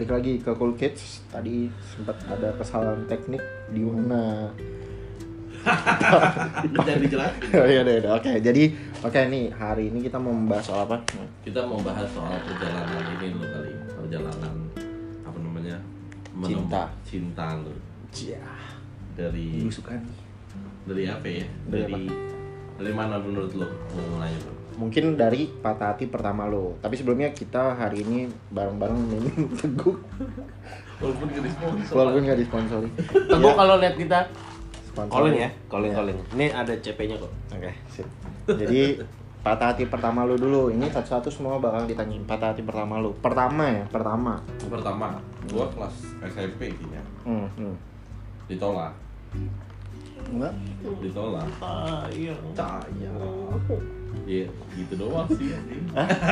balik 0.00 0.16
lagi 0.16 0.40
ke 0.40 0.56
Cool 0.56 0.72
Kids. 0.80 1.28
Tadi 1.28 1.68
sempat 1.76 2.16
ada 2.24 2.56
kesalahan 2.56 3.04
teknik 3.04 3.44
di 3.68 3.84
mana 3.84 4.48
Jangan 6.72 7.04
dijelasin. 7.04 7.52
Oh 7.52 7.68
iya 7.68 7.84
udah, 7.84 7.94
udah. 8.00 8.12
Oke, 8.16 8.32
jadi 8.40 8.72
oke 9.04 9.20
nih 9.28 9.52
hari 9.52 9.92
ini 9.92 10.00
kita 10.00 10.16
mau 10.16 10.32
membahas 10.32 10.64
soal 10.64 10.88
apa? 10.88 11.04
Kita 11.44 11.68
mau 11.68 11.84
bahas 11.84 12.08
soal 12.16 12.32
perjalanan 12.48 13.12
ini 13.20 13.36
lu 13.36 13.44
kali. 13.44 13.72
Perjalanan 13.92 14.54
apa 15.20 15.36
namanya? 15.36 15.76
Menem- 16.32 16.64
Cinta. 16.64 16.82
Cinta 17.04 17.46
lu. 17.60 17.76
Cia, 18.08 18.40
Dari 19.12 19.68
dari 20.88 21.04
apa 21.12 21.28
ya? 21.28 21.44
Dari 21.68 21.92
Dari 21.92 22.02
dari 22.80 22.92
mana 22.96 23.20
menurut 23.20 23.52
lu 23.52 23.68
mau 23.68 24.16
mulainya, 24.16 24.40
Bro? 24.48 24.59
Mungkin 24.80 25.12
dari 25.14 25.44
patah 25.52 25.92
hati 25.92 26.08
pertama 26.08 26.48
lo. 26.48 26.80
Tapi 26.80 26.96
sebelumnya 26.96 27.28
kita 27.30 27.76
hari 27.76 28.00
ini 28.00 28.24
bareng-bareng 28.48 28.96
minum 28.98 29.28
teguh 29.52 29.92
Walaupun 30.96 31.26
gak 31.28 31.42
disponsor. 31.42 31.92
walaupun 31.92 32.20
nggak 32.22 32.38
disponsori. 32.38 32.88
Teguh 33.28 33.52
kalau 33.54 33.76
lihat 33.76 33.94
kita 33.94 34.18
Sponsor. 34.82 35.12
calling 35.12 35.36
ya, 35.38 35.50
calling 35.68 35.92
Iya. 35.92 35.98
calling. 36.00 36.18
Ini 36.34 36.46
ada 36.50 36.72
CP-nya 36.74 37.16
kok. 37.16 37.32
Oke, 37.52 37.72
sip. 37.86 38.08
Jadi 38.46 39.00
patah 39.40 39.72
hati 39.72 39.84
pertama 39.84 40.24
lu 40.24 40.36
dulu. 40.36 40.68
Ini 40.68 40.88
satu-satu 40.88 41.28
semua 41.28 41.56
bakal 41.56 41.84
ditanyain 41.84 42.24
patah 42.24 42.52
hati 42.52 42.60
pertama 42.60 42.96
lu. 42.98 43.12
Pertama 43.16 43.64
ya, 43.70 43.84
pertama. 43.86 44.40
Pertama, 44.60 45.16
gua 45.46 45.68
kelas 45.70 45.96
SMP 46.22 46.68
kayaknya. 46.68 47.00
Hmm, 47.22 47.48
hmm. 47.54 47.74
Ditolak. 48.46 48.92
Enggak? 50.28 50.54
Ditolak. 51.00 51.48
Ah, 51.58 52.04
iya. 52.12 52.34
Caya. 52.52 53.12
Iya, 54.26 54.46
gitu 54.74 54.94
doang 54.98 55.26
sih. 55.30 55.54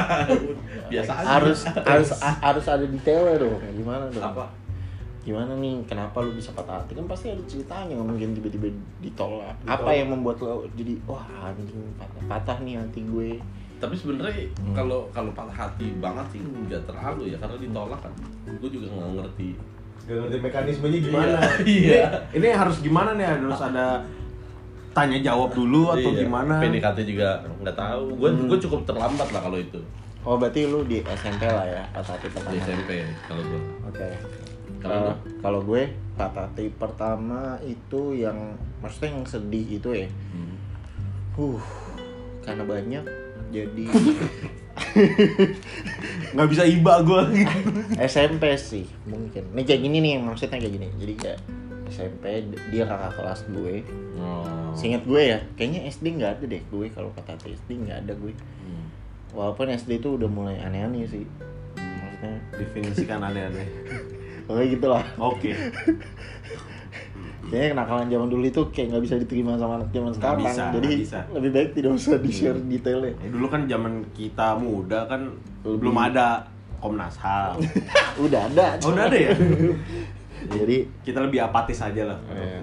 Biasa 0.93 1.13
aja. 1.23 1.29
Harus 1.39 1.59
harus 1.65 2.11
a- 2.19 2.41
harus 2.43 2.67
ada 2.67 2.85
detailnya 2.85 3.39
dong. 3.41 3.59
Gimana 3.75 4.05
dong? 4.11 4.25
apa? 4.25 4.45
Gimana 5.23 5.53
nih? 5.61 5.85
Kenapa 5.85 6.25
lu 6.25 6.33
bisa 6.35 6.51
patah 6.57 6.81
hati? 6.83 6.97
Kan 6.97 7.07
pasti 7.07 7.31
ada 7.31 7.43
ceritanya, 7.45 7.95
nggak 7.97 8.09
mungkin 8.09 8.29
tiba-tiba 8.35 8.67
ditolak. 8.99 9.55
Apa 9.65 9.91
yang 9.93 10.11
membuat 10.11 10.41
lo 10.41 10.65
jadi 10.75 10.97
wah 11.05 11.27
anjing 11.45 11.69
patah, 12.01 12.23
patah 12.27 12.57
nih 12.65 12.81
hati 12.81 13.01
gue? 13.05 13.31
tapi 13.79 13.95
sebenarnya 13.95 14.35
kalau 14.75 15.07
kalau 15.15 15.31
patah 15.31 15.55
hati 15.55 15.95
banget 16.03 16.27
sih 16.35 16.43
nggak 16.43 16.83
terlalu 16.83 17.31
ya 17.31 17.39
karena 17.39 17.57
ditolak 17.63 18.01
kan 18.03 18.11
gue 18.59 18.71
juga 18.75 18.91
nggak 18.91 19.23
ngerti 19.23 19.49
Gak 20.09 20.17
ngerti 20.19 20.39
mekanismenya 20.41 20.99
gimana. 20.99 21.39
Iya. 21.69 22.03
Ini, 22.33 22.41
ini 22.41 22.47
harus 22.51 22.81
gimana 22.81 23.13
nih? 23.13 23.27
Harus 23.29 23.61
ada 23.61 24.01
tanya 24.91 25.19
jawab 25.23 25.53
dulu 25.53 25.93
atau 25.93 26.11
Iya, 26.11 26.25
gimana? 26.25 26.55
PDKT 26.59 26.99
juga 27.07 27.29
nggak 27.61 27.77
tahu 27.77 28.19
gue 28.19 28.31
gue 28.51 28.59
cukup 28.67 28.83
terlambat 28.83 29.29
lah 29.31 29.47
kalau 29.47 29.55
itu 29.55 29.79
Oh 30.27 30.35
berarti 30.35 30.67
lu 30.67 30.83
di 30.83 30.99
SMP 31.07 31.47
lah 31.47 31.63
ya 31.63 31.87
patah 31.95 32.19
hati 32.19 32.27
pertama. 32.27 32.51
di 32.51 32.59
SMP 32.59 32.91
kalau 33.25 33.43
gue 33.45 33.61
Oke. 33.87 34.09
Kalau 34.79 34.95
Eh, 35.05 35.15
kalau 35.39 35.61
gue 35.63 35.83
patah 36.15 36.47
hati 36.47 36.67
pertama 36.73 37.41
itu 37.63 38.01
yang 38.13 38.59
maksudnya 38.79 39.13
yang 39.13 39.23
sedih 39.23 39.67
itu 39.73 39.91
ya. 39.93 40.09
hmm. 40.09 40.55
Uh, 41.39 41.63
karena 42.43 42.67
banyak 42.67 43.05
jadi 43.49 43.85
Nggak 46.35 46.49
bisa 46.49 46.65
iba 46.69 46.95
gue. 47.03 47.23
SMP 48.11 48.55
sih 48.57 48.87
mungkin. 49.09 49.45
Nih 49.55 49.65
kayak 49.65 49.81
gini 49.85 49.99
nih 50.03 50.13
maksudnya 50.21 50.61
kayak 50.61 50.75
gini. 50.75 50.89
Jadi 51.01 51.15
kayak 51.17 51.39
SMP 51.89 52.25
dia 52.69 52.85
kakak 52.85 53.13
kelas 53.17 53.41
gue. 53.49 53.75
oh. 54.21 54.73
Seingat 54.77 55.03
gue 55.09 55.23
ya, 55.35 55.39
kayaknya 55.57 55.89
SD 55.89 56.21
nggak 56.21 56.31
ada 56.39 56.45
deh 56.45 56.63
gue 56.69 56.87
kalau 56.93 57.11
hati 57.17 57.57
SD 57.57 57.89
nggak 57.89 57.99
ada 58.07 58.13
gue. 58.15 58.33
Hmm. 58.37 58.87
Walaupun 59.33 59.73
SD 59.73 60.05
itu 60.05 60.21
udah 60.21 60.29
mulai 60.29 60.61
aneh-aneh 60.61 61.09
sih. 61.09 61.25
Maksudnya, 61.77 62.41
Definisikan 62.57 63.21
aneh-aneh. 63.25 63.69
pokoknya 64.49 64.67
gitu 64.73 64.87
lah. 64.89 65.05
Oke. 65.21 65.53
Kayaknya 67.49 67.69
kenakalan 67.73 68.07
zaman 68.09 68.29
dulu 68.29 68.45
itu 68.45 68.63
kayak 68.69 68.87
nggak 68.89 69.03
bisa 69.03 69.15
diterima 69.17 69.53
sama 69.57 69.73
anak 69.77 69.89
zaman 69.89 70.13
sekarang. 70.13 70.39
bisa, 70.39 70.63
Jadi 70.71 70.87
nggak 70.87 71.03
bisa. 71.03 71.21
lebih 71.33 71.51
baik 71.51 71.69
tidak 71.73 71.91
usah 71.93 72.17
di 72.19 72.31
share 72.31 72.59
detailnya. 72.61 73.13
Ya, 73.17 73.29
dulu 73.29 73.47
kan 73.47 73.61
zaman 73.65 73.93
kita 74.13 74.49
muda 74.55 75.01
kan 75.05 75.21
Lebih- 75.63 75.81
belum 75.81 75.97
ada 75.99 76.27
Komnas 76.79 77.17
HAM. 77.17 77.57
udah 78.25 78.41
ada. 78.47 78.67
Oh, 78.81 78.93
udah 78.93 79.05
ada 79.07 79.19
ya? 79.19 79.33
Jadi 80.55 80.77
Kita 81.03 81.19
lebih 81.19 81.41
apatis 81.41 81.81
aja 81.81 82.03
lah. 82.05 82.19
Iya. 82.29 82.63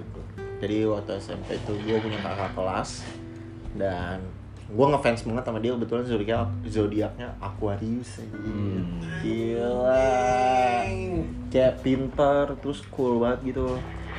Jadi 0.56 0.88
waktu 0.88 1.12
SMP 1.18 1.52
itu 1.52 1.72
gue 1.76 1.98
punya 1.98 2.16
kakak 2.18 2.56
kelas 2.56 3.04
dan 3.76 4.24
gue 4.66 4.86
ngefans 4.88 5.22
banget 5.22 5.44
sama 5.44 5.58
dia 5.60 5.70
kebetulan 5.70 6.02
zodiak 6.02 6.48
zodiaknya 6.64 7.28
Aquarius 7.38 8.18
aja. 8.18 8.32
Hmm. 8.32 8.82
Gila. 9.20 10.00
Kayak 11.46 11.74
pinter 11.80 12.44
terus 12.58 12.80
cool 12.88 13.20
banget 13.20 13.52
gitu. 13.52 13.76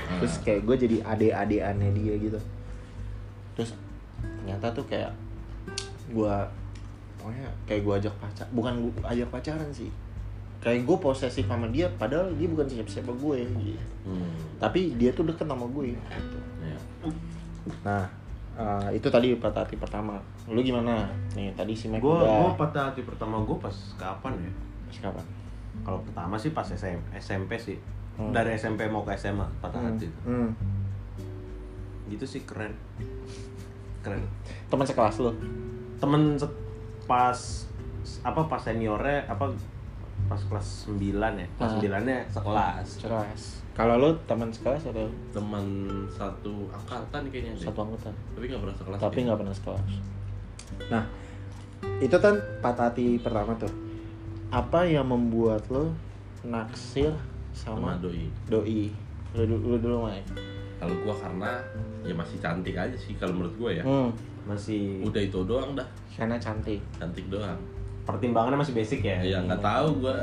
Terus 0.08 0.34
kayak 0.42 0.62
gue 0.64 0.76
jadi 0.78 0.98
ade-adeannya 1.04 1.92
dia 1.92 2.14
gitu. 2.18 2.40
Terus 3.54 3.76
ternyata 4.18 4.72
tuh 4.72 4.86
kayak 4.86 5.12
gue 6.08 6.36
pokoknya 7.18 7.48
kayak 7.66 7.82
gue 7.84 7.94
ajak 8.00 8.16
pacar 8.16 8.48
bukan 8.50 8.74
gue 8.80 8.92
ajak 9.04 9.28
pacaran 9.28 9.68
sih 9.70 9.92
kayak 10.58 10.88
gue 10.88 10.98
posesif 10.98 11.44
sama 11.44 11.68
dia 11.68 11.92
padahal 11.92 12.32
dia 12.34 12.48
bukan 12.48 12.64
siapa-siapa 12.64 13.12
gue 13.12 13.38
gitu 13.60 13.82
Hmm. 14.08 14.32
tapi 14.56 14.96
dia 14.96 15.12
tuh 15.12 15.28
deket 15.28 15.44
sama 15.44 15.68
gue 15.68 15.92
gitu. 15.92 16.38
Ya. 16.64 16.80
nah 17.84 18.08
eh, 18.56 18.96
itu 18.96 19.12
tadi 19.12 19.36
patah 19.36 19.68
hati 19.68 19.76
pertama 19.76 20.16
lu 20.48 20.64
gimana 20.64 21.12
nih 21.36 21.52
tadi 21.52 21.76
si 21.76 21.92
Mac 21.92 22.00
Gue 22.00 22.16
udah 22.16 22.48
gue 22.48 22.56
patah 22.56 22.84
hati 22.88 23.04
pertama 23.04 23.44
gue 23.44 23.58
pas 23.60 23.76
kapan 24.00 24.32
ya? 24.40 24.52
Terus 24.88 25.00
kapan 25.04 25.26
Kalau 25.84 26.00
pertama 26.00 26.40
sih 26.40 26.56
pas 26.56 26.64
SM, 26.64 26.98
SMP 27.14 27.60
sih. 27.60 27.76
Hmm. 28.18 28.34
Dari 28.34 28.52
SMP 28.52 28.90
mau 28.90 29.06
ke 29.06 29.14
SMA 29.14 29.46
patah 29.60 29.78
hmm. 29.78 29.90
hati. 29.92 30.08
hmm. 30.26 30.50
Gitu 32.08 32.26
sih 32.26 32.42
keren. 32.44 32.74
Keren. 34.02 34.22
teman 34.68 34.84
sekelas 34.84 35.20
lu 35.20 35.32
Temen 35.98 36.36
se- 36.36 36.58
pas 37.04 37.38
apa 38.22 38.42
pas 38.46 38.60
seniornya 38.60 39.24
apa 39.26 39.52
pas 40.26 40.40
kelas 40.40 40.90
9 40.90 40.98
ya. 41.36 41.48
Kelas 41.56 41.72
Ah. 41.72 41.80
9 41.80 42.04
nya 42.04 42.18
sekelas. 42.28 42.88
sekelas 42.98 43.42
kalau 43.72 43.94
lu 43.96 44.10
teman 44.26 44.50
sekelas 44.50 44.90
atau 44.90 45.06
teman 45.30 45.62
satu 46.10 46.66
angkatan 46.68 47.30
kayaknya 47.30 47.54
deh. 47.54 47.70
satu 47.70 47.80
anggota 47.86 48.10
tapi 48.34 48.50
nggak 48.50 48.62
pernah 48.66 48.76
sekelas 48.76 49.00
tapi 49.00 49.18
nggak 49.22 49.38
pernah 49.38 49.54
sekelas 49.54 49.92
nah 50.90 51.04
itu 52.02 52.18
kan 52.18 52.34
patah 52.58 52.90
hati 52.90 53.22
pertama 53.22 53.54
tuh 53.54 53.70
apa 54.50 54.82
yang 54.82 55.06
membuat 55.06 55.62
lo 55.70 55.94
naksir 56.42 57.14
sama 57.58 57.78
sama 57.80 57.92
doi. 58.00 58.30
Doi. 58.46 58.94
Lu, 59.34 59.44
du- 59.44 59.64
lu 59.66 59.78
dulu 59.78 60.06
Mike 60.06 60.30
kalau 60.78 60.94
gua 61.02 61.12
karena 61.12 61.52
ya 62.02 62.14
masih 62.14 62.38
cantik 62.38 62.74
aja 62.74 62.94
sih 62.94 63.14
kalau 63.14 63.34
menurut 63.34 63.56
gua 63.58 63.72
ya. 63.72 63.84
Hmm. 63.84 64.14
Masih 64.46 65.02
udah 65.02 65.20
itu 65.20 65.42
doang 65.44 65.74
dah. 65.74 65.86
Karena 66.08 66.38
cantik. 66.38 66.78
Cantik 66.96 67.26
doang. 67.28 67.58
Pertimbangannya 68.04 68.56
masih 68.58 68.72
basic 68.74 69.02
ya. 69.02 69.18
ya 69.20 69.42
nggak 69.42 69.60
tahu 69.60 70.00
gua 70.00 70.16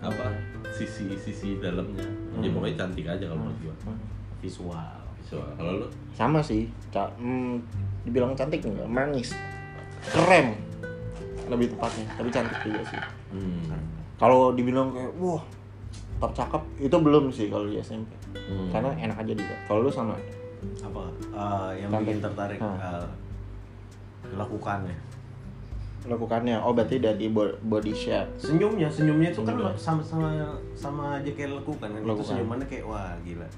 apa 0.00 0.32
sisi 0.70 1.12
sisi 1.14 1.56
dalamnya. 1.56 2.02
Ya 2.34 2.42
Hmm. 2.42 2.56
pokoknya 2.56 2.76
cantik 2.78 3.04
aja 3.06 3.22
kalau 3.22 3.40
menurut 3.42 3.58
gua. 3.62 3.74
Visual. 4.38 4.96
so 5.22 5.38
kalau 5.54 5.78
lu? 5.78 5.86
Sama 6.10 6.40
sih. 6.40 6.66
Ca- 6.88 7.12
hmm, 7.14 7.62
dibilang 8.02 8.32
cantik 8.32 8.58
enggak 8.60 8.84
manis. 8.84 9.30
Keren 10.02 10.56
lebih 11.46 11.70
tepatnya 11.70 12.04
tapi 12.12 12.28
cantik 12.28 12.58
juga 12.62 12.80
sih. 12.86 13.00
Hmm. 13.30 13.76
kalau 14.16 14.52
dibilang 14.52 14.88
kayak 14.88 15.12
wah 15.16 15.40
tercakap 16.22 16.62
itu 16.76 16.94
belum 16.94 17.28
sih 17.28 17.46
kalau 17.46 17.66
di 17.66 17.76
SMP 17.76 18.14
Hmm. 18.32 18.70
karena 18.70 18.90
enak 18.96 19.16
aja 19.18 19.32
dilihat 19.34 19.60
kalau 19.66 19.82
lu 19.82 19.90
sama? 19.90 20.14
Apa? 20.80 21.02
Eh, 21.12 21.70
yang 21.78 21.90
Cantik. 21.90 22.06
bikin 22.08 22.18
tertarik 22.20 22.58
eh, 22.58 23.06
lakukannya. 24.32 24.96
lakukannya? 26.02 26.56
Oh 26.58 26.72
berarti 26.72 26.98
dari 26.98 27.26
bo- 27.26 27.54
body 27.60 27.92
shape 27.92 28.26
senyumnya 28.36 28.86
senyumnya 28.86 29.30
itu 29.30 29.40
kan 29.40 29.54
sama 29.76 30.02
sama 30.02 30.26
sama 30.72 31.02
aja 31.16 31.30
kayak 31.30 31.54
lakukan 31.54 31.88
kan? 31.88 32.00
Itu 32.00 32.08
Lakukan. 32.08 32.28
senyumannya 32.28 32.66
kayak 32.66 32.84
wah 32.84 33.14
gila. 33.22 33.48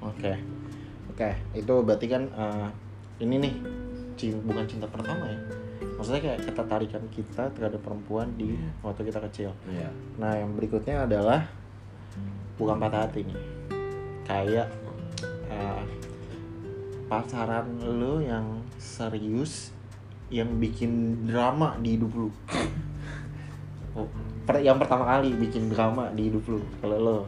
Oke. 0.00 0.32
Oke 1.08 1.28
itu 1.52 1.74
berarti 1.78 2.06
kan 2.08 2.22
eh, 2.26 2.68
ini 3.20 3.34
nih 3.38 3.54
cin- 4.16 4.42
bukan 4.42 4.64
cinta 4.64 4.86
pertama 4.86 5.22
ya. 5.24 5.38
Maksudnya 5.94 6.20
kayak 6.20 6.40
ketertarikan 6.44 7.02
kita 7.08 7.46
terhadap 7.52 7.78
perempuan 7.78 8.26
di 8.34 8.54
waktu 8.80 9.06
kita 9.06 9.22
kecil. 9.22 9.50
Iya. 9.64 9.86
Nah, 10.16 10.34
yang 10.34 10.50
berikutnya 10.52 11.06
adalah 11.06 11.46
bukan 12.62 12.78
patah 12.78 13.04
hati 13.04 13.26
nih. 13.26 13.38
Kayak 14.22 14.68
eh, 15.50 15.82
pacaran 17.06 17.66
lu 17.82 18.22
yang 18.22 18.46
serius 18.78 19.74
yang 20.32 20.48
bikin 20.56 21.24
drama 21.26 21.76
di 21.78 21.98
hidup 21.98 22.12
lu. 22.16 22.28
Oh, 23.92 24.08
per- 24.42 24.64
yang 24.64 24.80
pertama 24.80 25.04
kali 25.04 25.36
bikin 25.36 25.68
drama 25.68 26.08
di 26.10 26.32
hidup 26.32 26.46
lu. 26.48 26.60
Kalau 26.80 26.96
lo 26.96 27.18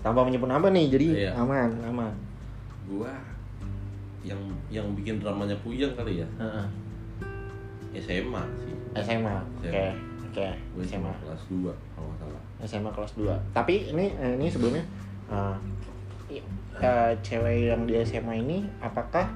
tanpa 0.00 0.20
menyebut 0.20 0.44
nama 0.44 0.68
nih, 0.68 0.86
jadi 0.90 1.06
Iya. 1.08 1.30
aman, 1.36 1.70
aman. 1.86 2.12
gua 2.84 3.14
yang 4.20 4.36
yang 4.68 4.84
bikin 4.92 5.16
dramanya 5.16 5.54
puyeng 5.62 5.94
kali 5.94 6.20
ya 6.20 6.28
Heeh. 6.36 6.66
SMA 7.96 8.42
sih 8.58 8.74
SMA. 9.00 9.38
Oke. 9.64 9.86
Oke, 10.30 10.46
gue 10.76 10.84
SMA. 10.84 11.08
SMA 11.08 11.12
kelas 11.22 11.42
2 11.48 11.72
kalau 11.96 12.10
SMA 12.62 12.90
kelas 12.90 13.12
2. 13.14 13.26
Tapi 13.50 13.88
ini 13.88 14.12
eh, 14.12 14.34
ini 14.34 14.46
sebelumnya 14.46 14.84
eh, 15.26 15.56
i- 16.30 16.44
eh, 16.76 17.12
cewek 17.18 17.68
yang 17.68 17.84
di 17.84 17.96
SMA 17.98 18.34
ini 18.38 18.58
apakah 18.78 19.28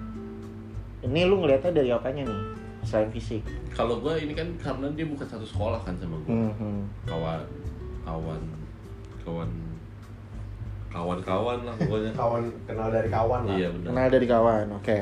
ini 1.00 1.24
lu 1.24 1.38
ngelihatnya 1.38 1.72
dari 1.74 1.90
apanya 1.90 2.24
nih? 2.24 2.42
Selain 2.82 3.08
fisik. 3.08 3.40
kalau 3.72 3.96
gue 3.98 4.12
ini 4.18 4.32
kan 4.32 4.44
karena 4.56 4.86
dia 4.92 5.02
bukan 5.04 5.24
satu 5.24 5.40
sekolah 5.42 5.80
kan 5.80 5.96
sama 5.96 6.20
gue 6.20 6.30
Hmm, 6.30 6.52
hmm. 6.54 6.80
kawan 7.04 7.40
kawan 8.04 8.40
kawan 9.18 9.50
kawan-kawan 10.88 11.58
lah 11.60 11.74
pokoknya 11.74 12.12
Kawan 12.20 12.44
kenal 12.64 12.88
dari 12.88 13.08
kawan 13.08 13.40
lah. 13.42 13.54
iya 13.54 13.68
benar 13.68 13.88
Kenal 13.88 14.06
dari 14.10 14.26
kawan. 14.28 14.66
Oke. 14.74 14.98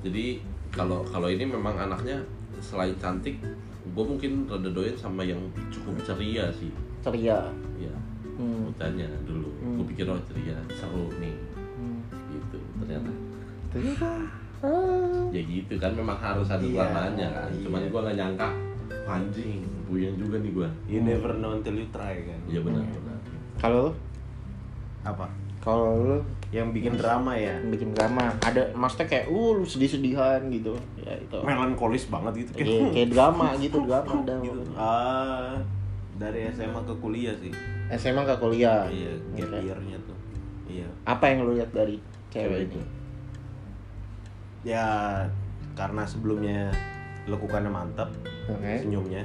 jadi 0.00 0.24
kalau 0.70 1.00
kalau 1.02 1.26
ini 1.26 1.44
memang 1.44 1.74
anaknya 1.74 2.20
selain 2.58 2.94
cantik 2.96 3.36
gue 3.84 4.04
mungkin 4.06 4.44
rada 4.46 4.68
doyan 4.68 4.94
sama 4.94 5.20
yang 5.20 5.38
cukup 5.68 5.98
ceria 6.00 6.48
sih 6.50 6.72
Ceria. 7.04 7.38
ya 7.76 7.94
Hmm. 8.34 8.66
bocahnya 8.66 9.06
dulu 9.22 9.46
Hmm. 9.60 9.76
gue 9.76 9.86
pikir 9.92 10.04
oh 10.06 10.18
ceria 10.24 10.56
seru 10.70 11.06
nih 11.16 11.36
Hmm. 11.74 12.00
gitu 12.30 12.58
ternyata 12.78 13.12
Ternyata. 13.70 14.10
Ah. 14.60 15.28
ya 15.28 15.40
gitu 15.40 15.74
kan 15.76 15.92
memang 15.92 16.16
harus 16.16 16.48
ada 16.48 16.58
Iya, 16.58 16.82
dramanya 16.82 17.28
kan 17.30 17.50
cuman 17.58 17.80
iya. 17.80 17.88
gue 17.88 18.00
nggak 18.00 18.16
nyangka 18.16 18.48
anjing 19.04 19.60
buyang 19.84 20.16
juga 20.16 20.36
nih 20.38 20.50
gue 20.50 20.68
You 20.88 21.00
never 21.00 21.36
know 21.36 21.52
until 21.52 21.74
you 21.74 21.86
try 21.88 22.16
kan. 22.18 22.40
iya 22.46 22.58
benar 22.58 22.80
benar 22.82 23.18
Kalau 23.54 23.78
lu? 23.82 23.92
Apa? 25.02 25.26
Kalau 25.60 25.86
lu 25.98 26.18
Yang 26.48 26.68
bikin 26.72 26.94
drama 26.94 27.32
ya. 27.34 27.54
yang 27.56 27.68
bikin 27.68 27.90
drama 27.92 28.32
ada 28.40 28.62
maksudnya 28.72 29.06
kayak 29.06 29.26
uh 29.26 29.50
lu 29.52 29.64
sedih-sedihan 29.64 30.40
gitu 30.48 30.72
ya 30.96 31.12
itu 31.14 31.38
Melankolis 31.38 32.08
banget 32.08 32.32
gitu 32.40 32.50
kan. 32.52 32.64
Iya, 32.64 32.80
kayak 32.90 33.08
drama 33.14 33.46
gitu 33.58 33.76
drama 33.80 34.12
ada 34.16 34.34
gitu. 34.40 34.60
Ah, 34.74 35.54
dari 36.14 36.46
SMA 36.48 36.80
ke 36.80 36.94
kuliah 36.96 37.34
sih. 37.34 37.50
SMA 37.90 38.22
ke 38.22 38.34
kuliah 38.36 38.86
Iya, 38.86 39.12
gap 39.34 39.50
year-nya 39.60 39.98
tuh. 40.00 40.18
Iya. 40.64 40.88
apa 41.04 41.24
yang 41.26 41.44
lu 41.44 41.52
lihat 41.52 41.68
dari 41.70 42.00
cewek 42.28 42.66
ini 42.66 42.80
Ya 44.64 44.86
karena 45.74 46.02
sebelumnya 46.02 46.72
lekukannya 47.26 47.68
mantap, 47.68 48.08
oke 48.46 48.72
senyumnya. 48.78 49.20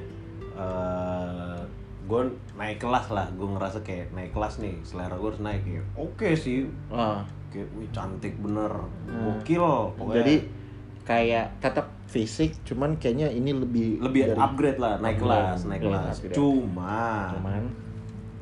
eh 0.53 1.59
gue 2.03 2.21
naik 2.57 2.81
kelas 2.81 3.07
lah, 3.09 3.29
gue 3.29 3.47
ngerasa 3.47 3.79
kayak 3.79 4.09
naik 4.11 4.33
kelas 4.33 4.57
nih, 4.57 4.75
selera 4.81 5.13
gue 5.13 5.29
harus 5.29 5.39
naik 5.39 5.61
ya. 5.63 5.79
Oke 5.95 6.33
sih, 6.33 6.65
Wah, 6.89 7.21
kayak 7.47 7.69
wih 7.71 7.87
cantik 7.89 8.33
bener, 8.35 8.71
Hmm. 9.05 9.37
gokil. 9.37 9.93
Pokoknya 9.93 10.15
jadi 10.17 10.35
kayak 11.05 11.45
tetap 11.59 11.87
fisik 12.09 12.57
cuman 12.65 12.97
kayaknya 12.97 13.29
ini 13.29 13.53
lebih 13.53 14.01
lebih 14.01 14.21
dari- 14.27 14.41
upgrade 14.41 14.79
lah, 14.79 14.97
naik 14.97 15.15
Upgrade, 15.15 15.29
kelas, 15.45 15.59
naik 15.63 15.79
upgrade, 15.79 15.93
kelas. 15.93 16.15
upgrade. 16.17 16.35
Cuma, 16.35 17.05
cuman 17.31 17.63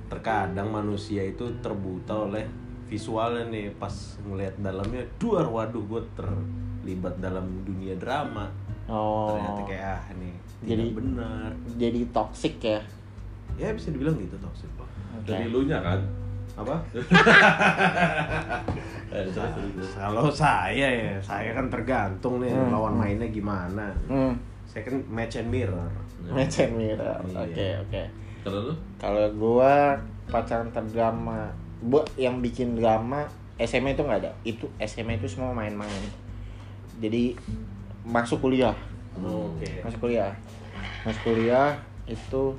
terkadang 0.08 0.68
manusia 0.72 1.22
itu 1.22 1.44
terbuta 1.60 2.25
oleh 2.25 2.48
visualnya 2.88 3.44
nih 3.46 3.75
pas 3.75 3.92
ngelihat 4.24 4.56
dalamnya 4.58 5.04
duar 5.18 5.44
waduh 5.46 5.84
gue 5.84 6.02
terlibat 6.16 7.19
dalam 7.19 7.44
dunia 7.62 8.00
drama 8.00 8.48
oh 8.88 9.36
ternyata 9.36 9.62
kayak 9.68 9.84
ah 9.84 10.04
nih 10.16 10.34
Jadi- 10.64 10.96
benar 10.96 11.52
jadi 11.75 12.02
toxic 12.10 12.56
ya 12.58 12.80
ya 13.60 13.75
bisa 13.75 13.92
dibilang 13.92 14.16
gitu 14.16 14.40
toxic 14.40 14.72
Oke. 14.80 15.28
dari 15.28 15.52
lu 15.52 15.68
nya 15.68 15.84
kan 15.84 16.00
apa? 16.57 16.75
Eh, 19.07 19.24
kalau 19.95 20.27
saya 20.27 20.88
ya 20.89 21.15
saya 21.18 21.54
kan 21.54 21.69
tergantung 21.69 22.42
nih 22.42 22.51
Hmm. 22.51 22.69
lawan 22.69 22.95
mainnya 22.95 23.27
gimana. 23.27 23.94
Hmm. 24.06 24.36
saya 24.68 24.83
kan 24.83 25.00
match 25.07 25.38
and 25.38 25.48
mirror. 25.48 25.88
Match 26.27 26.59
and 26.59 26.75
mirror. 26.75 27.15
Iya. 27.24 27.39
oke 27.39 27.68
oke. 27.88 28.04
Kalau 28.44 28.59
lu? 28.62 28.74
Kalau 28.98 29.25
gua 29.33 29.95
pacaran 30.27 30.68
terdrama 30.69 31.48
gua 31.80 32.04
yang 32.13 32.42
bikin 32.42 32.75
drama 32.75 33.24
SMA 33.57 33.95
itu 33.95 34.04
nggak 34.04 34.21
ada. 34.21 34.31
Itu 34.44 34.68
SMA 34.77 35.15
itu 35.15 35.25
semua 35.25 35.56
main-main. 35.56 36.04
Jadi 37.00 37.33
masuk 38.04 38.44
kuliah. 38.44 38.75
Oke. 39.15 39.81
Masuk 39.81 40.04
kuliah. 40.04 40.36
Masuk 41.01 41.21
kuliah 41.24 41.74
itu 42.06 42.54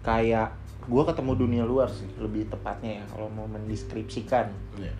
kayak 0.00 0.54
gua 0.86 1.02
ketemu 1.04 1.32
dunia 1.36 1.62
luar 1.62 1.86
sih 1.86 2.06
lebih 2.16 2.46
tepatnya 2.46 2.98
ya 2.98 3.04
kalau 3.06 3.26
mau 3.28 3.46
mendeskripsikan 3.46 4.46
ya. 4.76 4.92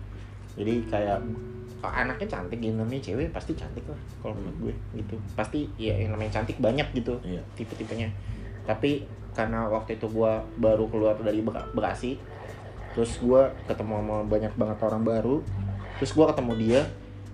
jadi 0.53 0.73
kayak 0.85 1.17
oh, 1.79 1.87
anaknya 1.87 2.27
cantik 2.27 2.57
gitu 2.57 2.73
namanya 2.73 2.99
cewek 2.99 3.29
pasti 3.29 3.53
cantik 3.53 3.83
lah 3.83 3.95
kalau 4.19 4.33
menurut 4.33 4.57
gue 4.59 4.73
gitu 4.95 5.15
pasti 5.33 5.69
ya 5.75 5.95
yang 5.95 6.11
namanya 6.11 6.35
cantik 6.35 6.57
banyak 6.57 6.87
gitu 6.91 7.15
Iya. 7.21 7.39
tipe-tipenya 7.53 8.09
tapi 8.63 9.05
karena 9.31 9.63
waktu 9.65 9.95
itu 9.95 10.07
gua 10.07 10.41
baru 10.57 10.87
keluar 10.87 11.15
dari 11.15 11.39
Beka- 11.39 11.69
Bekasi 11.71 12.17
terus 12.91 13.15
gua 13.17 13.47
ketemu 13.63 13.93
sama 13.97 14.15
banyak 14.23 14.53
banget 14.53 14.77
orang 14.81 15.03
baru 15.03 15.39
terus 15.95 16.11
gua 16.11 16.33
ketemu 16.33 16.53
dia 16.57 16.81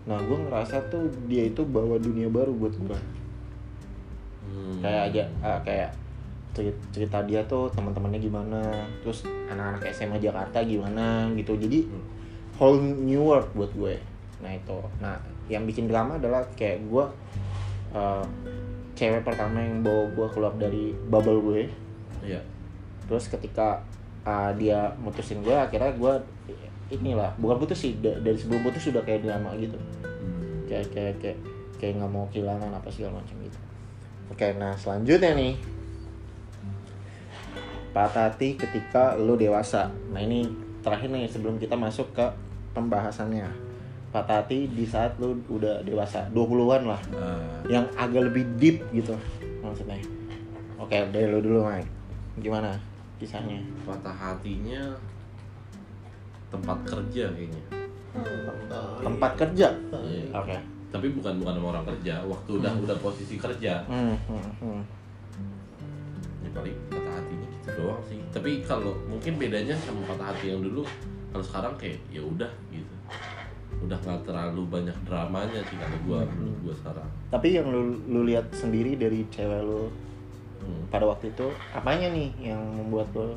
nah 0.04 0.20
gua 0.20 0.36
ngerasa 0.38 0.92
tuh 0.92 1.08
dia 1.26 1.48
itu 1.48 1.64
bawa 1.64 1.96
dunia 1.96 2.28
baru 2.28 2.52
buat 2.52 2.76
gua 2.78 3.00
Hmm. 4.44 4.78
kayak 4.80 5.02
aja 5.10 5.24
eh, 5.24 5.60
kayak 5.64 5.90
cerita, 6.54 6.82
cerita 6.94 7.18
dia 7.26 7.42
tuh 7.50 7.68
teman-temannya 7.74 8.22
gimana 8.22 8.62
terus 9.02 9.26
anak-anak 9.50 9.90
SMA 9.92 10.18
Jakarta 10.22 10.62
gimana 10.62 11.28
gitu. 11.34 11.58
Jadi 11.58 11.90
whole 12.62 12.80
new 12.80 13.26
world 13.26 13.50
buat 13.58 13.74
gue. 13.74 13.98
Nah 14.46 14.52
itu. 14.54 14.80
Nah 15.02 15.18
yang 15.52 15.68
bikin 15.68 15.92
drama 15.92 16.16
adalah 16.22 16.46
kayak 16.56 16.86
gue 16.88 17.06
eh, 17.94 18.26
cewek 18.94 19.26
pertama 19.26 19.60
yang 19.60 19.82
bawa 19.82 20.08
gue 20.14 20.28
keluar 20.32 20.54
dari 20.56 20.94
bubble 21.10 21.42
gue. 21.42 21.62
Iya. 22.24 22.40
terus 23.04 23.28
ketika 23.28 23.84
eh, 24.24 24.52
dia 24.56 24.96
mutusin 25.04 25.44
gue 25.44 25.52
akhirnya 25.52 25.92
gue 25.92 26.14
inilah 26.94 27.36
bukan 27.36 27.60
putus 27.60 27.84
sih 27.84 28.00
da- 28.00 28.16
dari 28.24 28.38
sebelum 28.40 28.64
putus 28.64 28.88
sudah 28.88 29.04
kayak 29.04 29.28
drama 29.28 29.52
gitu. 29.60 29.76
Hmm. 29.76 30.64
kayak 30.70 30.88
kayak 30.94 31.16
kayak 31.20 31.38
kayak 31.82 32.00
nggak 32.00 32.12
mau 32.14 32.24
kehilangan 32.32 32.72
apa 32.72 32.88
segala 32.88 33.20
macam 33.20 33.36
gitu. 33.44 33.60
Oke 34.32 34.56
nah 34.56 34.72
selanjutnya 34.80 35.36
nih 35.36 35.54
patah 37.94 38.34
hati 38.34 38.58
ketika 38.58 39.14
lu 39.16 39.38
dewasa. 39.38 39.94
Nah 40.10 40.20
ini 40.20 40.50
terakhir 40.82 41.14
nih 41.14 41.30
sebelum 41.30 41.62
kita 41.62 41.78
masuk 41.78 42.10
ke 42.18 42.26
pembahasannya. 42.74 43.48
Patah 44.10 44.42
hati 44.42 44.66
di 44.66 44.86
saat 44.86 45.14
lu 45.22 45.38
udah 45.48 45.86
dewasa 45.86 46.26
20-an 46.34 46.90
lah. 46.90 47.02
Ah, 47.14 47.62
yang 47.70 47.86
agak 47.94 48.34
lebih 48.34 48.44
deep 48.58 48.82
gitu 48.90 49.14
maksudnya. 49.62 50.02
Oke 50.82 51.06
dari 51.14 51.30
lu 51.30 51.40
dulu 51.40 51.70
Mike. 51.70 51.90
Gimana 52.42 52.74
kisahnya? 53.22 53.62
Patah 53.86 54.12
hatinya 54.12 54.98
tempat 56.50 56.78
kerja 56.86 57.30
kayaknya. 57.30 57.64
Tempat 59.02 59.32
kerja? 59.38 59.68
Iya. 59.90 60.26
oke. 60.34 60.58
Tapi 60.94 61.10
bukan 61.10 61.42
bukan 61.42 61.54
sama 61.58 61.68
orang 61.78 61.86
kerja. 61.94 62.22
Waktu 62.26 62.52
udah 62.62 62.74
udah 62.78 62.98
posisi 63.02 63.42
kerja. 63.42 63.82
Hmm, 63.90 64.14
hmm, 64.30 64.50
hmm. 64.62 64.82
ya 66.46 66.50
paling 66.54 66.78
patah 66.94 67.13
doang 67.76 68.02
sih. 68.04 68.20
Tapi 68.30 68.62
kalau 68.62 68.94
mungkin 69.06 69.36
bedanya 69.36 69.76
sama 69.76 70.02
patah 70.06 70.30
hati 70.30 70.50
yang 70.50 70.62
dulu 70.62 70.82
kalau 71.30 71.44
sekarang 71.44 71.74
kayak 71.76 71.98
ya 72.08 72.22
udah 72.22 72.50
gitu. 72.70 72.94
Udah 73.80 73.98
nggak 73.98 74.22
terlalu 74.24 74.64
banyak 74.70 74.96
dramanya 75.04 75.60
sih 75.66 75.76
kalau 75.76 75.98
gua 76.04 76.20
menurut 76.30 76.60
gua 76.64 76.76
sekarang. 76.76 77.08
Tapi 77.30 77.48
yang 77.52 77.68
lu 77.68 77.82
lu 78.06 78.22
lihat 78.24 78.48
sendiri 78.50 78.96
dari 78.96 79.26
cewek 79.28 79.62
lu 79.62 79.90
Hmm. 80.64 80.88
pada 80.88 81.04
waktu 81.04 81.28
itu 81.28 81.44
apanya 81.76 82.08
nih 82.08 82.32
yang 82.40 82.64
membuat 82.64 83.12
lo 83.12 83.36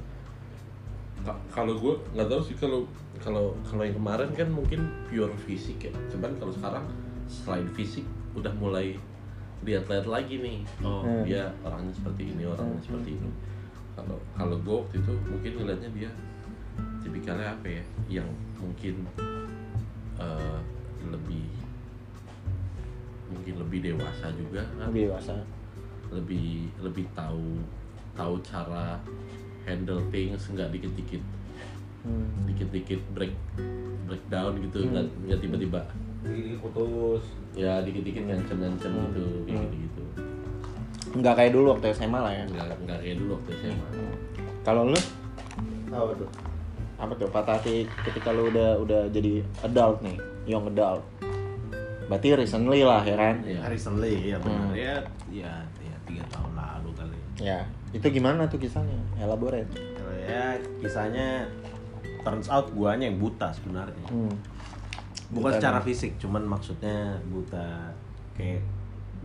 Ka- 1.26 1.43
kalau 1.50 1.75
gue 1.75 1.99
nggak 2.14 2.28
tahu 2.31 2.38
sih 2.38 2.55
kalau 2.55 2.87
kalau 3.19 3.50
kalau 3.66 3.83
yang 3.83 3.99
kemarin 3.99 4.31
kan 4.31 4.47
mungkin 4.47 4.87
pure 5.11 5.35
fisik 5.43 5.83
ya. 5.83 5.93
Cuman 6.07 6.38
kalau 6.38 6.55
sekarang 6.55 6.87
selain 7.26 7.66
fisik 7.75 8.07
udah 8.31 8.55
mulai 8.55 8.95
lihat-lihat 9.66 10.07
lagi 10.07 10.38
nih. 10.38 10.62
Oh 10.87 11.02
Hmm. 11.02 11.26
dia 11.26 11.50
orangnya 11.66 11.90
seperti 11.90 12.31
ini 12.31 12.47
orangnya 12.47 12.78
Hmm. 12.78 12.87
seperti 12.87 13.11
ini 13.19 13.28
kalau 13.97 14.17
kalau 14.37 14.57
gue 14.61 14.75
waktu 14.85 14.97
itu 15.00 15.12
mungkin 15.25 15.53
ngeliatnya 15.57 15.91
dia 15.97 16.11
tipikalnya 17.00 17.57
apa 17.57 17.67
ya 17.81 17.83
yang 18.21 18.29
mungkin 18.61 19.09
eh, 20.21 20.59
lebih 21.09 21.49
mungkin 23.26 23.55
lebih 23.59 23.79
dewasa 23.83 24.31
juga 24.37 24.62
kan 24.76 24.93
lebih 24.93 25.11
dewasa 25.11 25.35
lebih 26.12 26.71
lebih 26.79 27.07
tahu 27.17 27.59
tahu 28.15 28.38
cara 28.45 29.00
handle 29.67 29.99
things 30.12 30.47
nggak 30.53 30.71
dikit-dikit 30.71 31.23
hmm. 32.07 32.47
dikit-dikit 32.47 33.00
break 33.17 33.35
breakdown 34.07 34.61
gitu 34.62 34.87
Hmm. 34.87 34.91
nggak 34.95 35.07
nggak 35.26 35.41
tiba-tiba 35.43 35.81
putus 36.61 37.25
ya 37.55 37.83
dikit-dikit 37.83 38.23
ngancem-ngancem 38.29 38.93
Hmm. 38.93 39.03
gitu 39.11 39.23
kayak 39.47 39.57
Hmm. 39.57 39.65
gitu-gitu 39.67 40.03
nggak 41.17 41.35
kayak 41.35 41.53
dulu 41.53 41.67
waktu 41.73 41.87
SMA 41.93 42.17
lah 42.17 42.31
ya 42.31 42.45
nggak 42.45 42.65
nggak 42.81 42.99
kayak 43.01 43.17
dulu 43.17 43.31
waktu 43.35 43.51
SMA 43.57 43.87
kalau 44.63 44.83
lu 44.85 44.99
apa 45.89 46.13
tuh 46.15 46.29
apa 46.97 47.13
tuh 47.15 47.29
patah 47.29 47.55
hati 47.55 47.77
ketika 48.03 48.31
lu 48.31 48.49
udah 48.49 48.77
udah 48.79 49.01
jadi 49.09 49.41
adult 49.63 50.01
nih 50.01 50.17
young 50.47 50.67
adult 50.67 51.03
berarti 52.07 52.29
recently 52.37 52.81
lah 52.81 53.03
ya 53.03 53.17
kan 53.17 53.35
Iya. 53.43 53.61
recently 53.67 54.13
ya 54.25 54.37
benar 54.39 54.63
Hmm. 54.63 54.75
ya 54.75 54.95
ya 55.29 55.53
ya 55.77 55.97
tiga 56.05 56.25
tahun 56.29 56.53
lalu 56.55 56.91
kali 56.95 57.19
Ya, 57.37 57.61
itu 57.93 58.09
gimana 58.09 58.49
tuh 58.49 58.57
kisahnya? 58.57 58.97
Elaborate. 59.21 59.69
Kalau 59.69 60.09
ya 60.17 60.57
kisahnya 60.81 61.45
turns 62.23 62.49
out 62.49 62.73
guanya 62.73 63.07
yang 63.07 63.21
buta 63.21 63.53
sebenarnya 63.53 64.09
Hmm. 64.09 64.33
bukan 65.29 65.51
Buta 65.51 65.59
secara 65.59 65.79
nih. 65.79 65.85
fisik 65.85 66.13
cuman 66.17 66.43
maksudnya 66.43 67.21
buta 67.27 67.93
kayak 68.33 68.65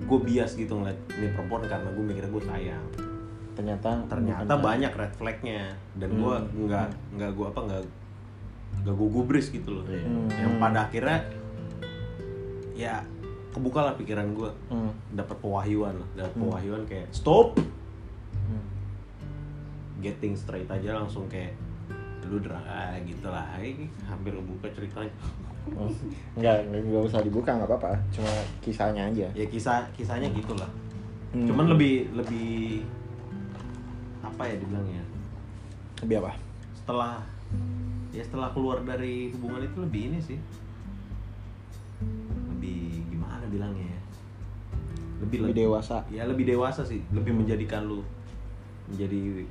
gue 0.02 0.20
bias 0.20 0.54
gitu 0.54 0.74
ngeliat 0.74 0.98
ini 1.14 1.30
perempuan 1.32 1.64
karena 1.64 1.90
gue 1.90 2.04
mikirnya 2.04 2.32
gue 2.32 2.44
sayang 2.44 2.86
Ternyata 3.52 4.08
ternyata 4.08 4.54
banyak 4.56 4.90
red 4.92 5.14
flagnya 5.14 5.76
dan 5.94 6.10
gue 6.14 6.34
Hmm. 6.34 6.66
nggak 6.66 6.88
nggak 7.14 7.32
gue 7.32 7.46
apa 7.46 7.60
nggak 7.62 7.82
nggak 8.82 8.96
gue 8.96 9.10
gubris 9.12 9.48
gitu 9.50 9.70
loh. 9.72 9.84
Hmm. 9.86 10.26
yang 10.32 10.56
pada 10.58 10.88
akhirnya 10.88 11.20
ya 12.74 13.04
kebuka 13.52 13.84
lah 13.84 13.94
pikiran 13.94 14.32
gue 14.32 14.50
Hmm. 14.68 14.90
dapat 15.12 15.38
pewahyuan 15.38 15.94
lah 15.94 16.10
dapat 16.18 16.34
pewahyuan 16.34 16.84
kayak 16.86 17.12
stop 17.12 17.60
Hmm. 18.34 18.64
getting 20.00 20.34
straight 20.34 20.66
aja 20.66 20.96
langsung 20.96 21.28
kayak 21.28 21.54
lu 22.26 22.40
drama 22.40 22.64
ah, 22.64 22.96
gitu 23.04 23.28
lah 23.28 23.44
hampir 24.08 24.32
kebuka 24.32 24.72
ceritanya 24.72 25.12
Hmm. 25.12 25.51
Enggak, 26.34 26.66
enggak 26.66 27.04
usah 27.04 27.22
dibuka 27.22 27.54
nggak 27.54 27.70
apa-apa. 27.70 27.94
Cuma 28.10 28.32
kisahnya 28.60 29.08
aja. 29.08 29.28
ya 29.32 29.46
kisah 29.46 29.86
kisahnya 29.92 30.30
gitulah 30.32 30.68
Hmm. 31.32 31.48
cuman 31.48 31.72
lebih 31.72 32.12
lebih 32.12 32.84
apa 34.20 34.44
ya 34.44 34.60
dibilangnya 34.60 35.00
lebih 36.04 36.20
apa? 36.20 36.36
setelah 36.76 37.24
ya 38.12 38.20
setelah 38.20 38.52
keluar 38.52 38.84
dari 38.84 39.32
hubungan 39.32 39.64
itu 39.64 39.78
lebih 39.80 40.02
ini 40.12 40.20
sih 40.20 40.36
lebih 42.52 43.08
gimana 43.08 43.48
bilangnya 43.48 43.88
ya 43.88 44.00
lebih 45.24 45.38
Lebih 45.48 45.56
dewasa. 45.64 46.04
ya 46.10 46.28
lebih 46.28 46.46
dewasa 46.46 46.84
sih 46.84 47.00
lebih 47.10 47.32
menjadikan 47.32 47.88
lu 47.88 48.04
menjadi 48.90 49.48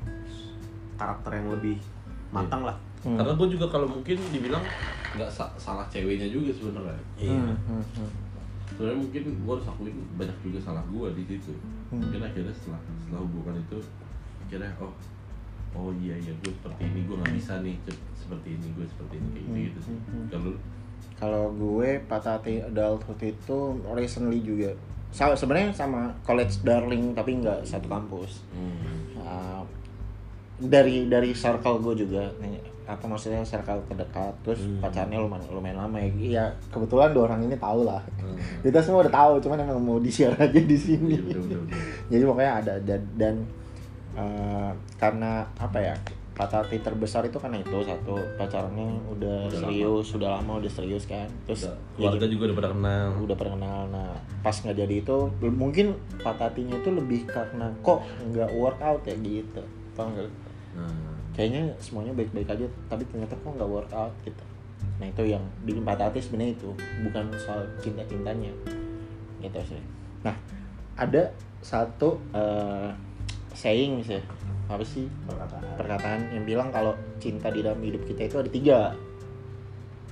karakter 0.97 1.33
yang 1.33 1.49
lebih 1.51 1.81
matang 2.29 2.61
lah 2.61 2.77
Hmm. 3.01 3.17
Karena 3.17 3.33
gue 3.33 3.49
juga 3.49 3.65
kalau 3.65 3.89
mungkin 3.89 4.21
dibilang 4.29 4.61
nggak 5.17 5.31
sa- 5.31 5.55
salah 5.59 5.87
ceweknya 5.91 6.31
juga 6.31 6.51
sebenarnya. 6.55 6.99
Hmm, 7.19 7.55
hmm, 7.67 7.85
hmm. 7.99 8.11
Sebenarnya 8.71 8.99
mungkin 9.03 9.23
gue 9.43 9.53
harus 9.59 9.67
akuin 9.67 9.97
banyak 10.15 10.37
juga 10.47 10.59
salah 10.63 10.85
gue 10.87 11.09
di 11.19 11.23
situ. 11.27 11.53
Hmm. 11.91 11.99
Mungkin 12.03 12.21
akhirnya 12.23 12.55
setelah 12.55 12.81
setelah 13.03 13.21
hubungan 13.27 13.55
itu 13.59 13.79
akhirnya 14.47 14.71
oh 14.79 14.93
oh 15.71 15.91
iya 16.03 16.15
iya 16.19 16.35
gue 16.43 16.51
seperti 16.51 16.83
ini 16.83 17.01
gue 17.07 17.17
nggak 17.19 17.35
bisa 17.39 17.63
nih 17.63 17.75
seperti 18.19 18.49
ini 18.59 18.67
gue 18.75 18.87
seperti 18.87 19.15
ini 19.19 19.29
kayak 19.31 19.45
gitu 19.47 19.59
gitu 19.59 19.79
sih. 19.83 19.97
Hmm, 19.97 20.07
hmm, 20.07 20.27
Kalau 20.31 20.53
Kalau 21.21 21.45
gue 21.53 22.01
patah 22.09 22.41
hati 22.41 22.65
adulthood 22.65 23.21
itu 23.21 23.59
recently 23.93 24.41
juga. 24.41 24.73
Sama 25.11 25.35
sebenarnya 25.35 25.75
sama 25.75 26.15
college 26.23 26.63
darling 26.63 27.13
tapi 27.13 27.43
nggak 27.43 27.67
satu 27.67 27.91
kampus. 27.91 28.47
hmm, 28.55 28.89
Uh, 29.21 29.61
dari 30.61 31.09
dari 31.13 31.37
circle 31.37 31.77
gue 31.81 32.05
juga 32.05 32.25
nih, 32.41 32.57
apa 32.91 33.05
maksudnya 33.05 33.39
circle 33.41 33.79
terdekat 33.85 34.35
terus 34.41 34.61
Hmm. 34.61 34.81
pacarnya 34.81 35.17
lumayan 35.17 35.47
lumayan 35.49 35.79
lama 35.79 35.97
ya 35.97 36.11
Iya, 36.13 36.45
kebetulan 36.69 37.11
dua 37.11 37.25
orang 37.25 37.41
ini 37.41 37.55
tahu 37.57 37.83
lah 37.83 38.03
hmm. 38.17 38.37
kita 38.61 38.79
semua 38.79 39.01
udah 39.01 39.15
tahu 39.15 39.33
cuman 39.41 39.59
emang 39.61 39.79
mau 39.79 39.97
di 39.97 40.09
share 40.09 40.35
aja 40.41 40.61
di 40.61 40.75
sini 40.77 41.15
bener, 41.17 41.39
bener, 41.39 41.59
bener. 41.61 41.79
jadi 42.09 42.23
pokoknya 42.25 42.53
ada 42.59 42.75
dan, 42.81 43.01
dan 43.15 43.35
uh, 44.13 44.71
karena 44.97 45.31
apa 45.57 45.79
ya 45.81 45.95
patah 46.33 46.65
hati 46.65 46.81
terbesar 46.81 47.21
itu 47.23 47.37
karena 47.37 47.59
itu 47.59 47.77
satu 47.81 48.17
pacarnya 48.35 48.89
udah, 49.07 49.45
Udah 49.45 49.61
serius 49.61 50.05
sudah 50.09 50.29
lama 50.35 50.57
udah 50.57 50.73
serius 50.73 51.05
kan 51.05 51.29
terus 51.45 51.69
Udah- 51.69 51.77
ya 51.95 52.09
keluarga 52.09 52.25
gitu, 52.25 52.33
juga 52.33 52.43
udah 52.43 52.57
pada 52.57 52.71
kenal. 52.73 53.07
udah 53.21 53.37
pernah 53.37 53.55
kenal 53.55 53.81
nah 53.89 54.11
pas 54.41 54.57
nggak 54.57 54.77
jadi 54.79 54.95
itu 54.99 55.17
mungkin 55.45 55.87
patah 56.19 56.49
hatinya 56.49 56.75
itu 56.75 56.91
lebih 56.91 57.21
karena 57.25 57.69
kok 57.81 58.01
nggak 58.27 58.51
work 58.53 58.81
out 58.81 59.05
ya 59.05 59.15
gitu 59.15 59.61
tau 59.93 60.09
nggak 60.09 60.27
kayaknya 61.33 61.73
semuanya 61.79 62.13
baik-baik 62.13 62.49
aja 62.49 62.67
tapi 62.87 63.07
ternyata 63.09 63.35
kok 63.35 63.51
nggak 63.51 63.71
work 63.71 63.93
out 63.93 64.13
gitu. 64.23 64.45
Nah 65.01 65.07
itu 65.09 65.23
yang 65.25 65.45
bikin 65.65 65.85
patah 65.85 66.09
hati 66.09 66.21
sebenarnya 66.21 66.57
itu 66.57 66.71
bukan 67.05 67.25
soal 67.39 67.65
cinta 67.81 68.03
cintanya 68.05 68.53
gitu 69.41 69.61
sih. 69.65 69.83
Nah 70.21 70.37
ada 70.97 71.33
satu 71.61 72.21
eh, 72.33 72.91
saying 73.53 74.05
sih 74.05 74.21
apa 74.71 74.85
sih? 74.87 75.09
Perkataan. 75.27 75.63
Perkataan 75.77 76.21
yang 76.31 76.45
bilang 76.47 76.69
kalau 76.71 76.95
cinta 77.19 77.51
di 77.51 77.61
dalam 77.61 77.81
hidup 77.83 78.07
kita 78.07 78.29
itu 78.29 78.37
ada 78.39 78.51
tiga. 78.51 78.79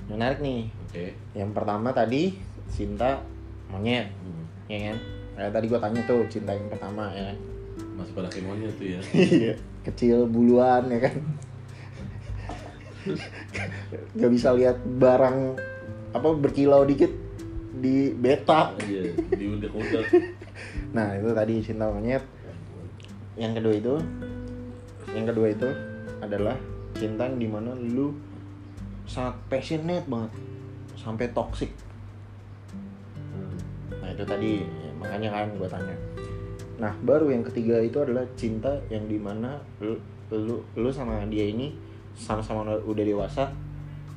Menarik 0.09 0.41
nih. 0.41 0.67
Oke. 0.89 1.13
yang 1.37 1.53
pertama 1.53 1.93
tadi 1.93 2.33
cinta 2.65 3.21
monyet 3.69 4.09
Hmm. 4.25 4.43
ya 4.65 4.89
kan? 4.89 4.97
Kayak 5.37 5.51
tadi 5.53 5.65
gua 5.69 5.79
tanya 5.79 6.01
tuh 6.03 6.25
cinta 6.27 6.51
yang 6.51 6.65
pertama 6.67 7.13
ya 7.13 7.29
kan? 7.29 7.37
Masih 7.95 8.13
pada 8.17 8.29
kemonya 8.33 8.67
tuh 8.73 8.85
ya. 8.89 8.99
Kecil 9.89 10.29
buluan 10.29 10.85
ya 10.87 10.99
kan 11.09 11.15
nggak 14.13 14.31
bisa 14.31 14.53
lihat 14.53 14.77
barang 14.85 15.57
apa 16.13 16.29
berkilau 16.35 16.83
dikit 16.85 17.09
di 17.79 18.11
beta 18.11 18.75
Iya, 18.83 19.15
diudak-udak. 19.33 20.05
nah 20.91 21.15
itu 21.15 21.29
tadi 21.31 21.53
cinta 21.63 21.87
monyet 21.87 22.21
yang 23.39 23.55
kedua 23.55 23.73
itu 23.73 23.95
yang 25.15 25.25
kedua 25.25 25.47
itu 25.49 25.69
adalah 26.19 26.59
cinta 26.93 27.23
yang 27.25 27.39
di 27.39 27.47
mana 27.47 27.71
lu 27.73 28.11
sangat 29.07 29.39
passionate 29.47 30.05
banget 30.05 30.31
sampai 30.99 31.27
toxic 31.31 31.71
Hmm. 33.29 33.55
Nah 34.01 34.09
itu 34.11 34.23
tadi 34.25 34.51
ya, 34.65 34.89
makanya 34.97 35.29
kan 35.29 35.47
gue 35.53 35.69
tanya. 35.69 35.95
Nah 36.79 36.95
baru 37.03 37.27
yang 37.29 37.43
ketiga 37.43 37.75
itu 37.83 37.99
adalah 37.99 38.23
cinta 38.39 38.71
yang 38.87 39.03
di 39.05 39.19
mana 39.19 39.59
lu 39.83 39.99
lu, 40.31 40.63
lu 40.79 40.89
sama 40.89 41.19
dia 41.27 41.43
ini 41.51 41.75
sama-sama 42.15 42.63
udah- 42.83 43.03
dewasa, 43.03 43.47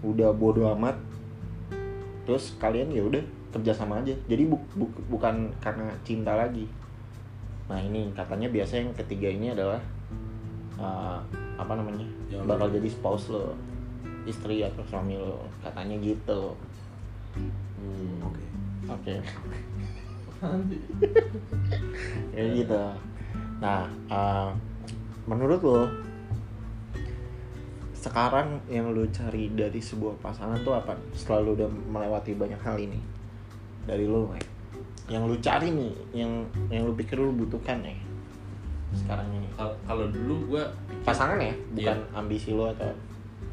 udah 0.02 0.30
bodoh 0.34 0.70
amat, 0.74 0.94
terus 2.26 2.54
kalian 2.58 2.90
ya 2.90 3.02
udah 3.02 3.22
kerja 3.54 3.70
sama 3.74 3.98
aja. 4.02 4.14
Jadi 4.26 4.46
bu, 4.46 4.58
bu- 4.74 4.94
bukan 5.10 5.50
karena 5.62 5.90
cinta 6.02 6.34
lagi. 6.34 6.66
Nah 7.70 7.78
ini 7.78 8.10
katanya 8.14 8.50
biasa 8.50 8.82
yang 8.82 8.90
ketiga 8.94 9.28
ini 9.30 9.54
adalah 9.54 9.78
uh, 10.78 11.18
apa 11.56 11.72
namanya 11.78 12.04
Yang 12.28 12.42
bakal 12.48 12.66
lu- 12.68 12.74
jadi 12.80 12.88
spouse 12.90 13.26
lo, 13.30 13.54
istri 14.26 14.60
atau 14.66 14.82
suami 14.86 15.14
lo, 15.16 15.46
katanya 15.62 15.96
gitu. 16.02 16.52
Hmm. 17.32 18.20
oke 18.22 18.44
Oke. 18.90 19.14
Apaan 19.22 19.71
kayak 22.34 22.48
gitu. 22.58 22.82
Nah 23.62 23.86
uh, 24.10 24.50
menurut 25.24 25.60
lo 25.62 25.80
sekarang 27.94 28.58
yang 28.66 28.90
lo 28.90 29.06
cari 29.08 29.46
dari 29.54 29.78
sebuah 29.78 30.18
pasangan 30.18 30.58
tuh 30.60 30.74
apa? 30.74 30.98
Setelah 31.14 31.40
lo 31.46 31.50
udah 31.54 31.68
melewati 31.70 32.34
banyak 32.34 32.58
hal 32.58 32.76
ini. 32.76 32.98
Dari 33.86 34.06
lo 34.06 34.26
Mike 34.30 34.50
yang 35.10 35.26
lo 35.26 35.34
cari 35.38 35.70
nih 35.70 35.92
yang 36.14 36.46
yang 36.70 36.86
lo 36.86 36.94
pikir 36.94 37.18
lo 37.18 37.30
butuhkan 37.30 37.82
nih 37.82 37.98
sekarang 38.94 39.26
ini. 39.32 39.48
Kal- 39.54 39.74
Kalau 39.82 40.06
dulu 40.08 40.54
gue 40.54 40.64
pasangan 41.02 41.38
ya? 41.38 41.54
Bukan 41.74 41.98
Iya. 41.98 42.14
ambisi 42.14 42.50
lo 42.50 42.70
atau 42.70 42.90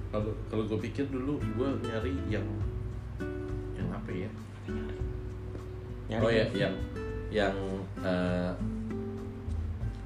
kalau 0.09 0.29
kalau 0.49 0.63
gue 0.65 0.79
pikir 0.83 1.05
dulu 1.07 1.37
gue 1.37 1.69
nyari 1.85 2.13
yang 2.27 2.45
yang 3.73 3.89
apa 3.89 4.09
ya? 4.11 4.29
Nyari 6.09 6.19
Oh 6.19 6.31
ya, 6.31 6.45
yang 6.57 6.75
yang 7.29 7.55
eh, 8.01 8.51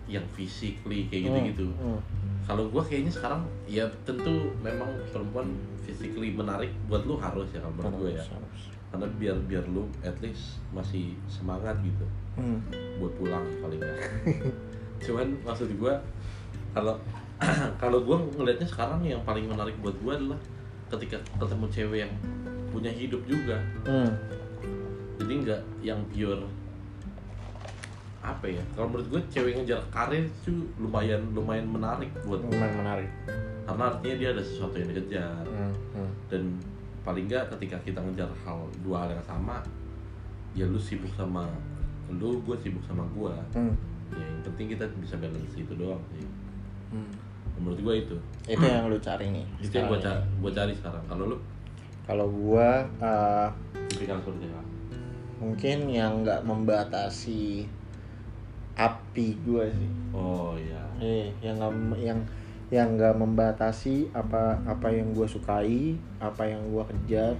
yang 0.06 0.26
physically 0.30 1.08
kayak 1.08 1.22
Hmm, 1.24 1.28
gitu-gitu. 1.32 1.68
hmm. 1.74 2.00
Kalau 2.44 2.68
gue 2.68 2.84
kayaknya 2.84 3.08
sekarang 3.10 3.42
ya 3.64 3.88
tentu 4.04 4.52
memang 4.60 4.92
perempuan 5.10 5.48
physically 5.80 6.36
menarik 6.36 6.70
buat 6.86 7.08
lu 7.08 7.16
harus 7.16 7.48
ya 7.50 7.64
kalau 7.64 7.74
menurut 7.74 7.96
gue 8.04 8.12
ya. 8.14 8.24
Harus. 8.26 8.62
Karena 8.92 9.08
biar 9.18 9.38
biar 9.48 9.66
lu 9.66 9.88
at 10.02 10.14
least 10.20 10.60
masih 10.70 11.16
semangat 11.26 11.80
gitu 11.80 12.04
Hmm. 12.36 12.60
buat 13.00 13.14
pulang 13.16 13.46
paling. 13.58 13.80
Cuman 15.06 15.28
maksud 15.42 15.72
gue 15.72 15.94
kalau 16.74 17.00
kalau 17.82 18.00
gue 18.02 18.18
ngelihatnya 18.36 18.68
sekarang 18.68 19.00
yang 19.02 19.24
paling 19.24 19.48
menarik 19.48 19.74
buat 19.80 19.96
gue 19.96 20.14
adalah 20.14 20.40
ketika 20.90 21.18
ketemu 21.40 21.66
cewek 21.70 22.00
yang 22.04 22.14
punya 22.70 22.92
hidup 22.92 23.24
juga. 23.24 23.58
Hmm. 23.88 24.12
Jadi 25.20 25.34
nggak 25.42 25.62
yang 25.82 26.00
pure 26.08 26.46
apa 28.24 28.46
ya? 28.48 28.64
Kalau 28.72 28.88
menurut 28.88 29.08
gue 29.10 29.22
cewek 29.30 29.52
ngejar 29.58 29.84
karir 29.90 30.24
itu 30.24 30.52
lumayan 30.78 31.20
lumayan 31.32 31.68
menarik 31.68 32.08
buat 32.24 32.40
gue. 32.40 32.50
lumayan 32.50 32.76
menarik 32.78 33.10
Karena 33.64 33.84
artinya 33.90 34.16
dia 34.18 34.30
ada 34.32 34.40
sesuatu 34.40 34.76
yang 34.76 34.90
dikejar 34.90 35.44
Hmm, 35.44 35.74
hmm. 35.94 36.10
dan 36.28 36.42
paling 37.02 37.28
nggak 37.28 37.52
ketika 37.52 37.76
kita 37.82 38.00
ngejar 38.00 38.32
hal 38.42 38.64
dua 38.80 39.04
hal 39.04 39.10
yang 39.12 39.26
sama 39.26 39.60
ya 40.52 40.64
lu 40.64 40.78
sibuk 40.78 41.12
sama 41.12 41.44
lu 42.10 42.40
gue 42.42 42.56
sibuk 42.58 42.80
sama 42.82 43.04
gue 43.10 43.34
Hmm. 43.54 43.76
ya 44.10 44.24
yang 44.24 44.42
penting 44.42 44.72
kita 44.72 44.88
bisa 44.98 45.16
balance 45.18 45.52
itu 45.54 45.74
doang 45.76 46.00
sih 46.10 46.24
Hmm. 46.92 47.12
menurut 47.56 47.76
gue 47.78 47.94
itu 48.02 48.16
itu 48.46 48.64
yang 48.64 48.88
lo 48.88 48.96
cari 48.98 49.32
nih 49.32 49.44
itu 49.60 49.74
yang 49.74 49.88
gue 49.88 50.00
cari 50.00 50.24
gue 50.24 50.52
cari 50.54 50.72
sekarang 50.74 51.04
kalau 51.06 51.24
lu 51.28 51.38
kalau 52.04 52.28
gua 52.28 52.84
uh, 53.00 53.48
tipikal 53.88 54.20
seperti 54.20 54.44
apa 54.46 54.64
mungkin 55.42 55.90
yang 55.90 56.22
nggak 56.26 56.46
membatasi 56.46 57.66
api 58.74 59.28
gue 59.46 59.66
sih. 59.70 59.92
Oh 60.14 60.58
iya. 60.58 60.82
Eh 60.98 61.30
yang 61.42 61.62
nggak 61.62 61.74
yang 62.02 62.20
yang 62.74 62.98
nggak 62.98 63.14
membatasi 63.14 64.10
apa 64.18 64.58
apa 64.66 64.90
yang 64.90 65.14
gue 65.14 65.28
sukai 65.30 65.94
apa 66.18 66.42
yang 66.50 66.62
gue 66.74 66.84
kejar 66.90 67.38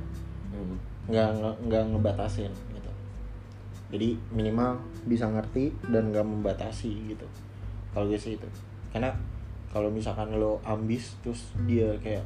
Hmm. 0.54 0.78
nggak 1.10 1.30
nggak 1.42 1.56
nggak 1.66 1.84
ngebatasin 1.90 2.54
gitu. 2.78 2.92
Jadi 3.90 4.14
minimal 4.30 4.78
bisa 5.10 5.26
ngerti 5.26 5.74
dan 5.90 6.14
nggak 6.14 6.22
membatasi 6.22 7.10
gitu. 7.10 7.26
Kalau 7.90 8.06
gue 8.06 8.22
sih 8.22 8.38
itu. 8.38 8.46
Karena 8.94 9.10
kalau 9.74 9.90
misalkan 9.90 10.38
lo 10.38 10.62
ambis 10.62 11.18
terus 11.26 11.58
dia 11.66 11.90
kayak 11.98 12.22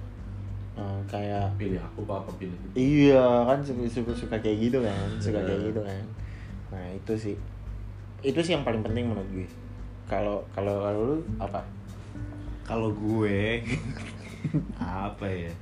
eh, 0.77 1.00
kayak 1.05 1.57
pilih 1.57 1.81
aku 1.81 2.05
apa 2.05 2.22
apa 2.22 2.31
pilih 2.38 2.57
iya 2.74 3.19
kan 3.43 3.60
suka 3.60 3.84
suka, 3.89 4.12
suka 4.13 4.36
kayak 4.38 4.57
gitu 4.62 4.77
kan 4.79 5.10
suka 5.17 5.39
kayak 5.39 5.57
Iya. 5.57 5.67
gitu 5.67 5.81
kan 5.81 6.03
nah 6.67 6.86
itu 6.91 7.13
sih 7.17 7.36
itu 8.22 8.39
sih 8.39 8.53
yang 8.53 8.62
paling 8.62 8.81
penting 8.81 9.07
menurut 9.07 9.29
gue 9.31 9.48
kalau 10.05 10.46
kalau 10.51 10.79
kalau 10.79 11.01
lu 11.05 11.17
apa 11.38 11.62
Kalau 12.62 12.91
gue 12.91 13.63
apa 15.07 15.24
ya? 15.24 15.53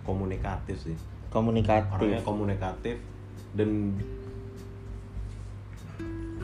Komunikatif 0.00 0.76
sih. 0.80 0.96
komunikatif 1.28 1.92
Orangnya 1.92 2.24
komunikatif 2.24 2.96
dan 3.52 3.92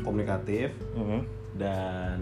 komunikatif 0.02 0.68
Mhm. 0.92 1.20
dan 1.56 2.18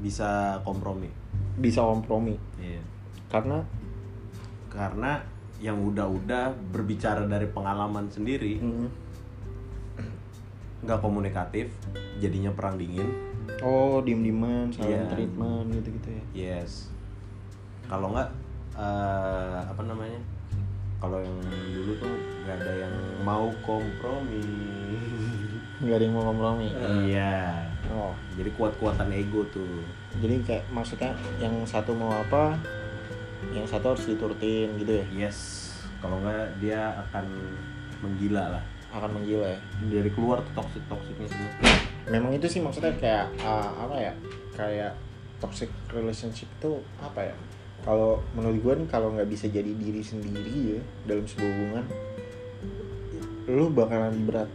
bisa 0.00 0.56
kompromi. 0.64 1.10
bisa 1.52 1.84
kompromi 1.84 2.40
Iya. 2.56 2.80
karena 3.28 3.60
Karena 4.72 5.20
yang 5.62 5.78
udah-udah 5.78 6.58
berbicara 6.74 7.22
dari 7.30 7.46
pengalaman 7.46 8.10
sendiri 8.10 8.58
mhm. 8.58 8.88
nggak 10.82 10.98
komunikatif 10.98 11.70
jadinya 12.18 12.50
perang 12.50 12.74
dingin. 12.74 13.06
Oh 13.62 14.02
diem 14.02 14.26
dieman 14.26 14.74
saling 14.74 15.06
Iya. 15.06 15.10
treatment 15.14 15.70
gitu 15.70 15.88
gitu 15.94 16.08
ya? 16.10 16.22
Yes. 16.34 16.90
Kalau 17.86 18.10
nggak 18.10 18.26
eh, 18.74 19.58
apa 19.62 19.82
namanya? 19.86 20.18
Kalau 20.98 21.22
yang 21.22 21.38
dulu 21.70 21.92
tuh 22.02 22.14
nggak 22.42 22.56
ada 22.58 22.72
yang 22.82 22.94
mau 23.22 23.46
kompromi. 23.62 24.42
Nggak 25.82 25.98
ada 25.98 26.04
yang 26.06 26.14
mau 26.14 26.26
kompromi? 26.30 26.70
Iya. 27.10 27.58
Oh. 27.90 28.14
Jadi 28.38 28.54
kuat-kuatan 28.54 29.10
ego 29.10 29.42
tuh. 29.50 29.82
Jadi 30.22 30.38
kayak 30.46 30.62
maksudnya 30.70 31.10
yang 31.42 31.50
satu 31.66 31.90
mau 31.90 32.14
apa 32.22 32.54
yang 33.50 33.66
satu 33.66 33.98
harus 33.98 34.06
diturutin 34.06 34.78
gitu 34.78 35.02
ya? 35.02 35.06
Yes. 35.26 35.38
Kalau 35.98 36.22
nggak 36.22 36.62
dia 36.62 36.94
akan 37.08 37.26
menggila 38.02 38.58
lah. 38.58 38.64
Akan 38.94 39.10
menggila 39.18 39.50
ya? 39.50 39.60
Dari 39.90 40.10
keluar 40.14 40.38
tuh 40.46 40.54
toxic 40.62 40.82
toxicnya 40.86 41.26
semua. 41.26 41.50
Memang 42.06 42.30
itu 42.34 42.46
sih 42.46 42.62
maksudnya 42.62 42.94
kayak 42.98 43.26
uh, 43.42 43.70
apa 43.82 43.96
ya? 43.98 44.12
Kayak 44.54 44.92
toxic 45.42 45.70
relationship 45.90 46.46
itu 46.46 46.78
apa 47.02 47.30
ya? 47.30 47.34
Kalau 47.82 48.22
menurut 48.38 48.62
gue 48.62 48.74
nih 48.84 48.88
kalau 48.90 49.10
nggak 49.10 49.26
bisa 49.26 49.50
jadi 49.50 49.74
diri 49.74 50.02
sendiri 50.06 50.78
ya 50.78 50.80
dalam 51.02 51.26
sebuah 51.26 51.50
hubungan 51.50 51.86
lu 53.50 53.74
bakalan 53.74 54.14
berat 54.22 54.46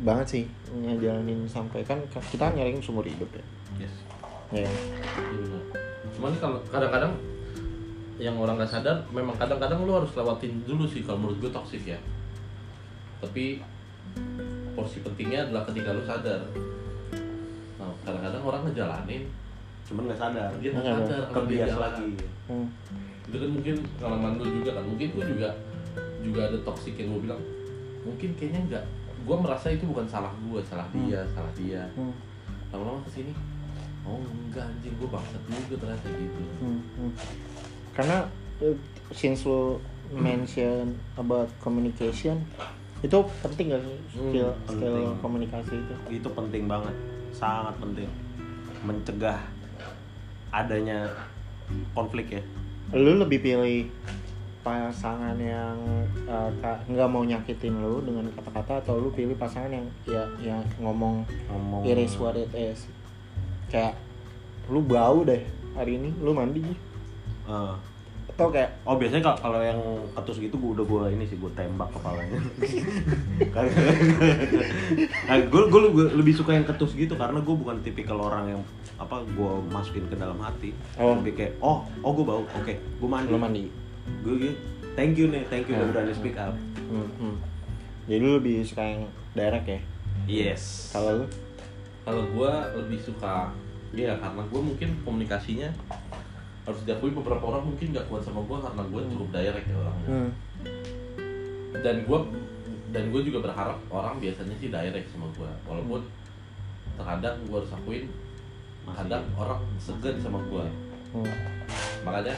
banget 0.00 0.26
sih 0.28 0.44
ngejalanin 0.72 1.44
sampai 1.44 1.84
kan 1.84 2.00
kita 2.32 2.48
nyariin 2.52 2.80
seumur 2.80 3.04
hidup 3.04 3.28
ya. 3.32 3.44
Yes. 3.84 3.94
Ya 4.52 4.64
kan? 4.64 4.76
Iya. 5.36 5.60
Cuman 6.16 6.32
kalau 6.40 6.58
kadang-kadang 6.72 7.12
yang 8.16 8.36
orang 8.40 8.56
nggak 8.56 8.72
sadar, 8.72 8.96
memang 9.12 9.36
kadang-kadang 9.36 9.84
lu 9.84 9.92
harus 9.92 10.12
lewatin 10.16 10.64
dulu 10.64 10.88
sih 10.88 11.04
kalau 11.04 11.20
menurut 11.20 11.36
gue 11.40 11.50
toxic 11.52 11.84
ya. 11.84 11.98
Tapi 13.20 13.60
porsi 14.72 15.04
pentingnya 15.04 15.48
adalah 15.48 15.68
ketika 15.68 15.92
lu 15.92 16.02
sadar. 16.04 16.40
Nah, 17.76 17.92
kadang-kadang 18.04 18.42
orang 18.44 18.62
ngejalanin, 18.68 19.22
cuman 19.84 20.02
nggak 20.08 20.20
sadar 20.20 20.48
dia 20.60 20.70
nggak 20.72 20.84
Nggak 20.84 21.00
sadar 21.04 21.22
kalau 21.32 21.46
dia 21.48 21.66
lagi 21.68 22.08
Hmm. 22.46 22.70
Itu 23.26 23.42
kan 23.42 23.50
mungkin 23.50 23.74
pengalaman 23.98 24.38
lu 24.38 24.62
juga 24.62 24.70
kan. 24.78 24.84
Mungkin 24.86 25.08
gue 25.18 25.24
juga 25.34 25.50
juga 26.22 26.40
ada 26.46 26.58
toxic 26.62 26.94
yang 26.94 27.10
gue 27.10 27.20
bilang, 27.26 27.42
mungkin 28.06 28.30
kayaknya 28.38 28.60
enggak. 28.70 28.84
Gue 29.26 29.34
merasa 29.34 29.66
itu 29.74 29.82
bukan 29.82 30.06
salah 30.06 30.30
gue, 30.30 30.60
salah 30.62 30.86
dia, 30.94 31.26
salah 31.34 31.50
dia. 31.58 31.82
Hmm. 31.98 32.14
Lama-lama 32.70 33.02
ke 33.02 33.10
sini, 33.18 33.34
oh 34.06 34.22
enggak 34.22 34.70
anjing 34.70 34.94
gue 34.94 35.08
bangsat 35.10 35.42
juga 35.42 35.74
ternyata 35.82 36.06
gitu. 36.14 36.42
Hmm, 36.62 36.80
hmm. 37.02 37.12
Karena 37.96 38.28
uh, 38.60 38.76
since 39.10 39.42
lo 39.42 39.80
mention 40.12 40.94
about 41.16 41.50
communication 41.58 42.38
itu 43.02 43.18
penting 43.42 43.74
gak 43.74 43.82
sih 43.82 43.98
skill 44.08 44.50
Hmm, 44.54 44.68
skill 44.70 44.94
penting. 44.94 45.08
komunikasi 45.20 45.74
itu? 45.74 45.94
itu 46.12 46.28
penting 46.30 46.64
banget. 46.64 46.94
Sangat 47.30 47.74
penting. 47.76 48.08
Mencegah 48.80 49.40
adanya 50.48 51.10
konflik 51.92 52.30
ya. 52.30 52.42
Lu 52.92 53.18
lebih 53.18 53.42
pilih 53.42 53.90
pasangan 54.62 55.38
yang 55.38 55.78
uh, 56.26 56.50
nggak 56.86 57.06
mau 57.06 57.22
nyakitin 57.22 57.78
lu 57.78 58.02
dengan 58.02 58.26
kata-kata 58.34 58.82
atau 58.82 58.98
lu 58.98 59.10
pilih 59.10 59.38
pasangan 59.38 59.70
yang 59.70 59.86
ya 60.02 60.26
yang 60.42 60.62
ngomong 60.78 61.22
ngomong. 61.46 61.86
it 61.86 61.94
is 61.96 62.18
what 62.18 62.34
it 62.34 62.50
is? 62.50 62.86
Kayak 63.70 63.94
lu 64.66 64.82
bau 64.82 65.22
deh 65.22 65.42
hari 65.74 65.98
ini 65.98 66.10
lu 66.18 66.34
mandi 66.34 66.62
Eh, 67.46 67.74
atau 68.26 68.50
kayak 68.50 68.68
oh 68.84 68.98
biasanya 68.98 69.22
kalau 69.22 69.38
kalau 69.40 69.60
yang 69.62 69.80
ketus 70.12 70.42
gitu 70.42 70.58
gua 70.58 70.70
udah 70.76 70.84
gua 70.84 71.02
ini 71.08 71.24
sih 71.24 71.38
gua 71.38 71.48
tembak 71.54 71.88
kepalanya. 71.94 72.36
Nah, 75.26 75.36
gue 75.42 75.62
gue 75.66 75.80
lebih 76.14 76.34
suka 76.34 76.54
yang 76.54 76.62
ketus 76.62 76.94
gitu 76.94 77.14
karena 77.14 77.42
gue 77.42 77.54
bukan 77.54 77.82
tipikal 77.82 78.18
orang 78.20 78.54
yang 78.54 78.62
apa 78.96 79.20
gua 79.34 79.58
masukin 79.68 80.06
ke 80.06 80.16
dalam 80.16 80.38
hati. 80.38 80.70
Oh. 80.96 81.18
lebih 81.18 81.34
kayak 81.34 81.52
oh 81.58 81.82
oh 82.00 82.10
gue 82.12 82.24
bau. 82.24 82.42
Oke 82.54 82.76
gue 82.78 83.08
mandi. 83.08 83.30
Lu 83.30 83.38
mandi. 83.38 83.64
Gue 84.22 84.34
gitu 84.38 84.54
thank 84.94 85.18
you 85.18 85.28
nih 85.28 85.44
thank 85.46 85.66
you 85.66 85.74
udah 85.74 85.84
Hmm. 85.86 85.92
berani 85.92 86.12
speak 86.14 86.36
up. 86.36 86.54
Hmm, 86.86 87.08
hmm. 87.18 87.36
jadi 88.06 88.20
lu 88.22 88.38
lebih 88.38 88.62
suka 88.62 88.82
yang 88.86 89.02
direct 89.34 89.66
ya? 89.66 89.80
Yes. 90.26 90.94
Kalau 90.94 91.22
lu? 91.22 91.26
Kalau 92.06 92.22
gue 92.22 92.52
lebih 92.78 92.98
suka 93.02 93.50
ya 93.90 94.12
karena 94.18 94.42
gue 94.44 94.60
mungkin 94.60 94.88
komunikasinya 95.02 95.68
harus 96.66 96.82
diakui 96.82 97.10
beberapa 97.10 97.44
orang 97.46 97.62
mungkin 97.64 97.94
gak 97.94 98.06
kuat 98.06 98.20
sama 98.20 98.42
gue 98.42 98.58
karena 98.58 98.82
gue 98.84 99.02
cukup 99.08 99.28
direct 99.30 99.66
ya 99.66 99.76
orangnya. 99.76 100.08
hmm. 100.08 100.30
Dan 101.76 101.96
gue 102.02 102.18
dan 102.86 103.04
gue 103.08 103.22
juga 103.22 103.38
berharap 103.42 103.78
orang 103.88 104.18
biasanya 104.18 104.54
sih 104.56 104.68
direct 104.68 105.08
sama 105.08 105.26
gue 105.32 105.50
walaupun 105.62 106.00
terkadang 106.94 107.36
gue 107.44 107.56
harus 107.56 107.70
akuin 107.70 108.04
kadang 108.88 109.24
orang 109.34 109.60
segan 109.76 110.16
sama 110.16 110.38
gue 110.44 110.64
Hmm. 111.06 111.22
makanya 112.02 112.34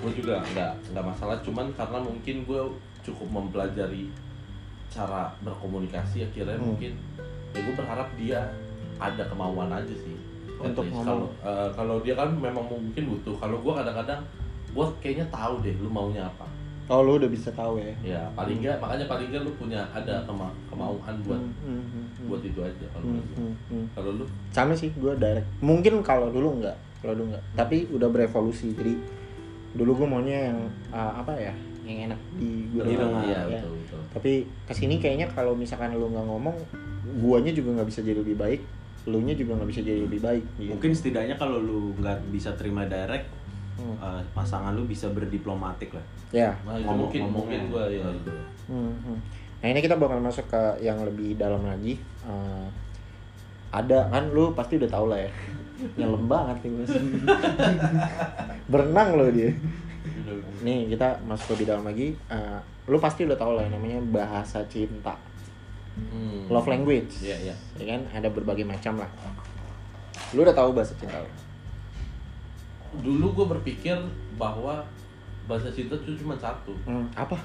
gue 0.00 0.10
juga 0.14 0.40
nggak 0.42 0.72
nggak 0.90 1.04
masalah 1.04 1.36
cuman 1.42 1.68
karena 1.72 1.98
mungkin 2.00 2.42
gue 2.42 2.60
cukup 3.02 3.28
mempelajari 3.28 4.08
cara 4.88 5.30
berkomunikasi 5.40 6.24
akhirnya 6.24 6.56
Hmm. 6.56 6.74
mungkin 6.74 6.92
ya 7.52 7.60
gue 7.60 7.74
berharap 7.74 8.08
dia 8.16 8.40
ada 8.96 9.22
kemauan 9.26 9.68
aja 9.70 9.94
sih 9.94 10.16
Untuk 10.58 10.84
ngomong. 10.86 11.04
kalau 11.04 11.26
eh, 11.42 11.68
kalau 11.72 11.96
dia 12.00 12.14
kan 12.14 12.28
memang 12.32 12.64
mungkin 12.64 13.02
butuh. 13.12 13.34
Kalau 13.36 13.56
gue 13.60 13.72
kadang-kadang 13.72 14.20
gue 14.72 14.86
kayaknya 15.00 15.26
tahu 15.28 15.60
deh 15.60 15.74
lu 15.76 15.88
maunya 15.88 16.24
apa. 16.24 16.44
Oh 16.86 17.02
lu 17.02 17.18
udah 17.18 17.26
bisa 17.26 17.50
tahu 17.50 17.82
ya? 17.82 17.90
Ya 18.14 18.22
paling 18.32 18.62
nggak 18.62 18.78
makanya 18.78 19.10
paling 19.10 19.26
nggak 19.28 19.42
lu 19.42 19.50
punya 19.58 19.82
ada 19.90 20.22
kema- 20.22 20.54
kemauan 20.70 21.14
buat 21.26 21.34
Hmm, 21.34 21.50
hmm, 21.66 21.82
hmm, 21.82 22.04
hmm. 22.14 22.26
buat 22.30 22.42
itu 22.46 22.60
aja 22.62 22.86
kalau 22.94 23.06
Hmm, 23.10 23.26
hmm, 23.34 23.54
hmm. 23.68 23.84
kalau 23.90 24.10
lu? 24.22 24.24
Sama 24.54 24.72
sih 24.72 24.94
gue 24.94 25.12
direct. 25.18 25.48
Mungkin 25.58 25.98
kalau 26.00 26.30
dulu 26.30 26.62
enggak 26.62 26.78
kalau 27.02 27.18
dulu 27.18 27.34
enggak 27.34 27.44
tapi 27.54 27.90
udah 27.90 28.06
berevolusi 28.06 28.70
jadi 28.72 28.94
dulu 29.74 29.98
gue 29.98 30.06
maunya 30.08 30.38
yang 30.48 30.58
uh, 30.88 31.20
apa 31.20 31.34
ya 31.34 31.52
yang 31.82 32.10
enak 32.10 32.20
di 32.34 32.70
gue 32.70 32.82
iya 32.82 33.02
ya. 33.46 33.60
betul 33.62 33.74
betul. 33.82 34.00
Tapi 34.14 34.32
ke 34.66 34.72
sini 34.72 34.94
kayaknya 34.96 35.26
kalau 35.28 35.52
misalkan 35.52 35.90
lu 35.90 36.06
nggak 36.06 36.22
ngomong 36.24 36.54
guanya 37.18 37.50
juga 37.50 37.78
nggak 37.78 37.88
bisa 37.88 38.00
jadi 38.02 38.22
lebih 38.22 38.38
baik 38.38 38.60
lu 39.06 39.18
nya 39.20 39.32
juga 39.32 39.54
nggak 39.54 39.68
bisa 39.68 39.80
jadi 39.80 40.02
lebih 40.02 40.20
baik 40.20 40.44
gitu. 40.56 40.70
mungkin 40.72 40.90
setidaknya 40.90 41.34
kalau 41.34 41.58
lu 41.58 41.94
nggak 41.96 42.18
bisa 42.28 42.50
terima 42.54 42.84
direct 42.84 43.30
Hmm. 43.76 43.92
eh, 43.94 44.22
pasangan 44.32 44.72
lu 44.72 44.84
bisa 44.84 45.04
berdiplomatik 45.06 45.92
lah 45.92 46.00
ya 46.30 46.48
nah 46.62 46.74
itu 46.74 46.82
Ngomong- 46.82 46.98
mungkin 47.06 47.20
mungkin 47.28 47.60
gue 47.68 47.84
ya 47.94 48.06
itu 48.10 48.32
Hmm, 48.66 48.90
hmm. 48.98 49.18
Nah 49.56 49.68
ini 49.68 49.78
kita 49.78 49.94
bakal 49.94 50.18
masuk 50.18 50.42
ke 50.44 50.58
yang 50.80 50.98
lebih 51.00 51.34
dalam 51.34 51.62
lagi. 51.62 51.94
Eh, 52.24 52.66
ada 53.70 54.06
kan 54.06 54.26
lu 54.28 54.50
pasti 54.52 54.74
udah 54.74 54.86
tau 54.86 55.06
lah 55.06 55.16
ya. 55.18 55.30
Nyelam 55.96 56.26
banget 56.26 56.56
nih 56.60 56.72
mas. 56.74 56.92
Berenang 58.66 59.14
loh 59.14 59.28
dia. 59.28 59.50
Nih 60.60 60.88
kita 60.88 61.22
masuk 61.22 61.54
lebih 61.54 61.66
dalam 61.68 61.84
lagi. 61.84 62.08
Eh, 62.26 62.58
lu 62.86 62.98
pasti 62.98 63.22
udah 63.22 63.34
tau 63.34 63.54
lah 63.54 63.62
yang 63.62 63.74
namanya 63.74 63.98
bahasa 64.04 64.62
cinta, 64.66 65.14
Hmm. 65.96 66.44
love 66.52 66.68
language. 66.68 67.24
Iya, 67.24 67.50
iya. 67.50 67.54
Ya 67.80 67.84
kan 67.96 68.00
ada 68.12 68.28
berbagai 68.28 68.68
macam 68.68 69.00
lah. 69.00 69.08
Lu 70.36 70.44
udah 70.44 70.52
tahu 70.52 70.76
bahasa 70.76 70.92
cinta 71.00 71.16
lu? 71.18 71.30
dulu 72.96 73.32
gue 73.36 73.46
berpikir 73.58 73.96
bahwa 74.40 74.80
bahasa 75.44 75.68
cinta 75.68 75.92
itu 76.00 76.16
cuma 76.16 76.32
satu 76.38 76.72
Hmm, 76.88 77.04
apa? 77.12 77.36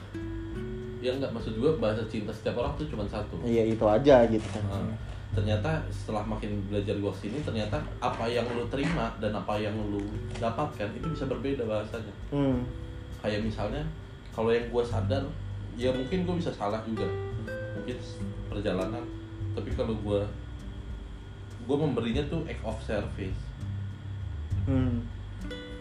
ya 1.01 1.09
nggak 1.17 1.33
maksud 1.33 1.57
gue 1.57 1.71
bahasa 1.81 2.05
cinta 2.05 2.29
setiap 2.29 2.61
orang 2.61 2.77
tuh 2.77 2.85
cuma 2.85 3.01
satu 3.09 3.33
Iya 3.41 3.73
itu 3.73 3.81
aja 3.83 4.21
gitu 4.29 4.45
kan. 4.53 4.61
Nah, 4.69 4.93
ternyata 5.33 5.81
setelah 5.89 6.21
makin 6.21 6.61
belajar 6.69 6.93
gue 6.93 7.13
sini 7.17 7.41
ternyata 7.41 7.81
apa 7.97 8.29
yang 8.29 8.45
lu 8.53 8.69
terima 8.69 9.09
dan 9.17 9.33
apa 9.33 9.57
yang 9.57 9.73
lu 9.89 10.03
dapatkan 10.37 10.93
itu 10.93 11.07
bisa 11.09 11.25
berbeda 11.25 11.65
bahasanya 11.65 12.13
hmm. 12.29 12.61
kayak 13.25 13.41
misalnya 13.41 13.81
kalau 14.29 14.53
yang 14.53 14.69
gue 14.69 14.83
sadar 14.85 15.23
ya 15.73 15.89
mungkin 15.89 16.21
gue 16.27 16.35
bisa 16.37 16.53
salah 16.53 16.83
juga 16.85 17.09
mungkin 17.81 17.97
perjalanan 18.45 19.03
tapi 19.51 19.73
kalau 19.73 19.97
gue 19.97 20.21
gue 21.61 21.77
memberinya 21.77 22.23
tuh 22.27 22.45
act 22.45 22.61
of 22.61 22.77
service 22.79 23.41
Hmm. 24.61 25.01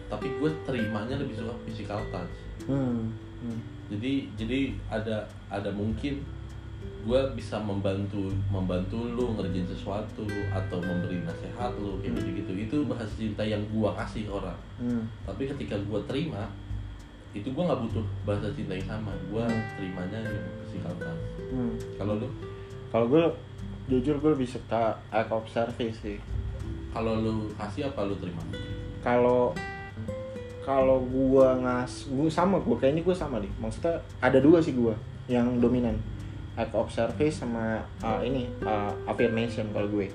tapi 0.08 0.24
gue 0.40 0.48
terimanya 0.64 1.14
lebih 1.14 1.36
suka 1.36 1.52
physical 1.62 2.00
touch 2.08 2.32
Hmm. 2.64 3.12
Hmm. 3.38 3.60
jadi 3.86 4.24
jadi 4.34 4.58
ada 4.88 5.20
ada 5.46 5.68
mungkin 5.68 6.24
gue 6.80 7.20
bisa 7.36 7.60
membantu 7.60 8.32
membantu 8.48 8.96
lu 9.12 9.36
ngerjain 9.36 9.68
sesuatu 9.68 10.24
atau 10.48 10.80
memberi 10.80 11.20
nasihat 11.20 11.76
lu 11.76 12.00
kayak 12.00 12.16
gitu 12.16 12.30
gitu 12.40 12.52
itu 12.56 12.76
bahasa 12.88 13.12
cinta 13.12 13.44
yang 13.44 13.60
gue 13.68 13.90
kasih 13.94 14.32
orang 14.32 14.56
Hmm. 14.80 15.04
tapi 15.28 15.44
ketika 15.46 15.76
gue 15.76 16.00
terima 16.08 16.48
itu 17.30 17.46
gue 17.46 17.62
nggak 17.62 17.80
butuh 17.84 18.04
bahasa 18.24 18.48
cinta 18.50 18.72
yang 18.72 18.88
sama 18.88 19.12
gue 19.28 19.44
Hmm. 19.44 19.64
terimanya 19.76 20.18
yang 20.24 20.40
physical 20.64 20.96
touch 20.96 21.39
Hmm. 21.50 21.74
kalau 21.98 22.14
lu 22.16 22.28
Kalau 22.90 23.06
gue 23.06 23.22
jujur 23.86 24.18
gue 24.18 24.30
lebih 24.32 24.46
suka 24.46 24.94
act 25.10 25.30
of 25.30 25.46
service 25.46 25.98
sih. 25.98 26.18
kalau 26.90 27.18
lu 27.18 27.46
kasih 27.54 27.86
apa 27.86 28.02
lu 28.02 28.14
terima 28.18 28.42
Kalau 29.00 29.54
kalau 30.60 31.00
gua 31.02 31.56
ngas, 31.56 32.06
gua 32.12 32.28
sama 32.28 32.60
gua 32.60 32.76
kayaknya 32.76 33.00
gua 33.00 33.16
sama 33.16 33.40
deh. 33.40 33.48
Maksudnya 33.58 33.96
ada 34.20 34.38
dua 34.38 34.60
sih 34.60 34.76
gua 34.76 34.92
yang 35.26 35.56
dominan. 35.56 35.96
Act 36.54 36.76
of 36.76 36.92
service 36.92 37.40
sama 37.40 37.80
uh, 38.04 38.20
ini 38.20 38.44
uh, 38.62 38.92
affirmation 39.08 39.72
kalau 39.72 39.88
gue. 39.88 40.12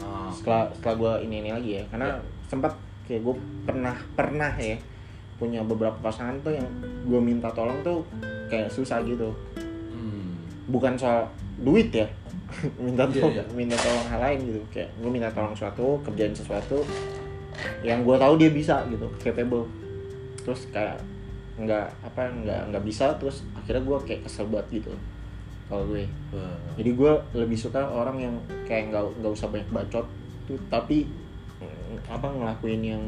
Ah, 0.00 0.32
Setelah 0.32 0.72
setelah 0.72 0.96
gua 0.96 1.12
ini 1.20 1.44
ini 1.44 1.50
lagi 1.52 1.70
ya, 1.76 1.84
karena 1.92 2.16
Ya. 2.16 2.22
sempat 2.48 2.72
kayak 3.04 3.20
gue 3.20 3.34
pernah 3.66 3.96
pernah 4.16 4.52
ya 4.56 4.78
punya 5.36 5.60
beberapa 5.60 5.98
pasangan 6.00 6.40
tuh 6.40 6.56
yang 6.56 6.66
gue 7.04 7.20
minta 7.20 7.50
tolong 7.52 7.84
tuh 7.84 8.00
kayak 8.48 8.72
susah 8.72 9.04
gitu. 9.04 9.28
Hmm. 10.70 10.72
bukan 10.72 10.94
soal 10.94 11.26
duit 11.58 11.90
ya 11.90 12.06
minta 12.82 13.06
Iya, 13.06 13.20
tolong 13.20 13.34
iya. 13.34 13.44
minta 13.52 13.76
tolong 13.76 14.06
hal 14.06 14.20
lain 14.22 14.38
gitu 14.46 14.60
kayak 14.70 14.90
gue 14.96 15.10
minta 15.10 15.28
tolong 15.30 15.54
suatu 15.54 15.98
kerjain 16.02 16.30
sesuatu 16.30 16.82
yang 17.82 18.02
gue 18.02 18.16
tahu 18.16 18.34
dia 18.38 18.50
bisa 18.50 18.86
gitu 18.88 19.06
capable 19.18 19.66
terus 20.40 20.70
kayak 20.70 20.96
nggak 21.60 21.86
apa 22.00 22.22
nggak 22.40 22.60
nggak 22.72 22.84
bisa 22.86 23.12
terus 23.20 23.44
akhirnya 23.52 23.84
gue 23.84 23.98
kayak 24.08 24.20
kesel 24.24 24.48
banget 24.48 24.80
gitu 24.80 24.92
kalau 25.68 25.84
gue 25.86 26.08
Wah. 26.32 26.56
jadi 26.74 26.90
gue 26.96 27.12
lebih 27.36 27.54
suka 27.54 27.84
orang 27.84 28.16
yang 28.18 28.34
kayak 28.64 28.90
nggak 28.90 29.04
nggak 29.20 29.32
usah 29.32 29.46
banyak 29.52 29.68
bacot 29.68 30.06
tuh 30.48 30.56
tapi 30.72 31.04
mm, 31.60 32.08
apa 32.08 32.26
ngelakuin 32.26 32.82
yang 32.82 33.04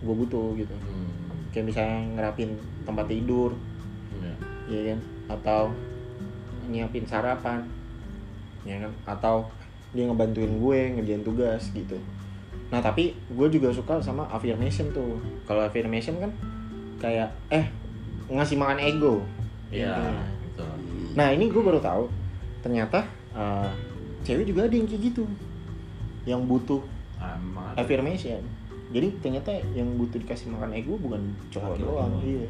gue 0.00 0.14
butuh 0.14 0.54
gitu 0.56 0.72
Hmm. 0.80 1.12
kayak 1.50 1.66
misalnya 1.68 1.98
ngerapin 2.16 2.54
tempat 2.86 3.06
tidur 3.10 3.52
Ya. 4.20 4.34
Iya 4.68 4.80
kan? 4.92 4.98
Atau 5.30 5.62
nyiapin 6.70 7.04
sarapan. 7.04 7.66
Ya 8.62 8.78
kan? 8.78 8.92
Atau 9.04 9.50
dia 9.90 10.06
ngebantuin 10.06 10.62
gue 10.62 10.78
ngerjain 10.96 11.26
tugas 11.26 11.66
gitu. 11.74 11.98
Nah, 12.70 12.78
tapi 12.78 13.18
gue 13.34 13.46
juga 13.50 13.74
suka 13.74 13.98
sama 13.98 14.30
affirmation 14.30 14.94
tuh. 14.94 15.18
Kalau 15.44 15.66
affirmation 15.66 16.16
kan 16.22 16.30
kayak 17.02 17.34
eh 17.50 17.66
ngasih 18.30 18.54
makan 18.54 18.78
ego. 18.78 19.26
Iya, 19.74 19.90
Intinya. 19.90 20.24
betul. 20.46 20.72
Nah, 21.18 21.28
ini 21.34 21.50
gue 21.50 21.62
baru 21.62 21.82
tahu 21.82 22.06
ternyata 22.62 23.02
eh, 23.34 23.70
cewek 24.22 24.46
juga 24.46 24.70
ada 24.70 24.74
yang 24.78 24.86
kayak 24.86 25.02
gitu. 25.10 25.24
Yang 26.22 26.40
butuh 26.46 26.82
affirmation. 27.74 28.42
Jadi 28.90 29.08
ternyata 29.22 29.54
yang 29.74 29.86
butuh 29.98 30.18
dikasih 30.18 30.50
makan 30.50 30.74
ego 30.74 30.98
bukan 30.98 31.22
cowok 31.50 31.74
doang. 31.78 32.12
iya. 32.26 32.46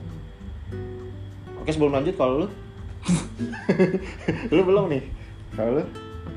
Oke 1.60 1.68
sebelum 1.76 1.92
lanjut 1.92 2.16
kalau 2.16 2.44
lu, 2.44 2.48
lu 4.54 4.62
belum 4.62 4.88
nih. 4.88 5.02
Kalau 5.52 5.80
lu 5.80 5.84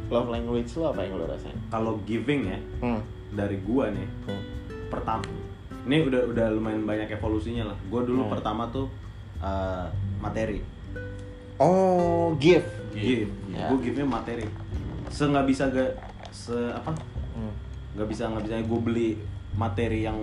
love 0.10 0.30
language 0.30 0.69
lu 0.73 0.84
apa 0.86 1.02
yang 1.04 1.17
lu 1.17 1.26
rasain? 1.26 1.58
Kalau 1.67 1.97
giving 2.06 2.47
ya 2.47 2.60
Hmm. 2.80 3.02
dari 3.34 3.58
gua 3.60 3.89
nih, 3.89 4.06
hmm. 4.28 4.43
pertama 4.88 5.26
ini 5.84 5.99
udah 6.02 6.21
udah 6.30 6.47
lumayan 6.54 6.86
banyak 6.86 7.10
evolusinya 7.12 7.73
lah. 7.73 7.78
Gua 7.89 8.02
dulu 8.04 8.28
Hmm. 8.28 8.34
pertama 8.34 8.69
tuh 8.69 8.88
eh, 9.39 9.88
materi. 10.19 10.63
Oh, 11.60 12.34
give. 12.39 12.65
Give. 12.95 13.30
Ya. 13.52 13.69
Gue 13.69 13.84
give-nya 13.84 14.08
materi. 14.08 14.47
Se 15.08 15.23
nggak 15.23 15.45
bisa 15.45 15.69
gak 15.69 15.91
se 16.32 16.56
apa? 16.71 16.95
Hmm. 17.36 17.54
nggak 17.93 18.08
bisa 18.10 18.26
nggak 18.26 18.43
bisa 18.43 18.56
gue 18.58 18.80
beli 18.82 19.10
materi 19.54 20.02
yang 20.02 20.17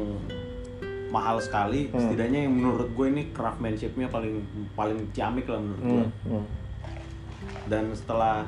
mahal 1.11 1.37
sekali 1.39 1.91
Hmm. 1.91 1.99
setidaknya 2.01 2.47
yang 2.47 2.55
menurut 2.55 2.89
gue 2.89 3.07
ini 3.07 3.23
craftsmanshipnya 3.31 4.07
paling 4.07 4.41
paling 4.73 4.99
ciamik 5.11 5.45
lah 5.45 5.59
menurut 5.59 5.83
gue 5.83 6.05
Hmm. 6.25 6.33
Hmm. 6.39 6.45
dan 7.67 7.91
setelah 7.91 8.47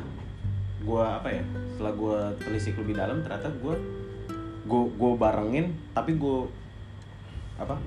gue 0.82 1.02
apa 1.02 1.28
ya 1.28 1.42
setelah 1.70 1.92
gue 1.92 2.16
telisik 2.40 2.74
lebih 2.76 2.94
dalam 2.94 3.22
ternyata 3.22 3.50
gue 3.52 3.74
gue 4.62 4.82
gue 4.88 5.12
barengin 5.16 5.66
tapi 5.90 6.14
gue 6.14 6.46
apa 7.54 7.78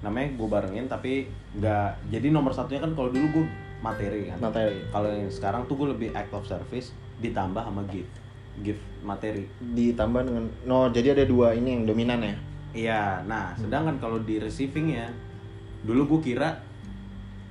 namanya 0.00 0.28
gue 0.32 0.48
barengin 0.48 0.86
tapi 0.86 1.12
nggak 1.54 2.10
jadi 2.10 2.28
nomor 2.28 2.52
satunya 2.52 2.80
kan 2.80 2.92
kalau 2.92 3.08
dulu 3.08 3.40
gue 3.40 3.46
materi 3.78 4.28
kan 4.28 4.40
Materi. 4.42 4.80
kalau 4.88 5.08
yang 5.08 5.28
sekarang 5.28 5.64
tuh 5.64 5.76
gue 5.76 5.88
lebih 5.92 6.08
act 6.12 6.32
of 6.32 6.44
service 6.44 6.92
ditambah 7.18 7.60
sama 7.60 7.84
gift 7.86 8.08
gift 8.60 8.80
materi 9.00 9.44
Ditambah 9.60 10.22
dengan 10.22 10.44
no, 10.64 10.88
jadi 10.88 11.12
ada 11.12 11.24
dua 11.24 11.52
ini 11.52 11.76
yang 11.76 11.84
dominan 11.84 12.20
ya. 12.22 12.36
Iya, 12.76 13.24
nah 13.24 13.56
sedangkan 13.56 13.96
kalau 13.96 14.20
di 14.20 14.36
receiving 14.36 14.92
ya, 14.92 15.08
dulu 15.88 16.16
gue 16.16 16.32
kira 16.32 16.60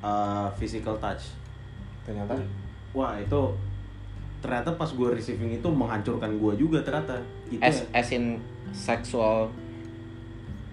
uh, 0.05 0.53
physical 0.53 1.01
touch. 1.01 1.33
Ternyata 2.05 2.38
Wah 2.93 3.17
itu 3.17 3.41
ternyata 4.39 4.71
pas 4.77 4.88
gue 4.88 5.09
receiving 5.09 5.57
itu 5.57 5.67
menghancurkan 5.67 6.38
gue 6.38 6.53
juga 6.61 6.79
ternyata. 6.85 7.17
Itu 7.49 7.59
as 7.59 7.81
ya, 7.81 8.05
as 8.05 8.07
in 8.13 8.38
sexual 8.69 9.49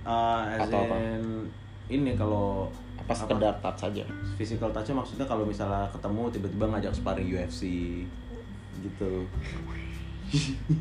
uh, 0.04 0.44
as 0.52 0.68
atau 0.68 0.84
apa? 0.84 0.94
in 1.00 1.48
ini 1.88 2.12
kalau 2.14 2.68
apa 3.00 3.12
sekedar 3.16 3.56
touch 3.58 3.88
saja. 3.88 4.04
physical 4.38 4.70
touch 4.70 4.94
maksudnya 4.94 5.26
kalau 5.26 5.42
misalnya 5.42 5.88
ketemu 5.90 6.22
tiba-tiba 6.30 6.64
ngajak 6.76 6.92
sparring 6.94 7.26
UFC 7.32 7.62
gitu. 8.84 9.26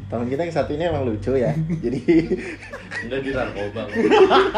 Teman 0.08 0.26
kita 0.26 0.42
yang 0.42 0.54
satu 0.54 0.72
ini 0.72 0.84
emang 0.86 1.04
lucu 1.04 1.32
ya. 1.34 1.52
jadi 1.84 2.00
Enggak 3.02 3.20
di 3.20 3.30
narkoba. 3.30 3.84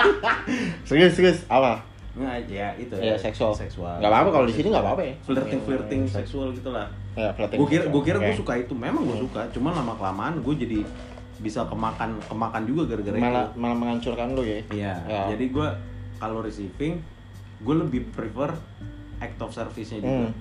serius 0.88 1.14
serius 1.14 1.40
apa? 1.48 1.82
Nggak 2.14 2.46
ya 2.46 2.70
itu 2.76 2.94
Ya, 2.96 3.18
seksual. 3.18 3.52
seksual. 3.52 3.98
Nggak 3.98 4.12
apa-apa 4.12 4.30
kalau 4.32 4.46
di 4.46 4.54
sini 4.54 4.70
nggak 4.70 4.84
apa-apa 4.84 5.02
ya. 5.04 5.14
Flirting 5.24 5.62
flirting 5.62 6.02
Hmm, 6.04 6.14
seksual 6.14 6.48
gitulah. 6.52 6.88
Ya, 7.14 7.30
flirting 7.32 7.58
gue 7.58 7.68
kira 7.68 7.84
gue 7.88 8.02
kira 8.04 8.18
gue 8.20 8.32
Oke. 8.32 8.40
suka 8.40 8.54
itu 8.56 8.74
memang 8.74 9.02
gue 9.04 9.18
suka 9.20 9.42
cuma 9.50 9.70
lama 9.72 9.94
kelamaan 9.94 10.38
gue 10.40 10.56
jadi 10.56 10.80
bisa 11.40 11.66
kemakan 11.66 12.22
kemakan 12.24 12.64
juga 12.64 12.82
gara-gara 12.88 13.18
malah 13.18 13.46
itu 13.46 13.60
malah 13.60 13.76
menghancurkan 13.76 14.28
lu 14.32 14.42
ya. 14.42 14.60
iya 14.70 14.94
Ya. 15.04 15.22
jadi 15.30 15.46
gue 15.48 15.68
kalau 16.16 16.40
receiving 16.40 17.02
gue 17.60 17.76
lebih 17.76 18.08
prefer 18.10 18.54
act 19.18 19.38
of 19.40 19.52
service-nya 19.52 20.00
juga 20.00 20.26
Hmm. 20.26 20.32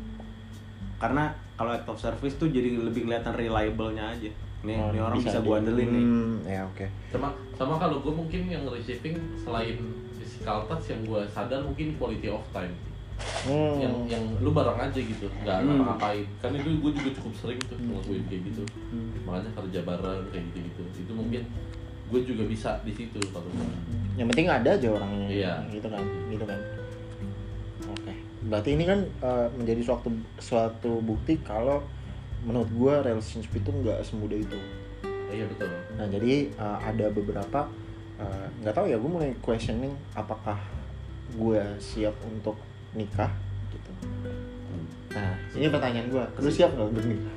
karena 0.97 1.25
kalau 1.63 1.71
act 1.73 1.87
of 1.87 1.95
service 1.97 2.35
tuh 2.35 2.51
jadi 2.51 2.75
lebih 2.75 3.07
kelihatan 3.07 3.31
reliable-nya 3.33 4.11
aja 4.11 4.31
nih 4.63 4.75
Oh, 4.75 4.91
nih 4.91 4.99
orang 5.01 5.19
bisa, 5.19 5.39
gue 5.39 5.55
andelin 5.55 5.89
nih 5.89 6.05
Hmm, 6.05 6.35
ya 6.43 6.61
oke. 6.65 6.87
sama 7.09 7.29
sama 7.55 7.75
kalau 7.79 8.03
gue 8.03 8.11
mungkin 8.13 8.47
yang 8.47 8.67
receiving 8.67 9.15
selain 9.37 9.79
physical 10.13 10.67
touch 10.67 10.91
yang 10.91 11.03
gue 11.03 11.23
sadar 11.31 11.63
mungkin 11.63 11.95
quality 11.97 12.27
of 12.27 12.43
time 12.51 12.75
Hmm. 13.47 13.79
yang 13.79 13.95
yang 14.09 14.25
lu 14.43 14.51
bareng 14.51 14.75
aja 14.75 14.99
gitu 14.99 15.31
nggak 15.39 15.57
Hmm. 15.57 15.79
ngapa-ngapain 15.79 16.27
kan 16.41 16.51
itu 16.53 16.75
gue 16.75 16.91
juga 16.91 17.11
cukup 17.15 17.33
sering 17.37 17.61
tuh 17.63 17.79
ngelakuin 17.79 18.23
kayak 18.27 18.43
gitu 18.51 18.63
Hmm. 18.91 19.15
makanya 19.23 19.51
kerja 19.55 19.81
bareng 19.87 20.23
kayak 20.29 20.45
gitu 20.51 20.59
gitu 20.67 20.83
itu 20.99 21.13
mungkin 21.15 21.43
gue 22.11 22.21
juga 22.27 22.45
bisa 22.45 22.71
di 22.83 22.93
situ 22.93 23.17
kalau 23.31 23.47
gua. 23.49 23.65
Yang 24.21 24.27
penting 24.35 24.45
ada 24.47 24.69
aja 24.69 24.89
orangnya. 24.91 25.29
Iya. 25.33 25.53
Gitu 25.73 25.89
kan, 25.89 26.05
gitu 26.29 26.45
kan. 26.45 26.61
Berarti 28.53 28.71
ini 28.71 28.85
kan 28.85 29.01
eh, 29.01 29.49
menjadi 29.51 29.81
suatu 29.83 30.09
suatu 30.37 31.01
bukti 31.01 31.41
kalau 31.41 31.81
menurut 32.43 32.69
gua 32.71 33.01
relationship 33.01 33.57
itu 33.57 33.73
nggak 33.73 34.05
semudah 34.05 34.37
itu. 34.37 34.59
iya 35.33 35.49
betul 35.49 35.73
Nah 35.97 36.05
jadi 36.05 36.53
uh, 36.55 36.77
ada 36.77 37.09
beberapa 37.09 37.65
uh, 38.21 38.47
nggak 38.61 38.75
tahu 38.77 38.85
ya 38.85 39.01
gue 39.01 39.09
mulai 39.09 39.33
questioning 39.41 39.89
apakah 40.13 40.61
gue 41.33 41.57
siap 41.79 42.13
untuk 42.23 42.61
nikah 42.93 43.33
gitu. 43.71 43.89
Nah 45.11 45.33
ini 45.55 45.67
pertanyaan 45.67 46.07
gue, 46.07 46.21
lu 46.37 46.51
siap 46.51 46.77
nggak 46.77 46.85
untuk 46.87 47.07
nikah? 47.07 47.37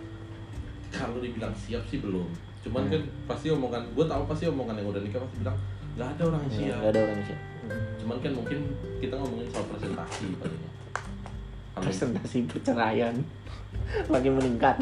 kalau 0.91 1.19
dibilang 1.19 1.55
siap 1.55 1.83
sih 1.85 1.99
belum 1.99 2.27
cuman 2.59 2.83
Hmm. 2.83 2.91
kan 2.91 3.01
pasti 3.27 3.47
omongan 3.47 3.83
gue 3.91 4.05
tahu 4.05 4.23
pasti 4.25 4.47
omongan 4.47 4.75
yang 4.75 4.87
udah 4.89 4.99
nikah 4.99 5.19
pasti 5.21 5.35
bilang 5.39 5.57
nggak 5.95 6.07
ada 6.09 6.21
orang 6.25 6.41
yang 6.41 6.51
siap 6.51 6.75
Nggak 6.75 6.91
ada 6.91 6.99
orang 6.99 7.15
yang 7.15 7.27
siap. 7.27 7.41
cuman 7.99 8.17
kan 8.19 8.31
mungkin 8.33 8.57
kita 8.97 9.13
ngomongin 9.13 9.47
soal 9.47 9.65
presentasi 9.69 10.25
palingnya 10.35 10.69
presentasi 11.79 12.47
perceraian 12.47 13.15
makin 14.07 14.39
meningkat. 14.39 14.79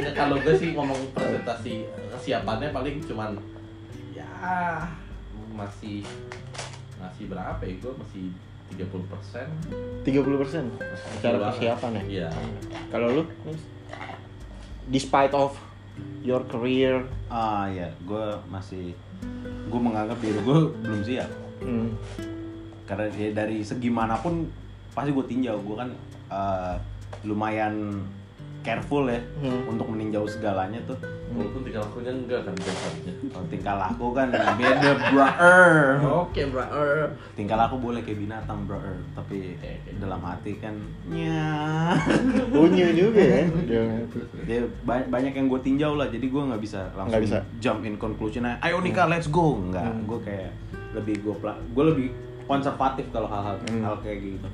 Ya, 0.00 0.10
kalau 0.16 0.40
gue 0.40 0.54
sih 0.56 0.74
ngomong 0.74 0.98
presentasi 1.14 1.86
kesiapannya 2.10 2.74
paling 2.74 2.98
cuman 3.04 3.38
ya 4.12 4.26
masih 5.52 6.02
masih 6.96 7.24
berapa 7.28 7.60
ya 7.62 7.74
gue 7.78 7.92
masih 7.98 8.24
30 8.72 9.12
persen. 9.12 9.46
30% 10.06 10.40
persen 10.40 10.64
secara 11.20 11.36
persiapan 11.52 11.90
ya? 12.00 12.02
iya. 12.08 12.28
Kalau 12.88 13.08
lu 13.12 13.22
despite 14.88 15.36
of 15.36 15.54
your 16.24 16.42
career? 16.48 17.04
Ah 17.28 17.68
ya 17.68 17.92
gue 18.02 18.26
masih 18.48 18.96
gue 19.68 19.80
menganggap 19.80 20.18
diri 20.18 20.40
gue 20.40 20.58
belum 20.82 21.00
siap. 21.04 21.30
Hmm, 21.62 21.94
karena 22.88 23.06
ya 23.14 23.28
dari 23.30 23.62
segi 23.62 23.86
mana 23.92 24.18
pun 24.18 24.50
pasti 24.92 25.10
gue 25.10 25.26
tinjau. 25.26 25.56
Gue 25.58 25.76
kan 25.76 25.88
eh, 26.28 26.74
lumayan 27.22 28.00
careful 28.62 29.04
ya 29.04 29.18
Hmm. 29.38 29.66
untuk 29.68 29.86
meninjau 29.86 30.22
segalanya 30.24 30.78
tuh. 30.84 30.94
Walaupun 31.32 31.64
tinggal 31.64 31.82
lakunya 31.82 32.12
enggak 32.12 32.40
kan 32.44 32.54
Kalau 33.32 33.46
tingkah 33.48 33.74
laku 33.74 34.06
kan 34.12 34.28
beda 34.30 34.90
brother. 35.08 35.72
Oke 36.04 36.44
bro 36.46 36.60
tingkah 37.32 37.56
laku 37.56 37.80
boleh 37.80 38.00
kayak 38.00 38.20
binatang 38.20 38.62
brother. 38.62 39.00
Tapi 39.12 39.56
dalam 39.96 40.20
hati 40.20 40.60
kan 40.60 40.76
nya. 41.08 41.96
Punya 42.54 42.92
juga 42.92 43.18
ya? 43.18 43.42
Ba- 44.84 45.08
banyak 45.08 45.32
yang 45.32 45.48
gue 45.48 45.60
tinjau 45.60 45.96
lah. 45.96 46.06
Jadi 46.06 46.28
gue 46.28 46.42
nggak 46.44 46.60
bisa 46.60 46.86
langsung 46.92 47.10
Nggak 47.10 47.24
bisa. 47.24 47.38
jump 47.58 47.80
in 47.82 47.96
conclusion 47.96 48.44
ayo 48.60 48.78
nikah 48.78 49.08
let's 49.08 49.26
go. 49.26 49.56
Nggak. 49.58 49.88
Hmm. 49.88 50.04
gue 50.04 50.18
kayak 50.22 50.50
lebih 50.92 51.16
gue 51.18 51.34
gue 51.66 51.84
lebih 51.88 52.08
konservatif 52.44 53.08
kalau 53.08 53.26
hal-hal 53.26 53.56
Hmm. 53.64 53.82
hal 53.82 53.96
kayak 53.98 54.20
gitu 54.22 54.48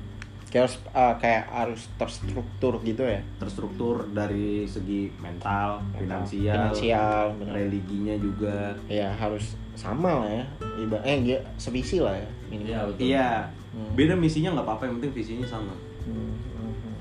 kayak 0.49 0.65
harus 0.65 0.75
uh, 0.91 1.13
kayak 1.15 1.43
harus 1.47 1.81
terstruktur 1.95 2.73
gitu 2.81 3.01
ya 3.01 3.21
terstruktur 3.37 4.09
dari 4.09 4.65
segi 4.65 5.13
mental, 5.15 5.77
finansial, 5.93 6.53
finansial 6.73 7.21
bener. 7.37 7.53
religinya 7.55 8.15
juga. 8.17 8.73
ya 8.85 9.13
harus 9.13 9.53
sama 9.73 10.25
lah 10.25 10.31
ya 10.33 10.45
Iba 10.75 10.97
eh 11.01 11.15
enggak 11.15 11.41
sevisi 11.55 11.99
lah 11.99 12.13
ya 12.13 12.29
minimal 12.47 12.65
iya 12.65 12.79
betul 12.83 13.01
Iya, 13.05 13.29
Hmm. 13.69 13.93
beda 13.93 14.17
misinya 14.17 14.57
nggak 14.57 14.65
apa-apa, 14.65 14.83
yang 14.83 14.95
penting 14.97 15.13
visinya 15.13 15.45
sama. 15.45 15.69
Hmm, 16.01 16.33
hmm, 16.57 16.73
hmm. 16.73 16.97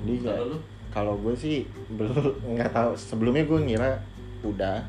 Jadi 0.00 0.14
kalau 0.24 0.56
kalau 0.88 1.14
gue 1.20 1.34
sih 1.36 1.68
belum 1.92 2.16
nggak 2.56 2.72
tahu 2.72 2.96
sebelumnya 2.96 3.44
gue 3.44 3.58
ngira 3.60 4.00
udah 4.40 4.80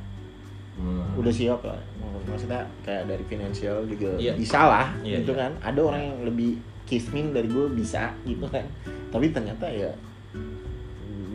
Hmm. 0.76 1.04
udah 1.16 1.32
siap 1.32 1.64
lah 1.64 1.80
maksudnya 2.26 2.64
kayak 2.82 3.08
dari 3.08 3.24
finansial 3.24 3.84
juga 3.86 4.12
Iya. 4.16 4.36
bisa 4.36 4.60
lah 4.62 4.88
Iya, 5.00 5.20
gitu 5.20 5.32
iya. 5.32 5.48
kan 5.48 5.52
ada 5.62 5.80
orang 5.82 6.02
yang 6.02 6.20
lebih 6.26 6.52
kismin 6.86 7.34
dari 7.34 7.50
gue 7.50 7.66
bisa 7.74 8.14
gitu 8.24 8.46
kan. 8.50 8.66
Tapi 9.10 9.34
ternyata 9.34 9.70
ya 9.70 9.92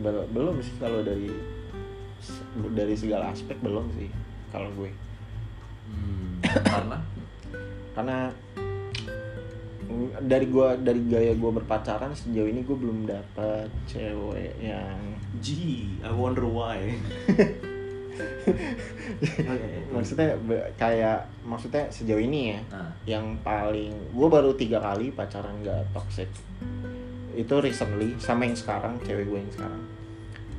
bel- 0.01 0.27
belum 0.31 0.59
sih 0.63 0.75
kalau 0.81 1.05
dari 1.05 1.29
dari 2.73 2.95
segala 2.97 3.31
aspek 3.31 3.59
belum 3.61 3.87
sih 3.95 4.09
kalau 4.49 4.71
gue. 4.75 4.89
Hmm, 5.91 6.39
karena? 6.73 6.97
Karena 7.91 8.17
dari 10.21 10.47
gua 10.47 10.79
dari 10.79 11.03
gaya 11.03 11.35
gue 11.35 11.51
berpacaran 11.51 12.15
sejauh 12.15 12.47
ini 12.47 12.63
gue 12.63 12.77
belum 12.77 13.09
dapat 13.09 13.67
cewek 13.89 14.55
yang 14.63 15.19
Gee, 15.41 15.99
I 16.03 16.11
wonder 16.11 16.45
why. 16.45 16.95
Oke. 18.45 19.69
maksudnya 19.95 20.33
be- 20.41 20.67
kayak 20.75 21.27
maksudnya 21.45 21.85
sejauh 21.91 22.21
ini 22.21 22.55
ya 22.55 22.59
nah. 22.73 22.91
yang 23.05 23.25
paling 23.45 23.91
gue 23.91 24.27
baru 24.27 24.55
tiga 24.57 24.81
kali 24.81 25.13
pacaran 25.13 25.61
gak 25.61 25.85
toxic. 25.93 26.29
Itu 27.31 27.63
recently 27.63 28.17
sama 28.19 28.47
yang 28.49 28.57
sekarang 28.57 28.99
cewek 29.05 29.25
gue 29.29 29.39
yang 29.39 29.51
sekarang. 29.53 29.81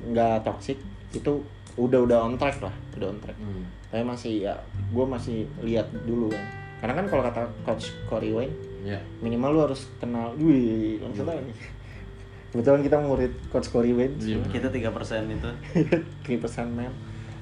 Nggak 0.09 0.37
toxic 0.47 0.79
itu 1.13 1.45
udah 1.77 2.01
udah 2.05 2.19
on 2.29 2.37
track 2.37 2.61
lah 2.61 2.75
udah 2.97 3.09
on 3.09 3.19
track. 3.21 3.39
Hmm. 3.41 3.65
tapi 3.93 4.09
masih 4.09 4.49
ya 4.49 4.55
gue 4.89 5.05
masih 5.05 5.45
lihat 5.61 5.89
dulu 6.09 6.33
kan. 6.33 6.45
Karena 6.83 6.95
kan 6.99 7.07
kalau 7.07 7.23
kata 7.23 7.43
coach 7.63 7.93
Corey 8.09 8.33
Wayne 8.33 8.57
ya 8.83 8.99
minimal 9.23 9.51
lu 9.55 9.61
harus 9.71 9.87
kenal 10.03 10.35
wih 10.35 10.99
tahu 10.99 11.39
nih 11.39 11.55
kebetulan 12.53 12.83
kita 12.85 12.97
murid 13.01 13.33
coach 13.49 13.73
Corey 13.73 13.97
Wayne. 13.97 14.17
Iya. 14.21 14.45
Kita 14.53 14.69
tiga 14.69 14.93
persen 14.93 15.25
itu. 15.33 15.49
3% 16.29 16.69
man 16.69 16.93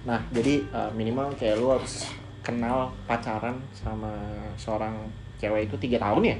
nah 0.00 0.20
jadi 0.32 0.64
uh, 0.72 0.90
minimal 0.96 1.32
kayak 1.36 1.60
lu 1.60 1.76
harus 1.76 2.08
kenal 2.40 2.88
pacaran 3.04 3.60
sama 3.76 4.10
seorang 4.56 4.96
cewek 5.36 5.68
itu 5.68 5.76
tiga 5.76 6.00
tahun 6.00 6.24
ya? 6.24 6.36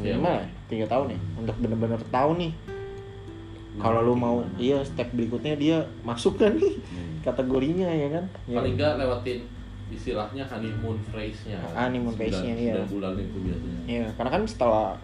Minimal 0.00 0.34
ya 0.40 0.46
tiga 0.68 0.86
tahun 0.88 1.16
ya? 1.16 1.18
Untuk 1.36 1.56
bener-bener 1.60 2.00
tahu 2.08 2.30
nih 2.40 2.52
kalau 3.76 4.00
lu 4.00 4.16
mau 4.16 4.40
iya 4.56 4.80
step 4.80 5.12
berikutnya 5.12 5.52
dia 5.60 5.84
masuk 6.00 6.40
kan 6.40 6.56
nih 6.56 6.80
kategorinya 7.20 7.88
ya 7.92 8.08
kan? 8.08 8.24
Ya. 8.48 8.56
paling 8.64 8.74
enggak 8.80 8.92
lewatin 8.96 9.40
istilahnya 9.86 10.42
honeymoon 10.42 10.98
phase-nya. 11.14 11.62
Honeymoon 11.70 12.16
phase-nya, 12.18 12.54
iya. 12.58 12.74
Bulan 12.90 13.14
itu 13.14 13.38
biasanya. 13.38 13.80
Iya, 13.86 14.06
karena 14.18 14.30
kan 14.34 14.42
setelah 14.42 14.98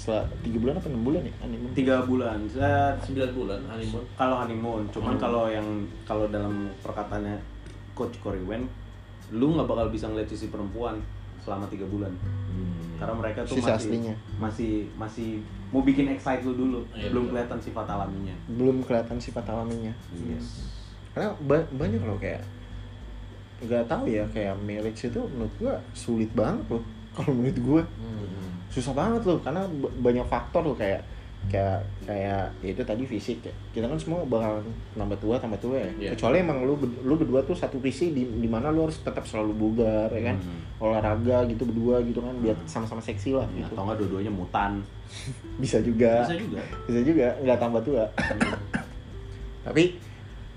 setelah 0.00 0.24
tiga 0.40 0.56
bulan 0.58 0.74
apa 0.74 0.88
enam 0.88 1.04
bulan 1.04 1.22
ya 1.22 1.34
honeymoon? 1.38 1.72
Tiga 1.72 1.96
bulan. 2.02 2.38
Saya 2.48 2.96
sembilan 2.98 3.30
bulan 3.30 3.60
honeymoon 3.66 4.04
kalau 4.14 4.36
honeymoon, 4.38 4.82
cuman 4.88 5.12
Hmm. 5.12 5.20
kalau 5.20 5.44
yang 5.46 5.68
kalau 6.02 6.24
dalam 6.26 6.54
perkataannya 6.80 7.36
Coach 7.92 8.16
Corey 8.18 8.40
Wen, 8.40 8.64
lu 9.30 9.52
nggak 9.52 9.68
bakal 9.68 9.86
bisa 9.88 10.08
ngeliat 10.08 10.24
sisi 10.26 10.48
perempuan 10.48 10.96
selama 11.38 11.68
tiga 11.68 11.84
bulan. 11.84 12.16
Hmm. 12.16 12.96
Karena 12.96 13.12
mereka 13.14 13.40
tuh 13.42 13.56
Sisi 13.56 13.64
masih 13.66 13.76
aslinya. 13.76 14.14
masih 14.38 14.72
masih 14.94 15.30
mau 15.68 15.80
bikin 15.80 16.08
excite 16.08 16.42
lu 16.42 16.52
dulu, 16.54 16.80
Iya, 16.90 17.08
belum 17.08 17.22
betul. 17.22 17.32
kelihatan 17.36 17.58
sifat 17.60 17.86
alaminya. 17.86 18.36
Belum 18.50 18.76
kelihatan 18.80 19.16
sifat 19.16 19.44
alaminya. 19.46 19.92
Yes. 20.18 20.46
Karena 21.10 21.36
ba- 21.38 21.68
banyak 21.70 22.00
loh 22.00 22.16
kayak 22.16 22.40
nggak 23.60 23.84
tahu 23.86 24.08
ya 24.08 24.24
kayak 24.32 24.56
marriage 24.58 25.04
itu 25.04 25.20
menurut 25.28 25.52
gua 25.58 25.76
sulit 25.92 26.32
banget 26.32 26.64
loh 26.70 26.80
kalau 27.12 27.32
menurut 27.32 27.58
gua 27.60 27.82
Hmm. 27.82 28.68
susah 28.68 28.92
banget 28.92 29.22
loh 29.24 29.38
karena 29.38 29.66
banyak 29.98 30.22
faktor 30.24 30.62
loh 30.62 30.74
kayak 30.74 31.02
kayak 31.42 31.80
kayak 32.04 32.52
ya 32.54 32.68
itu 32.68 32.82
tadi 32.82 33.02
fisik 33.02 33.40
ya 33.40 33.50
kita 33.72 33.84
kan 33.84 33.96
semua 33.96 34.20
bakal 34.24 34.60
tambah 34.92 35.16
tua 35.16 35.34
tambah 35.36 35.56
tua 35.58 35.80
ya 35.80 35.88
Iya. 35.98 36.10
kecuali 36.12 36.36
emang 36.38 36.62
lu 36.62 36.76
lu 37.00 37.16
berdua 37.16 37.40
tuh 37.42 37.52
satu 37.52 37.76
visi 37.76 38.12
di 38.12 38.22
di 38.22 38.44
mana 38.44 38.68
lu 38.68 38.84
harus 38.84 39.00
tetap 39.00 39.24
selalu 39.24 39.52
bugar 39.54 40.06
ya 40.10 40.22
kan 40.22 40.36
Hmm. 40.36 40.60
olahraga 40.78 41.42
gitu 41.46 41.64
berdua 41.64 41.98
gitu 42.02 42.20
kan 42.20 42.36
biar 42.38 42.54
sama-sama 42.64 43.00
seksi 43.00 43.32
lah 43.32 43.48
Ya, 43.50 43.64
gitu 43.64 43.72
atau 43.72 43.82
nggak 43.82 43.98
dua-duanya 43.98 44.28
mutan. 44.30 44.84
bisa 45.62 45.80
juga 45.80 46.22
Bisa 46.22 46.36
juga. 46.36 46.60
bisa 46.84 47.00
juga 47.02 47.26
nggak 47.40 47.58
tambah 47.58 47.82
tua 47.82 48.04
tapi 49.60 49.96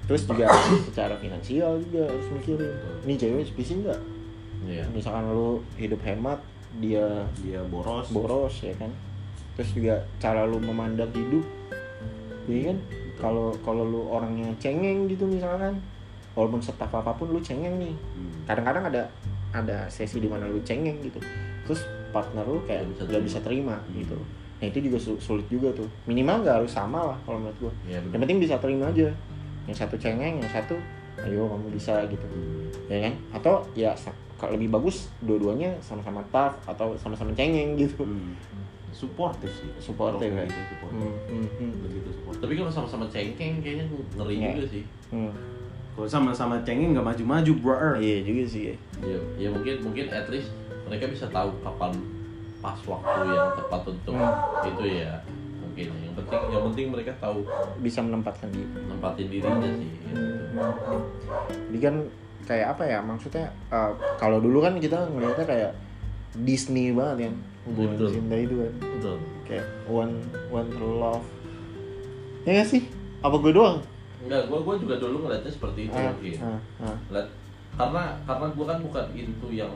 terus 0.04 0.24
juga 0.26 0.52
secara 0.84 1.16
finansial 1.16 1.80
juga 1.82 2.04
harus 2.06 2.28
mikirin 2.30 2.72
ini 3.04 3.14
cewek 3.16 3.56
bisa 3.56 3.72
nggak 3.74 4.00
Iya. 4.64 4.84
misalkan 4.90 5.28
lu 5.30 5.60
hidup 5.76 6.00
hemat 6.02 6.40
dia 6.76 7.28
Dia 7.40 7.62
boros. 7.64 8.10
boros 8.10 8.56
ya 8.60 8.74
kan? 8.76 8.90
Terus 9.54 9.70
juga 9.72 9.96
cara 10.18 10.44
lu 10.44 10.58
memandang 10.58 11.12
hidup 11.12 11.46
ya 12.46 12.72
kan? 12.72 12.78
Kalau 13.16 13.54
kalau 13.62 13.84
lu 13.84 14.02
orangnya 14.08 14.50
cengeng 14.58 15.06
gitu 15.06 15.24
misalkan 15.24 15.78
walaupun 16.34 16.60
setaf 16.60 16.90
apa 16.90 17.14
pun 17.14 17.30
lu 17.30 17.40
cengeng 17.40 17.78
nih. 17.78 17.94
Hmm. 17.94 18.34
kadang-kadang 18.44 18.84
ada 18.90 19.04
ada 19.54 19.78
sesi 19.86 20.18
di 20.18 20.26
mana 20.26 20.50
lu 20.50 20.58
cengeng 20.62 20.98
gitu. 21.00 21.22
Terus 21.64 21.86
partner 22.10 22.44
lu 22.44 22.60
kayak 22.66 22.90
Nggak 22.90 23.22
bisa 23.22 23.38
bisa 23.38 23.40
terima 23.42 23.78
Hmm. 23.78 23.94
gitu. 23.96 24.18
Nah 24.60 24.66
itu 24.66 24.80
juga 24.82 24.98
su- 24.98 25.20
sulit 25.20 25.46
juga 25.48 25.70
tuh. 25.72 25.86
Minimal 26.04 26.42
nggak 26.42 26.56
harus 26.64 26.72
sama 26.72 27.04
lah 27.06 27.18
kalau 27.22 27.38
menurut 27.38 27.58
gua. 27.62 27.74
Iya, 27.86 28.00
bener. 28.00 28.12
yang 28.18 28.22
penting 28.26 28.40
bisa 28.42 28.56
terima 28.58 28.90
aja. 28.90 29.08
Yang 29.70 29.78
satu 29.78 29.96
cengeng 29.96 30.42
yang 30.42 30.52
satu 30.52 30.76
ayo 31.22 31.46
kamu 31.46 31.68
bisa 31.72 32.02
gitu. 32.10 32.26
Ya 32.90 33.06
kan? 33.06 33.14
Atau 33.32 33.54
ya 33.74 33.94
lebih 34.50 34.68
bagus 34.70 35.08
dua-duanya 35.20 35.78
sama-sama 35.80 36.20
tough 36.28 36.58
atau 36.66 36.96
sama-sama 36.96 37.32
cengeng 37.32 37.76
gitu 37.76 38.04
Hmm. 38.04 38.36
Supportive 38.94 39.50
sih. 39.50 39.70
Supportive, 39.82 40.30
ya? 40.32 40.46
gitu, 40.46 40.62
supportive. 40.70 41.02
Hmm, 41.02 41.18
hmm, 41.28 41.48
hmm. 41.58 41.72
Lebih 41.82 42.00
ke 42.00 42.12
supportive. 42.14 42.42
tapi 42.42 42.54
kalau 42.56 42.72
sama-sama 42.72 43.06
cengkeng 43.08 43.54
kayaknya 43.60 43.86
ngeri 44.14 44.36
Iya. 44.36 44.50
juga 44.52 44.64
sih 44.70 44.84
Hmm. 45.10 45.34
Kalau 45.94 46.08
sama-sama 46.08 46.56
cengeng 46.62 46.94
nggak 46.94 47.06
maju-maju, 47.06 47.52
bro. 47.56 47.92
iya 47.98 48.22
juga 48.22 48.44
sih 48.44 48.64
ya. 48.70 48.76
ya, 49.02 49.18
ya 49.38 49.48
mungkin 49.50 49.76
mungkin 49.82 50.06
at 50.10 50.26
least 50.28 50.50
mereka 50.84 51.06
bisa 51.08 51.26
tahu 51.28 51.54
kapan 51.60 51.92
pas 52.60 52.80
waktu 52.80 53.20
yang 53.28 53.50
tepat 53.56 53.82
untuk 53.88 54.14
Hmm. 54.14 54.66
itu 54.66 54.84
ya 54.96 55.12
mungkin 55.60 55.86
yang 56.00 56.14
penting 56.16 56.40
yang 56.48 56.64
penting 56.66 56.86
mereka 56.90 57.12
tahu 57.20 57.40
bisa 57.80 58.00
menempatkan 58.00 58.48
diri 58.48 58.66
nempatin 58.86 59.26
dirinya 59.28 59.70
sih 59.70 59.90
ya. 59.90 60.14
jadi 61.68 61.80
kan 61.82 61.96
kayak 62.44 62.76
apa 62.76 62.84
ya 62.84 63.00
maksudnya 63.00 63.52
uh, 63.72 63.96
kalau 64.20 64.44
dulu 64.44 64.60
kan 64.60 64.80
kita 64.80 65.08
ngeliatnya 65.12 65.46
kayak 65.48 65.72
Disney 66.34 66.92
banget 66.92 67.30
kan 67.30 67.36
hubungan 67.64 67.96
Betul. 67.96 68.10
cinta 68.12 68.36
itu 68.36 68.56
kan. 68.60 68.74
Betul. 68.82 69.18
Kayak 69.48 69.68
one 69.88 70.16
one 70.52 70.70
true 70.74 70.98
love. 71.00 71.26
Ya 72.44 72.60
gak 72.60 72.68
sih? 72.68 72.84
Apa 73.24 73.40
gue 73.40 73.56
doang? 73.56 73.80
Enggak 74.24 74.48
gua 74.48 74.60
gua 74.64 74.76
juga 74.80 74.96
dulu 75.00 75.28
ngeliatnya 75.28 75.52
seperti 75.52 75.92
itu 75.92 75.96
ah, 76.00 76.08
mungkin 76.16 76.40
ah, 76.40 76.60
ah. 76.88 76.98
Lihat, 77.12 77.28
karena 77.76 78.04
karena 78.24 78.46
gua 78.56 78.66
kan 78.72 78.80
bukan 78.80 79.06
into 79.20 79.48
yang 79.52 79.72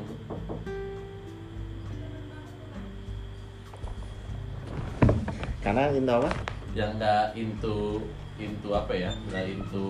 karena 5.59 5.91
into 5.91 6.11
apa? 6.15 6.29
Yang 6.71 6.91
nggak 6.95 7.25
into 7.35 7.77
into 8.39 8.69
apa 8.71 8.93
ya? 8.95 9.11
Nggak 9.27 9.45
into 9.51 9.85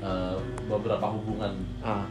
eh, 0.00 0.36
beberapa 0.66 1.06
hubungan. 1.06 1.52
Ah. 1.80 2.04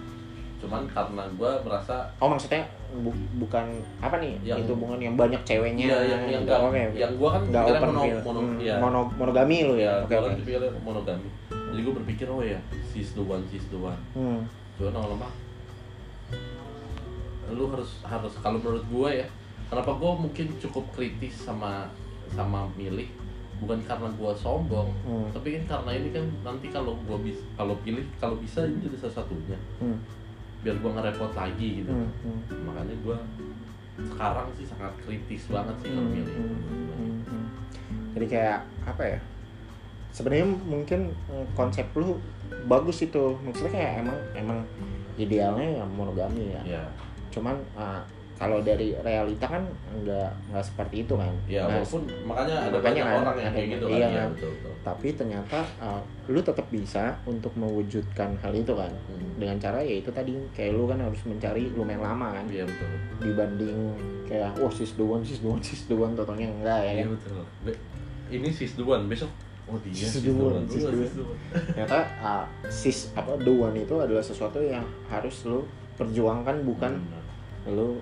Cuman 0.60 0.84
karena 0.86 1.24
gue 1.32 1.52
merasa 1.64 2.04
oh 2.20 2.28
maksudnya 2.28 2.68
bu- 2.94 3.16
bukan 3.40 3.64
apa 3.98 4.20
nih 4.20 4.36
Yang- 4.44 4.60
itu 4.60 4.72
hubungan 4.76 5.00
yang 5.00 5.16
banyak 5.16 5.40
ceweknya 5.42 5.88
Iya, 5.88 5.98
yang 6.06 6.22
yang 6.30 6.44
gitu. 6.44 6.52
Oke, 6.52 6.68
oke. 6.68 6.84
yang 6.94 7.14
gue 7.16 7.30
kan 7.30 7.42
pikirnya 7.42 7.64
open 7.72 7.90
mono, 7.90 8.02
mono, 8.20 8.40
Hmm, 8.42 8.58
ya, 8.60 8.76
mono 8.78 9.00
monogami 9.16 9.58
lu 9.64 9.76
ya, 9.76 9.80
ya 9.80 9.94
oke 10.04 10.12
gue 10.12 10.20
kan 10.22 10.36
pikirnya 10.38 10.72
monogami. 10.82 11.30
Jadi 11.50 11.80
gue 11.80 11.94
berpikir 11.96 12.28
oh 12.28 12.44
ya 12.44 12.60
she's 12.86 13.14
the 13.14 13.24
one 13.24 13.40
she's 13.48 13.64
the 13.68 13.80
one. 13.80 13.96
Hmm. 14.12 14.44
cuman 14.76 14.92
lama-lama 14.94 15.30
lu 17.50 17.66
harus 17.68 18.04
harus 18.04 18.34
kalau 18.38 18.60
menurut 18.60 18.86
gue 18.86 19.10
ya 19.16 19.28
kenapa 19.68 19.92
gue 19.92 20.12
mungkin 20.20 20.48
cukup 20.60 20.86
kritis 20.92 21.34
sama 21.40 21.90
sama 22.30 22.70
milih 22.76 23.10
bukan 23.60 23.80
karena 23.84 24.08
gue 24.10 24.32
sombong 24.34 24.90
Hmm. 25.04 25.28
tapi 25.30 25.60
kan 25.60 25.64
karena 25.70 25.92
ini 25.96 26.10
kan 26.10 26.26
nanti 26.42 26.68
kalau 26.68 26.96
gue 26.98 27.18
bisa 27.22 27.44
kalau 27.54 27.76
pilih 27.80 28.04
kalau 28.16 28.36
bisa 28.36 28.64
ini 28.64 28.80
jadi 28.80 28.98
salah 28.98 29.16
satunya 29.20 29.60
Hmm. 29.78 30.00
biar 30.60 30.76
gue 30.76 30.92
ngerepot 30.92 31.32
lagi 31.34 31.68
gitu 31.80 31.92
Hmm. 31.92 32.10
Hmm. 32.22 32.40
makanya 32.64 32.96
gue 33.00 33.18
sekarang 34.00 34.48
sih 34.56 34.64
sangat 34.64 34.94
kritis 34.98 35.44
banget 35.48 35.76
sih 35.78 35.90
kalau 35.90 36.04
Hmm, 36.04 36.16
milih 36.16 36.34
hmm, 36.34 36.60
hmm, 36.64 37.20
hmm. 37.26 37.46
jadi 38.16 38.26
kayak 38.28 38.58
apa 38.86 39.04
ya 39.06 39.20
sebenarnya 40.10 40.48
mungkin 40.48 41.00
eh, 41.28 41.46
konsep 41.54 41.86
lu 41.94 42.16
bagus 42.66 43.00
itu 43.00 43.36
maksudnya 43.40 43.72
kayak 43.72 43.94
emang 44.02 44.20
emang 44.34 44.60
idealnya 45.16 45.80
ya 45.80 45.86
monogami 45.86 46.56
ya 46.56 46.62
ya 46.66 46.84
cuman 47.30 47.60
eh, 47.76 48.02
kalau 48.40 48.64
dari 48.64 48.96
realita 48.96 49.44
kan 49.46 49.68
nggak 50.00 50.32
nggak 50.48 50.64
seperti 50.64 51.04
itu 51.04 51.14
kan. 51.14 51.28
Ya 51.44 51.68
Nah, 51.68 51.76
walaupun 51.76 52.02
makanya 52.24 52.56
ada 52.64 52.72
makanya 52.72 52.80
banyak 52.80 53.04
kan, 53.06 53.20
orang 53.20 53.38
yang 53.38 53.52
kayak 53.52 53.68
gitu 53.76 53.86
iya 53.86 54.00
kan 54.00 54.00
ya 54.00 54.16
kan. 54.16 54.30
betul 54.32 54.50
betul. 54.56 54.74
Tapi 54.80 55.08
ternyata 55.12 55.60
uh, 55.78 56.02
lu 56.26 56.40
tetap 56.40 56.66
bisa 56.72 57.04
untuk 57.28 57.52
mewujudkan 57.54 58.30
hal 58.40 58.54
itu 58.56 58.72
kan. 58.72 58.88
Hmm. 59.12 59.28
dengan 59.36 59.56
cara 59.56 59.80
ya 59.80 59.96
itu 60.00 60.08
tadi 60.10 60.32
kayak 60.52 60.72
lu 60.72 60.88
kan 60.88 61.00
harus 61.00 61.20
mencari 61.28 61.68
lumayan 61.76 62.00
lama 62.00 62.32
kan. 62.32 62.46
Iya 62.48 62.64
betul. 62.64 62.88
Dibanding 63.20 63.78
kayak 64.24 64.56
oh 64.58 64.72
sis 64.72 64.96
the 64.96 65.04
one 65.04 65.20
sis 65.20 65.40
the 65.40 65.48
one 65.48 65.60
sis 65.60 65.84
the 65.86 65.96
one 65.96 66.16
totalnya 66.16 66.48
enggak 66.48 66.80
ya. 66.80 66.92
Iya 66.96 67.04
kan 67.04 67.10
betul. 67.20 67.44
Be- 67.68 67.82
ini 68.30 68.48
sis 68.48 68.78
duluan 68.78 69.04
besok 69.06 69.28
oh 69.66 69.78
dia 69.82 70.06
Sis 70.06 70.22
duluan 70.24 70.64
sis 70.66 70.82
sis 70.82 71.14
duluan. 71.18 71.38
ternyata 71.74 72.00
uh, 72.22 72.46
sis 72.70 73.10
apa 73.14 73.36
the 73.38 73.50
one 73.50 73.74
itu 73.74 73.94
adalah 73.94 74.22
sesuatu 74.22 74.58
yang 74.62 74.82
harus 75.06 75.44
lu 75.44 75.62
perjuangkan 75.94 76.62
bukan 76.64 76.94
Benar. 76.96 77.74
lu 77.74 77.98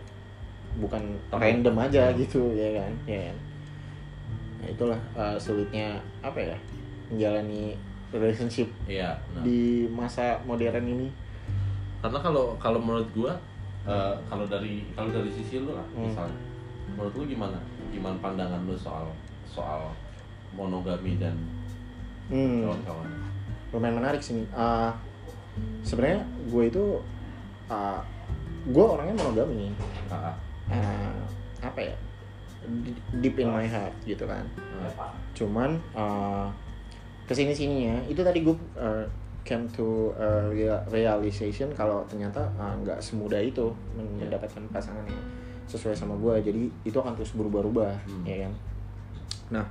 bukan 0.77 1.01
Teman. 1.33 1.41
random 1.41 1.75
aja 1.89 2.03
gitu 2.13 2.53
ya 2.53 2.81
kan 2.81 2.91
ya 3.09 3.19
kan 3.29 3.35
nah, 4.61 4.67
itulah 4.69 4.99
uh, 5.17 5.35
sulitnya 5.37 5.97
apa 6.21 6.37
ya 6.53 6.57
menjalani 7.09 7.73
relationship 8.13 8.69
iya 8.87 9.17
nah. 9.35 9.41
di 9.43 9.89
masa 9.89 10.39
modern 10.45 10.85
ini 10.85 11.09
karena 11.99 12.19
kalau 12.21 12.53
kalau 12.61 12.77
menurut 12.79 13.09
gua 13.11 13.33
eh, 13.89 14.13
kalau 14.29 14.45
dari 14.45 14.85
kalau 14.93 15.09
dari 15.09 15.27
sisi 15.33 15.59
lu 15.59 15.73
lah 15.73 15.83
Hmm. 15.91 16.07
misalnya 16.07 16.37
menurut 16.93 17.13
lu 17.17 17.23
gimana 17.25 17.57
gimana 17.89 18.15
pandangan 18.21 18.61
lu 18.63 18.77
soal 18.77 19.09
soal 19.49 19.91
monogami 20.55 21.17
dan 21.19 21.35
hmm, 22.29 22.63
kawan-kawan 22.63 23.09
lumayan 23.73 23.95
menarik 23.99 24.21
sih 24.23 24.45
Uh, 24.53 24.91
sebenarnya 25.81 26.21
gue 26.53 26.63
itu 26.69 26.83
uh, 27.67 27.99
gue 28.69 28.85
orangnya 28.85 29.15
monogami 29.17 29.73
Ah, 30.07 30.31
ah. 30.31 30.35
Uh, 30.69 31.17
apa 31.59 31.79
ya 31.81 31.95
deep 33.17 33.37
in 33.37 33.47
my 33.47 33.65
heart 33.65 33.93
gitu 34.03 34.23
kan 34.23 34.43
Ah. 34.77 35.09
cuman 35.33 35.73
uh, 35.91 36.45
ke 37.25 37.33
sini 37.33 37.49
sininya 37.51 37.97
itu 38.05 38.21
tadi 38.21 38.39
gue 38.41 38.53
uh, 38.75 39.01
came 39.41 39.65
to 39.67 40.11
a 40.13 40.47
rea- 40.47 40.83
realization 40.87 41.71
kalau 41.71 42.05
ternyata 42.05 42.45
uh, 42.55 42.75
nggak 42.77 42.99
semudah 42.99 43.39
itu 43.39 43.71
Iya. 43.95 44.27
mendapatkan 44.29 44.63
pasangan 44.69 45.01
yang 45.03 45.23
sesuai 45.65 45.91
sama 45.91 46.13
gue 46.15 46.33
jadi 46.43 46.61
itu 46.83 46.95
akan 46.95 47.11
terus 47.13 47.33
berubah-ubah 47.33 47.91
Hmm. 48.05 48.23
ya 48.23 48.37
kan 48.45 48.53
nah 49.47 49.65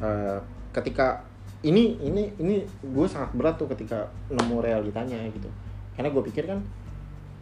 uh, 0.00 0.38
ketika 0.72 1.20
ini 1.60 1.98
ini 2.00 2.30
ini 2.38 2.62
gue 2.80 3.06
sangat 3.06 3.34
berat 3.34 3.54
tuh 3.56 3.66
ketika 3.66 4.06
nemu 4.28 4.62
realitanya 4.62 5.18
gitu 5.28 5.50
karena 5.94 6.08
gue 6.08 6.22
pikir 6.26 6.46
kan 6.46 6.58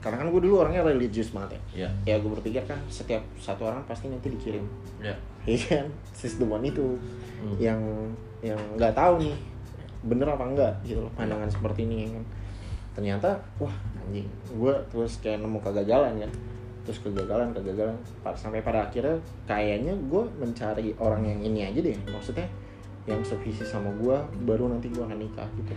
karena 0.04 0.20
kan 0.20 0.28
gue 0.28 0.40
dulu 0.44 0.60
orangnya 0.60 0.84
religius 0.84 1.32
banget 1.32 1.56
ya. 1.56 1.88
Ya 1.88 1.88
ya 2.04 2.14
gue 2.20 2.28
berpikir 2.28 2.60
kan 2.68 2.76
setiap 2.92 3.24
satu 3.40 3.64
orang 3.72 3.80
pasti 3.88 4.12
nanti 4.12 4.28
dikirim. 4.28 4.60
Ya 5.00 5.16
Iya 5.48 5.60
kan, 5.80 5.86
sis 6.12 6.36
the 6.36 6.44
one 6.44 6.64
itu. 6.64 7.00
Hmm. 7.40 7.56
yang 7.60 7.80
yang 8.40 8.56
nggak 8.76 8.92
tahu 8.96 9.20
nih 9.20 9.36
bener 10.04 10.28
apa 10.28 10.44
enggak 10.44 10.72
gitu 10.84 11.00
loh 11.00 11.12
pandangan 11.16 11.48
seperti 11.48 11.88
ini 11.88 12.04
ya 12.04 12.08
kan. 12.20 12.24
Ternyata 12.94 13.30
wah 13.56 13.72
anjing, 14.00 14.28
gue 14.52 14.74
terus 14.92 15.20
kayak 15.24 15.40
nemu 15.44 15.58
kegagalan 15.60 16.20
kan, 16.20 16.30
terus 16.88 17.00
kegagalan 17.04 17.52
kegagalan. 17.52 17.96
Pa- 18.20 18.36
sampai 18.36 18.60
pada 18.60 18.84
akhirnya 18.88 19.16
kayaknya 19.44 19.96
gue 20.08 20.22
mencari 20.40 20.92
orang 21.00 21.24
yang 21.24 21.40
ini 21.42 21.60
aja 21.68 21.80
deh, 21.80 21.96
maksudnya 22.08 22.46
yang 23.04 23.20
sevisi 23.20 23.60
sama 23.68 23.92
gue 24.00 24.16
baru 24.48 24.72
nanti 24.72 24.88
gue 24.88 25.04
akan 25.04 25.20
nikah 25.20 25.48
gitu. 25.60 25.72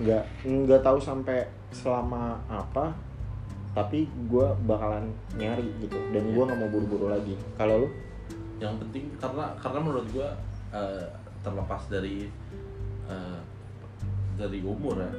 Nggak 0.00 0.22
nggak 0.48 0.80
tahu 0.80 0.96
sampai 0.96 1.44
selama 1.68 2.40
apa 2.48 2.96
tapi 3.70 3.98
gue 4.26 4.46
bakalan 4.64 5.06
nyari 5.32 5.70
gitu 5.78 5.94
dan 6.10 6.22
gue 6.26 6.42
nggak 6.42 6.58
mau 6.58 6.68
buru-buru 6.68 7.06
lagi. 7.08 7.34
Kalau 7.54 7.86
lu? 7.86 7.88
Yang 8.58 8.74
penting 8.78 9.04
karena 9.16 9.54
karena 9.56 9.78
menurut 9.78 10.06
gua 10.10 10.28
eh, 10.70 11.06
terlepas 11.40 11.82
dari 11.86 12.28
eh, 13.06 13.38
dari 14.34 14.60
umur 14.60 14.96
ya 14.96 15.10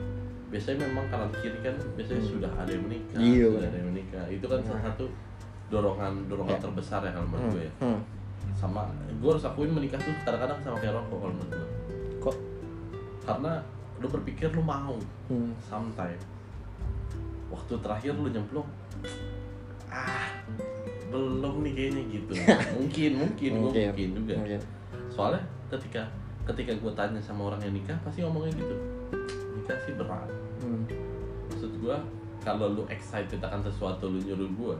biasanya 0.48 0.84
memang 0.84 1.08
kanan 1.08 1.32
kiri 1.34 1.58
kan 1.62 1.74
biasanya 1.96 2.20
Hmm. 2.20 2.32
sudah 2.34 2.52
ada 2.54 2.70
yang 2.70 2.84
menikah 2.84 3.18
Iya, 3.18 3.48
sudah 3.50 3.66
ada 3.66 3.78
yang 3.78 3.90
menikah. 3.90 4.24
Itu 4.28 4.46
kan 4.46 4.60
salah 4.62 4.84
satu 4.86 5.06
dorongan 5.68 6.14
dorongan 6.28 6.54
Ya. 6.54 6.62
terbesar 6.62 7.00
ya 7.02 7.12
kalau 7.12 7.28
menurut 7.30 7.46
Hmm, 7.46 7.56
gue 7.56 7.64
ya. 7.64 7.74
Hmm. 7.80 8.00
sama 8.52 8.82
gue 9.08 9.30
harus 9.32 9.42
akuin 9.42 9.72
menikah 9.72 9.96
tuh 9.98 10.12
kadang-kadang 10.22 10.60
sama 10.60 10.76
kayak 10.78 10.94
rokok 10.94 11.18
kalau 11.18 11.34
menurut 11.34 11.52
gue 11.52 11.68
kok? 12.20 12.36
Karena 13.24 13.52
lu 13.98 14.08
berpikir 14.08 14.48
lu 14.52 14.62
mau. 14.62 14.98
Hmm. 15.26 15.56
sometime 15.62 16.20
waktu 17.52 17.74
terakhir 17.78 18.12
lu 18.14 18.28
nyemplung 18.28 18.68
ah 19.88 20.26
belum 21.12 21.62
nih 21.62 21.74
kayaknya 21.76 22.04
gitu 22.10 22.32
mungkin 22.80 23.12
mungkin 23.20 23.52
Mungkin. 23.60 23.88
mungkin 23.92 24.10
juga 24.16 24.34
Mungkin. 24.40 24.62
soalnya 25.12 25.44
ketika 25.68 26.02
ketika 26.42 26.72
gue 26.74 26.92
tanya 26.94 27.20
sama 27.20 27.52
orang 27.52 27.60
yang 27.62 27.74
nikah 27.74 27.96
pasti 28.02 28.24
ngomongnya 28.24 28.56
gitu 28.56 28.76
nikah 29.54 29.78
sih 29.82 29.94
berat 29.94 30.30
Hmm. 30.62 30.86
maksud 31.50 31.74
gue 31.76 31.96
kalau 32.40 32.70
lu 32.72 32.86
excited 32.86 33.42
akan 33.42 33.62
sesuatu 33.62 34.06
lu 34.08 34.22
nyuruh 34.22 34.46
gue 34.48 34.76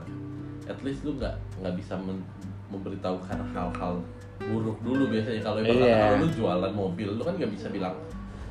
at 0.64 0.78
least 0.80 1.02
lu 1.02 1.12
nggak 1.12 1.34
nggak 1.58 1.74
bisa 1.74 1.98
men- 1.98 2.22
memberitahukan 2.70 3.34
hal-hal 3.50 3.98
buruk 4.38 4.78
dulu 4.80 5.10
biasanya 5.10 5.42
kalau 5.42 5.58
ibaratnya 5.58 5.82
Iya. 5.84 5.98
kalau 6.00 6.16
lu 6.16 6.28
jualan 6.30 6.72
mobil 6.72 7.08
lu 7.10 7.22
kan 7.22 7.34
nggak 7.34 7.50
bisa 7.50 7.66
bilang 7.68 7.98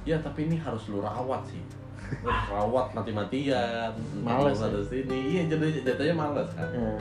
ya 0.03 0.19
tapi 0.19 0.43
ini 0.45 0.59
harus 0.59 0.91
lu 0.91 0.99
rawat 0.99 1.39
sih 1.47 1.63
rawat 2.21 2.91
mati-matian 2.91 3.91
Males 4.19 4.55
ya? 4.55 4.67
harus 4.67 4.89
ini 4.91 5.17
iya 5.31 5.41
jadi 5.47 5.65
jatuhnya 5.81 6.13
males 6.13 6.49
kan 6.51 6.67
Hmm. 6.67 6.97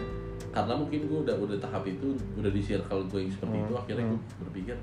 karena 0.50 0.74
mungkin 0.74 1.00
gue 1.04 1.18
udah 1.22 1.36
udah 1.36 1.58
tahap 1.58 1.84
itu 1.84 2.06
udah 2.34 2.48
di 2.48 2.58
circle 2.58 3.06
gue 3.06 3.20
yang 3.20 3.30
seperti 3.30 3.54
Hmm, 3.54 3.64
itu 3.64 3.74
akhirnya 3.76 4.04
gue 4.06 4.18
berpikir 4.40 4.76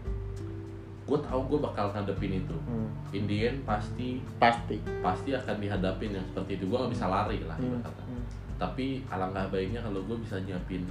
gue 1.03 1.19
tahu 1.21 1.39
gue 1.45 1.59
bakal 1.61 1.85
ngadepin 1.89 2.33
itu 2.37 2.55
Hmm. 2.65 2.87
in 3.11 3.23
the 3.25 3.37
end 3.45 3.59
pasti 3.63 4.19
pasti 4.37 4.75
pasti 4.99 5.29
akan 5.31 5.55
dihadapin 5.57 6.11
yang 6.11 6.25
seperti 6.25 6.55
itu 6.55 6.65
gue 6.65 6.77
nggak 6.77 6.91
bisa 6.91 7.05
lari 7.05 7.39
lah 7.41 7.55
Hmm. 7.55 7.79
kata 7.81 8.03
Hmm. 8.03 8.23
tapi 8.57 8.85
alangkah 9.07 9.47
baiknya 9.47 9.79
kalau 9.79 10.01
gue 10.01 10.17
bisa 10.17 10.35
nyiapin 10.39 10.83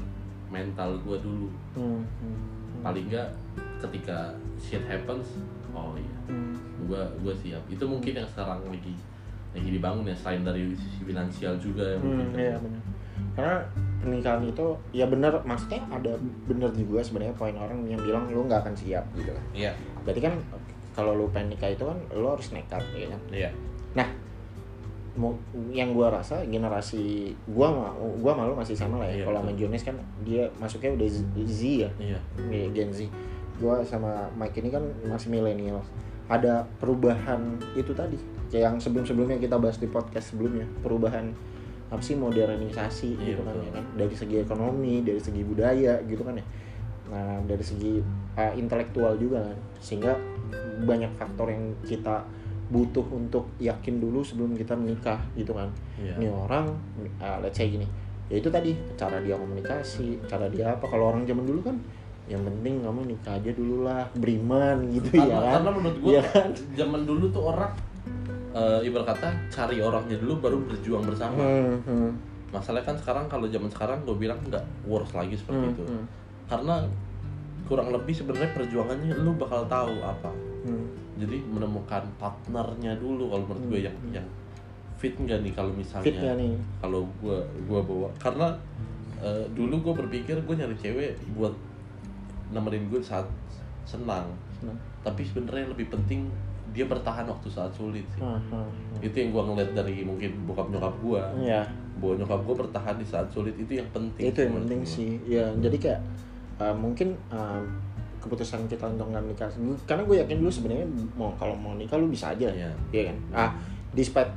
mental 0.46 0.96
gue 0.98 1.16
dulu 1.18 1.48
Hmm. 1.72 2.00
Hmm. 2.16 2.40
paling 2.82 3.04
nggak 3.06 3.29
ketika 3.79 4.33
shit 4.56 4.81
happens 4.83 5.37
oh 5.70 5.92
iya 5.94 6.16
Hmm. 6.27 6.56
gue 6.83 7.00
gue 7.20 7.35
siap 7.37 7.60
itu 7.66 7.85
mungkin 7.85 8.12
yang 8.14 8.29
sekarang 8.29 8.60
lagi 8.62 8.96
lagi 9.57 9.71
dibangun 9.73 10.04
ya 10.04 10.15
selain 10.15 10.42
dari 10.42 10.63
sisi 10.73 11.00
finansial 11.02 11.57
juga 11.57 11.83
ya 11.83 11.96
Hmm, 11.96 12.04
mungkin 12.04 12.27
iya 12.37 12.57
benar. 12.57 12.83
Karena 13.33 13.54
pernikahan 13.98 14.42
itu 14.44 14.67
ya 14.92 15.07
benar 15.07 15.33
maksudnya 15.42 15.81
ada 15.88 16.13
benar 16.46 16.71
juga 16.71 17.00
sebenarnya 17.00 17.33
poin 17.33 17.52
orang 17.54 17.81
yang 17.85 18.00
bilang 18.00 18.25
lu 18.27 18.44
nggak 18.44 18.61
akan 18.63 18.75
siap 18.75 19.04
gitu 19.15 19.33
kan. 19.33 19.44
iya 19.52 19.73
Berarti 20.04 20.21
kan 20.21 20.35
kalau 20.92 21.13
lu 21.13 21.29
pengen 21.29 21.52
nikah 21.52 21.69
itu 21.69 21.83
kan 21.83 21.96
lu 22.11 22.25
harus 22.27 22.48
nekat 22.50 22.81
ya 22.92 23.09
kan. 23.09 23.21
iya 23.31 23.50
Mu- 25.17 25.40
yang 25.73 25.96
gua 25.96 26.13
rasa 26.13 26.44
generasi 26.44 27.33
gua 27.48 27.73
ma- 27.73 27.96
gua 28.21 28.37
malu 28.37 28.52
masih 28.52 28.77
sama 28.77 29.00
lah 29.00 29.09
ya. 29.09 29.17
Iya, 29.17 29.25
kalau 29.25 29.40
sama. 29.40 29.57
Jones 29.57 29.81
kan 29.83 29.96
dia 30.21 30.44
masuknya 30.61 30.92
udah 30.92 31.09
Z, 31.09 31.17
Z 31.40 31.61
ya. 31.65 31.90
iya 31.96 32.21
Iya, 32.52 32.67
Gen 32.69 32.92
Z. 32.92 33.09
Gua 33.57 33.81
sama 33.81 34.29
Mike 34.37 34.61
ini 34.61 34.69
kan 34.69 34.85
masih 35.09 35.33
milenial. 35.33 35.81
Ada 36.29 36.69
perubahan 36.77 37.40
itu 37.73 37.96
tadi, 37.96 38.21
kayak 38.47 38.65
yang 38.67 38.77
sebelum-sebelumnya 38.77 39.38
kita 39.38 39.57
bahas 39.57 39.77
di 39.77 39.87
podcast 39.87 40.33
sebelumnya, 40.33 40.65
perubahan 40.81 41.33
apa 41.87 42.03
sih 42.03 42.15
modernisasi 42.15 43.15
Iya, 43.15 43.27
gitu 43.33 43.40
kan, 43.42 43.55
betul. 43.55 43.65
ya 43.65 43.73
kan, 43.79 43.85
dari 43.94 44.15
segi 44.15 44.37
ekonomi, 44.38 44.94
dari 45.01 45.21
segi 45.21 45.42
budaya 45.42 45.94
gitu 46.03 46.23
kan 46.23 46.35
ya. 46.35 46.47
Nah 47.07 47.38
dari 47.42 47.63
segi 47.63 48.03
uh, 48.35 48.53
intelektual 48.55 49.15
juga 49.15 49.38
kan 49.44 49.59
sehingga 49.79 50.19
banyak 50.83 51.15
faktor 51.15 51.47
yang 51.49 51.79
kita 51.83 52.27
butuh 52.67 53.07
untuk 53.09 53.47
yakin 53.57 54.03
dulu 54.03 54.27
sebelum 54.27 54.53
kita 54.53 54.75
menikah 54.75 55.23
gitu 55.33 55.55
kan 55.55 55.71
Iya. 55.97 56.19
ini 56.19 56.27
orang 56.27 56.67
uh, 57.23 57.38
let's 57.38 57.55
say 57.55 57.71
gini 57.71 57.87
ya 58.27 58.42
itu 58.42 58.51
tadi 58.51 58.75
cara 58.99 59.23
dia 59.23 59.38
komunikasi 59.38 60.19
cara 60.27 60.51
dia 60.51 60.75
apa 60.75 60.83
kalau 60.83 61.15
orang 61.15 61.23
zaman 61.23 61.47
dulu 61.47 61.63
kan 61.63 61.79
yang 62.27 62.42
penting 62.42 62.83
kamu 62.83 63.07
nikah 63.07 63.38
aja 63.38 63.51
dulu 63.55 63.87
lah 63.87 64.03
beriman 64.19 64.90
gitu 64.90 65.15
karena, 65.15 65.31
ya 65.31 65.38
kan 65.38 65.53
karena 65.55 65.71
menurut 65.79 65.97
gue 66.03 66.11
Iya 66.11 66.23
kan? 66.27 66.49
zaman 66.75 67.01
dulu 67.07 67.25
tuh 67.31 67.42
orang 67.47 67.71
eh, 68.57 68.88
ibarat 68.88 69.07
kata 69.13 69.29
cari 69.52 69.85
orangnya 69.85 70.17
dulu 70.17 70.40
baru 70.40 70.59
berjuang 70.65 71.04
bersama. 71.04 71.44
Hmm, 71.44 71.77
hmm, 71.85 72.11
masalahnya 72.57 72.88
kan 72.88 72.96
sekarang 72.96 73.25
kalau 73.29 73.46
zaman 73.52 73.69
sekarang 73.69 73.98
gue 74.09 74.17
bilang 74.17 74.40
nggak 74.48 74.65
worth 74.88 75.13
lagi 75.13 75.37
seperti 75.37 75.67
hmm, 75.69 75.75
itu. 75.77 75.85
hmm, 75.85 76.04
karena 76.48 76.75
kurang 77.67 77.90
lebih 77.90 78.15
sebenarnya 78.15 78.54
perjuangannya 78.57 79.13
lu 79.21 79.37
bakal 79.37 79.69
tahu 79.69 80.00
apa. 80.00 80.33
Hmm. 80.67 80.83
jadi 81.15 81.38
menemukan 81.46 82.02
partnernya 82.19 82.98
dulu 82.98 83.31
kalau 83.31 83.44
menurut 83.46 83.65
gue 83.71 83.81
yang 83.87 83.96
yang 84.11 84.27
fit 84.98 85.15
nggak 85.15 85.46
nih 85.46 85.52
kalau 85.54 85.71
misalnya 85.71 86.11
fit 86.11 86.19
gak 86.19 86.35
nih? 86.35 86.59
kalau 86.83 87.07
gue 87.23 87.38
gua 87.71 87.81
bawa. 87.87 88.09
Karena 88.19 88.50
eh, 89.23 89.46
dulu 89.54 89.79
gue 89.79 89.94
berpikir 90.04 90.37
gue 90.42 90.54
nyari 90.59 90.75
cewek 90.75 91.15
buat 91.38 91.54
nemenin 92.50 92.90
gue 92.90 92.98
saat 92.98 93.29
senang. 93.87 94.27
Senang. 94.59 94.77
tapi 95.07 95.23
sebenarnya 95.23 95.71
lebih 95.71 95.87
penting 95.92 96.27
dia 96.77 96.85
bertahan 96.85 97.24
waktu 97.24 97.48
saat 97.48 97.72
sulit 97.72 98.04
sih. 98.12 98.20
Hmm, 98.20 98.37
hmm, 98.37 98.68
hmm. 98.68 99.00
itu 99.00 99.16
yang 99.16 99.31
gue 99.33 99.42
ngeliat 99.42 99.70
dari 99.72 100.04
mungkin 100.04 100.31
bokap 100.44 100.68
nyokap 100.68 100.92
gue 101.00 101.22
ya 101.42 101.64
bahwa 101.96 102.12
nyokap 102.20 102.40
gue 102.44 102.54
bertahan 102.60 102.94
di 102.94 103.06
saat 103.08 103.24
sulit 103.27 103.56
itu 103.56 103.72
yang 103.72 103.88
penting 103.88 104.29
itu 104.29 104.38
yang 104.38 104.54
penting 104.60 104.81
gua. 104.85 104.92
sih. 104.92 105.10
ya 105.24 105.48
jadi 105.56 105.77
kayak 105.81 106.00
uh, 106.60 106.77
mungkin 106.77 107.16
uh, 107.33 107.64
keputusan 108.20 108.66
kita 108.66 108.85
untuk 108.85 109.08
nggak 109.08 109.24
nikah 109.24 109.48
karena 109.87 110.02
gue 110.04 110.16
yakin 110.20 110.37
dulu 110.37 110.50
sebenarnya 110.50 110.85
mau 111.14 111.33
kalau 111.35 111.56
mau 111.56 111.72
nikah 111.72 111.96
lu 111.96 112.06
bisa 112.06 112.37
aja 112.37 112.52
Iya. 112.52 112.68
Iya 112.92 113.02
kan? 113.08 113.16
Ah 113.33 113.50
despite 113.90 114.29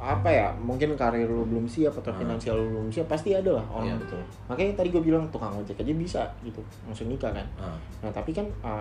apa 0.00 0.26
ya 0.26 0.48
mungkin 0.56 0.96
karir 0.96 1.28
lu 1.28 1.44
belum 1.44 1.68
siap 1.68 1.92
atau 1.94 2.08
Ah. 2.08 2.16
finansial 2.16 2.56
lu 2.56 2.66
belum 2.72 2.88
siap 2.88 3.04
pasti 3.06 3.36
ada 3.36 3.52
lah 3.52 3.62
Iya. 3.62 3.76
orang 3.76 4.00
betul 4.00 4.20
makanya 4.48 4.72
tadi 4.74 4.88
gue 4.88 5.02
bilang 5.04 5.24
tukang 5.28 5.52
ojek 5.54 5.76
aja 5.76 5.92
bisa 5.92 6.22
gitu 6.40 6.58
langsung 6.82 7.06
nikah 7.06 7.30
kan. 7.30 7.44
Ah, 7.54 7.76
nah 8.00 8.10
tapi 8.10 8.32
kan 8.32 8.48
uh, 8.64 8.80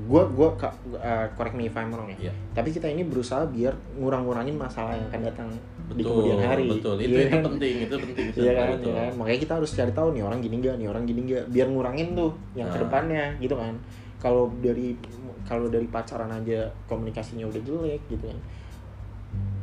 gue 0.00 0.22
gue 0.32 0.48
uh, 0.48 1.26
correct 1.36 1.52
me 1.52 1.68
if 1.68 1.76
I'm 1.76 1.92
wrong 1.92 2.08
ya 2.08 2.30
iya 2.30 2.32
tapi 2.56 2.72
kita 2.72 2.88
ini 2.88 3.04
berusaha 3.04 3.44
biar 3.44 3.76
ngurang-ngurangin 4.00 4.56
masalah 4.56 4.96
yang 4.96 5.04
akan 5.12 5.20
datang 5.28 5.48
di 5.90 6.00
betul 6.00 6.22
kemudian 6.24 6.38
hari 6.40 6.64
betul 6.70 6.94
itu 6.96 7.10
Iya 7.10 7.20
itu 7.20 7.34
kan? 7.34 7.42
penting 7.50 7.74
itu 7.82 7.94
penting 7.98 8.24
Iya 8.32 8.52
kan, 8.54 8.66
betul. 8.78 8.92
kan? 8.94 9.10
Makanya 9.18 9.40
kita 9.42 9.52
harus 9.58 9.70
cari 9.74 9.92
tahu 9.92 10.08
nih 10.14 10.22
orang 10.22 10.38
gini 10.38 10.54
enggak, 10.62 10.74
nih 10.78 10.86
orang 10.86 11.02
gini 11.02 11.20
enggak, 11.26 11.44
biar 11.50 11.66
ngurangin 11.66 12.08
tuh 12.14 12.30
yang 12.54 12.70
Nah. 12.70 12.74
ke 12.74 12.78
depannya 12.86 13.24
gitu 13.42 13.54
kan. 13.58 13.74
Kalau 14.22 14.54
dari 14.62 14.94
kalau 15.42 15.66
dari 15.66 15.90
pacaran 15.90 16.30
aja 16.30 16.70
komunikasinya 16.86 17.42
udah 17.50 17.58
jelek 17.66 18.00
gitu 18.06 18.22
kan, 18.30 18.38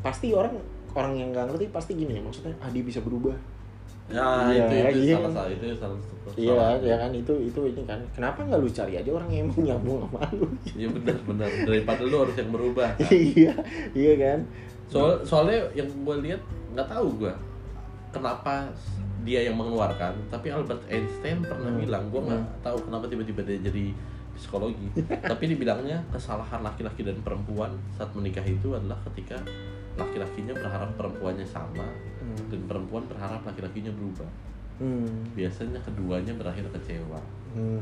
pasti 0.03 0.35
orang 0.35 0.51
orang 0.93 1.13
yang 1.15 1.29
nggak 1.31 1.47
ngerti 1.47 1.65
pasti 1.71 1.91
gini 1.95 2.19
ya 2.19 2.21
maksudnya 2.21 2.51
ah 2.59 2.67
dia 2.67 2.83
bisa 2.83 2.99
berubah. 2.99 3.35
Ya 4.07 4.23
Iya, 4.47 4.63
itu 4.63 4.73
itu 4.73 4.99
iya. 5.03 5.15
salah 5.17 5.31
satu 5.33 5.51
itu 5.51 5.65
salah 5.75 5.97
satu 5.97 6.15
Iya, 6.33 6.53
salah. 6.53 6.75
ya 6.81 6.95
kan 6.97 7.11
itu 7.11 7.33
itu 7.41 7.59
ini 7.65 7.81
kan. 7.83 7.99
Kenapa 8.11 8.39
nggak 8.41 8.59
lu 8.59 8.69
cari 8.69 8.93
aja 8.95 9.09
orang 9.09 9.29
yang 9.29 9.41
emang 9.45 9.61
nyambung 9.65 9.97
sama 10.01 10.19
lu? 10.31 10.45
Iya 10.71 10.87
benar 10.89 11.17
benar 11.21 11.49
daripada 11.63 12.01
lu 12.03 12.15
harus 12.17 12.35
yang 12.35 12.49
berubah 12.49 12.89
kan. 12.93 13.09
iya, 13.11 13.53
iya 13.93 14.13
kan. 14.15 14.39
Soal 14.87 15.19
soalnya 15.21 15.59
yang 15.73 15.87
gue 15.91 16.15
lihat 16.23 16.41
nggak 16.71 16.87
tahu 16.87 17.07
gue 17.17 17.33
kenapa 18.09 18.71
dia 19.21 19.43
yang 19.43 19.55
mengeluarkan 19.55 20.15
tapi 20.25 20.47
Albert 20.47 20.87
Einstein 20.87 21.43
pernah 21.43 21.67
Hmm. 21.67 21.81
bilang 21.81 22.03
gue 22.07 22.21
nggak 22.21 22.39
Hmm. 22.39 22.59
tahu 22.61 22.77
kenapa 22.81 23.05
tiba-tiba 23.05 23.41
dia 23.43 23.59
jadi 23.61 23.91
psikologi 24.33 24.87
tapi 25.27 25.43
dibilangnya 25.47 25.99
kesalahan 26.07 26.61
laki-laki 26.61 27.01
dan 27.01 27.19
perempuan 27.19 27.75
saat 27.91 28.13
menikah 28.13 28.45
itu 28.45 28.71
adalah 28.71 28.95
ketika 29.03 29.35
laki-lakinya 29.95 30.53
berharap 30.53 30.93
perempuannya 30.93 31.43
sama 31.43 31.83
Hmm. 32.27 32.47
dan 32.49 32.59
perempuan 32.65 33.03
berharap 33.05 33.41
laki-lakinya 33.41 33.91
berubah 33.91 34.27
Hmm. 34.77 35.23
biasanya 35.31 35.79
keduanya 35.81 36.33
berakhir 36.33 36.67
kecewa 36.69 37.17
Hmm. 37.51 37.81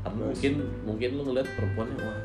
karena 0.00 0.22
Terus? 0.22 0.30
mungkin 0.32 0.52
mungkin 0.86 1.08
lu 1.12 1.22
ngeliat 1.26 1.48
perempuannya 1.52 1.98
wah 1.98 2.18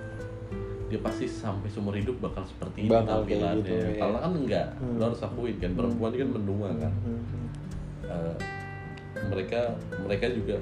dia 0.85 0.99
pasti 0.99 1.25
sampai 1.25 1.65
seumur 1.65 1.95
hidup 1.95 2.19
bakal 2.19 2.43
seperti 2.43 2.85
ini 2.85 2.91
Bakal 2.91 3.23
tampilannya 3.23 3.63
gitu, 3.63 3.73
ya. 3.73 3.95
kalau 3.97 4.17
kan 4.17 4.31
enggak 4.33 4.67
Hmm. 4.77 4.95
lo 4.95 5.03
harus 5.07 5.21
akuin 5.21 5.55
kan 5.57 5.71
perempuan 5.73 6.11
kan 6.11 6.29
menua 6.29 6.69
kan 6.77 6.93
Hmm. 7.01 7.19
Hmm. 7.19 7.47
Eh, 8.03 8.35
mereka 9.23 9.61
mereka 9.99 10.25
juga 10.29 10.55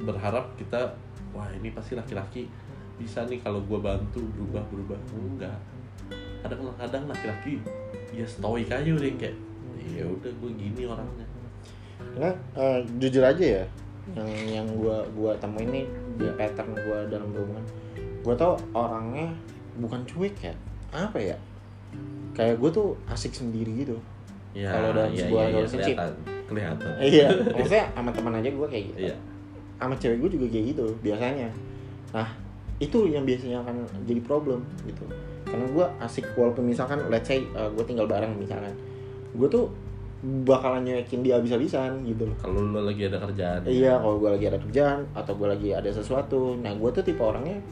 berharap 0.00 0.54
kita 0.54 0.94
wah 1.30 1.46
ini 1.52 1.70
pasti 1.70 1.92
laki-laki 1.92 2.46
bisa 2.96 3.22
nih 3.24 3.38
kalau 3.38 3.62
gua 3.62 3.78
bantu 3.84 4.22
berubah 4.32 4.62
berubah 4.68 4.98
enggak 5.12 5.58
kadang-kadang 6.38 7.04
laki-laki 7.06 7.58
ya 8.10 8.22
stoik 8.24 8.66
aja 8.68 8.86
udah 8.88 9.10
kayak 9.16 9.34
ya 9.76 10.04
udah 10.06 10.32
gue 10.32 10.50
gini 10.56 10.82
orangnya 10.86 11.26
Karena 11.98 12.30
eh, 12.54 12.78
jujur 13.02 13.22
aja 13.26 13.44
ya, 13.60 13.64
yang 14.14 14.30
yang 14.46 14.66
gua 14.78 15.02
gua 15.12 15.34
temuin 15.42 15.66
nih 15.68 15.86
di 16.14 16.30
pattern 16.38 16.70
gua 16.78 17.02
dalam 17.10 17.28
berhubungan, 17.34 17.64
gua 18.22 18.34
tau 18.38 18.54
orangnya 18.70 19.34
bukan 19.82 20.06
cuek 20.06 20.34
ya, 20.38 20.54
apa 20.94 21.18
ya? 21.18 21.36
Kayak 22.38 22.62
gue 22.62 22.70
tuh 22.70 22.88
asik 23.10 23.34
sendiri 23.34 23.82
gitu. 23.82 23.98
ya 24.54 24.70
Kalau 24.70 24.94
dalam 24.94 25.10
ya, 25.10 25.26
sebuah 25.26 25.42
ya, 25.42 25.48
ya, 25.50 25.54
relationship. 25.58 25.96
kelihatan 25.98 26.12
kelihatan 26.48 26.90
iya, 27.02 27.26
maksudnya 27.58 27.84
sama 27.92 28.10
teman 28.14 28.34
aja 28.38 28.48
gue 28.48 28.66
kayak 28.70 28.84
gitu. 28.94 28.98
iya 29.10 29.16
Sama 29.78 29.94
cewek 29.98 30.16
gue 30.22 30.30
juga 30.38 30.46
kayak 30.54 30.64
gitu 30.74 30.86
biasanya. 31.02 31.48
Nah 32.14 32.28
itu 32.78 32.98
yang 33.10 33.26
biasanya 33.26 33.58
akan 33.66 33.76
jadi 34.06 34.20
problem 34.22 34.62
gitu. 34.86 35.04
Karena 35.50 35.66
gue 35.66 35.86
asik 35.98 36.30
walaupun 36.38 36.62
misalkan 36.62 37.02
let's 37.10 37.26
say 37.26 37.42
gue 37.42 37.84
tinggal 37.86 38.06
bareng 38.06 38.38
misalkan, 38.38 38.70
gue 39.34 39.48
tuh 39.48 39.66
bakalan 40.18 40.82
nyekin 40.82 41.22
dia 41.22 41.38
habis-habisan 41.38 42.02
gitu 42.02 42.26
loh. 42.26 42.34
kalau 42.42 42.58
lo 42.66 42.82
lagi 42.82 43.06
ada 43.06 43.22
kerjaan 43.22 43.62
Iya, 43.62 44.02
kalau 44.02 44.18
gue 44.18 44.30
lagi 44.34 44.46
ada 44.50 44.58
kerjaan 44.58 44.98
atau 45.14 45.32
gue 45.38 45.46
lagi 45.46 45.68
ada 45.70 45.90
sesuatu, 45.90 46.58
nah 46.58 46.74
gue 46.74 46.90
tuh 46.90 47.06
tipe 47.06 47.22
orangnya, 47.22 47.62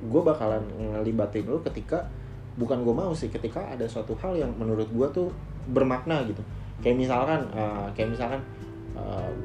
gue 0.00 0.22
bakalan 0.22 0.62
ngelibatin 0.78 1.50
lu 1.50 1.58
ketika 1.60 2.06
bukan 2.54 2.86
gue 2.86 2.94
mau 2.94 3.10
sih, 3.10 3.28
ketika 3.28 3.66
ada 3.66 3.82
suatu 3.84 4.14
hal 4.22 4.38
yang 4.38 4.54
menurut 4.54 4.86
gue 4.88 5.06
tuh 5.10 5.28
bermakna 5.66 6.22
gitu. 6.24 6.38
Kayak 6.80 6.96
misalkan, 7.02 7.40
eh, 7.50 7.86
kayak 7.98 8.14
misalkan 8.14 8.40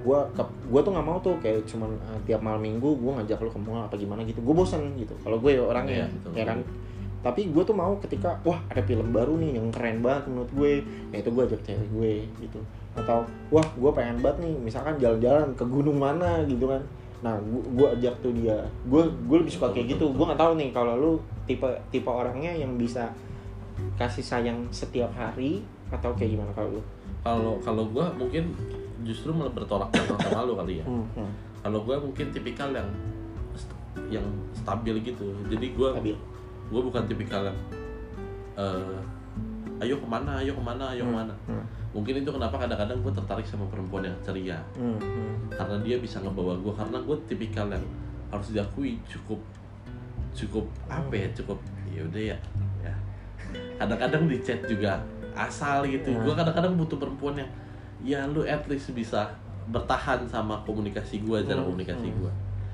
gue 0.05 0.17
gue 0.69 0.81
tuh 0.83 0.91
nggak 0.93 1.07
mau 1.07 1.17
tuh 1.23 1.39
kayak 1.41 1.63
cuman 1.65 1.89
eh, 1.89 2.19
tiap 2.27 2.43
malam 2.43 2.61
minggu 2.61 3.01
gue 3.01 3.11
ngajak 3.17 3.39
lu 3.41 3.49
ke 3.49 3.57
mall 3.57 3.81
apa 3.81 3.95
gimana 3.97 4.21
gitu, 4.27 4.45
gue 4.45 4.53
bosan 4.53 4.93
gitu. 4.93 5.17
Kalau 5.25 5.41
gue 5.41 5.57
orangnya, 5.57 6.05
Iya, 6.05 6.13
betul. 6.21 6.31
ya 6.37 6.43
kan. 6.45 6.59
Tapi 7.25 7.49
gue 7.49 7.63
tuh 7.65 7.73
mau 7.73 7.97
ketika 7.97 8.37
wah 8.45 8.61
ada 8.69 8.85
film 8.85 9.09
baru 9.09 9.33
nih 9.41 9.57
yang 9.57 9.73
keren 9.73 10.05
banget 10.05 10.29
menurut 10.29 10.51
gue, 10.53 10.73
nah 11.09 11.17
itu 11.17 11.29
gue 11.33 11.43
ajak 11.49 11.61
cewek 11.65 11.89
gue 11.89 12.13
gitu. 12.45 12.61
Atau 12.93 13.25
wah 13.49 13.65
gue 13.65 13.91
pengen 13.97 14.21
banget 14.21 14.45
nih 14.45 14.53
misalkan 14.61 15.01
jalan-jalan 15.01 15.49
ke 15.57 15.65
gunung 15.65 15.97
mana 15.97 16.45
gitu 16.45 16.69
kan. 16.69 16.85
Nah 17.25 17.41
gue 17.49 17.87
ajak 17.97 18.13
tuh 18.21 18.29
dia. 18.29 18.61
Gue 18.85 19.09
gue 19.09 19.37
lebih 19.41 19.49
suka 19.49 19.73
kayak 19.73 19.97
gitu. 19.97 20.13
Gue 20.13 20.21
nggak 20.21 20.37
tahu 20.37 20.53
nih 20.53 20.69
kalau 20.69 20.93
lu 21.01 21.11
tipe 21.49 21.65
tipe 21.89 22.05
orangnya 22.05 22.53
yang 22.53 22.77
bisa 22.77 23.09
kasih 23.97 24.21
sayang 24.21 24.69
setiap 24.69 25.09
hari 25.17 25.65
atau 25.89 26.13
kayak 26.13 26.37
gimana 26.37 26.53
kalau 26.53 26.77
lu? 26.77 26.81
Kalau 27.25 27.53
kalau 27.65 27.83
gue 27.89 28.05
mungkin 28.21 28.53
justru 29.01 29.33
malah 29.33 29.49
bertolak 29.49 29.89
belakang 29.89 30.21
sama 30.29 30.45
lo 30.45 30.61
kali 30.61 30.77
ya. 30.77 30.85
Hmm, 30.85 31.09
hmm. 31.17 31.31
kalau 31.65 31.81
gue 31.81 31.95
mungkin 31.97 32.29
tipikal 32.29 32.69
yang 32.69 32.89
yang 34.13 34.25
stabil 34.53 35.01
gitu. 35.01 35.33
Jadi 35.49 35.73
gue. 35.73 35.89
Gue 36.65 36.81
bukan 36.81 37.03
tipikal 37.05 37.41
yang 37.43 37.57
eh, 38.55 38.97
ayo 39.83 39.95
ke 39.95 40.07
mana 40.07 40.39
ayo 40.39 40.55
ke 40.55 40.63
mana 40.63 40.83
ayo 40.91 41.03
Hmm, 41.03 41.11
ke 41.11 41.17
mana. 41.19 41.33
hmm, 41.47 41.63
mungkin 41.91 42.13
itu 42.19 42.29
kenapa 42.29 42.55
kadang-kadang 42.55 42.97
gue 42.99 43.13
tertarik 43.13 43.43
sama 43.43 43.67
perempuan 43.67 44.03
yang 44.03 44.15
ceria. 44.21 44.59
Hmm, 44.73 44.95
hmm. 44.95 45.51
karena 45.51 45.75
dia 45.83 45.97
bisa 45.97 46.17
ngebawa 46.19 46.55
gue 46.57 46.73
karena 46.73 46.97
gue 46.97 47.17
tipikal 47.27 47.67
yang 47.67 47.83
harus 48.31 48.51
diakui 48.51 48.97
cukup 49.05 49.39
cukup 50.31 50.65
apa 50.87 51.13
ya 51.13 51.27
cukup 51.33 51.59
ya 51.87 52.01
udah 52.03 52.23
ya 52.33 52.37
ya. 52.81 52.93
Kadang-kadang 53.77 54.27
di 54.27 54.39
chat 54.39 54.59
juga 54.65 54.99
asal 55.35 55.83
gitu. 55.85 56.11
Hmm. 56.11 56.23
gue 56.23 56.33
kadang-kadang 56.33 56.73
butuh 56.75 56.97
perempuan 56.97 57.35
yang 57.35 57.51
ya 58.03 58.19
lu 58.27 58.43
at 58.43 58.63
least 58.67 58.91
bisa 58.91 59.31
bertahan 59.65 60.23
sama 60.25 60.59
komunikasi 60.63 61.19
gue 61.19 61.37
cara 61.41 61.59
Hmm, 61.59 61.67
komunikasi 61.69 62.07
hmm. 62.11 62.17
gue 62.19 62.31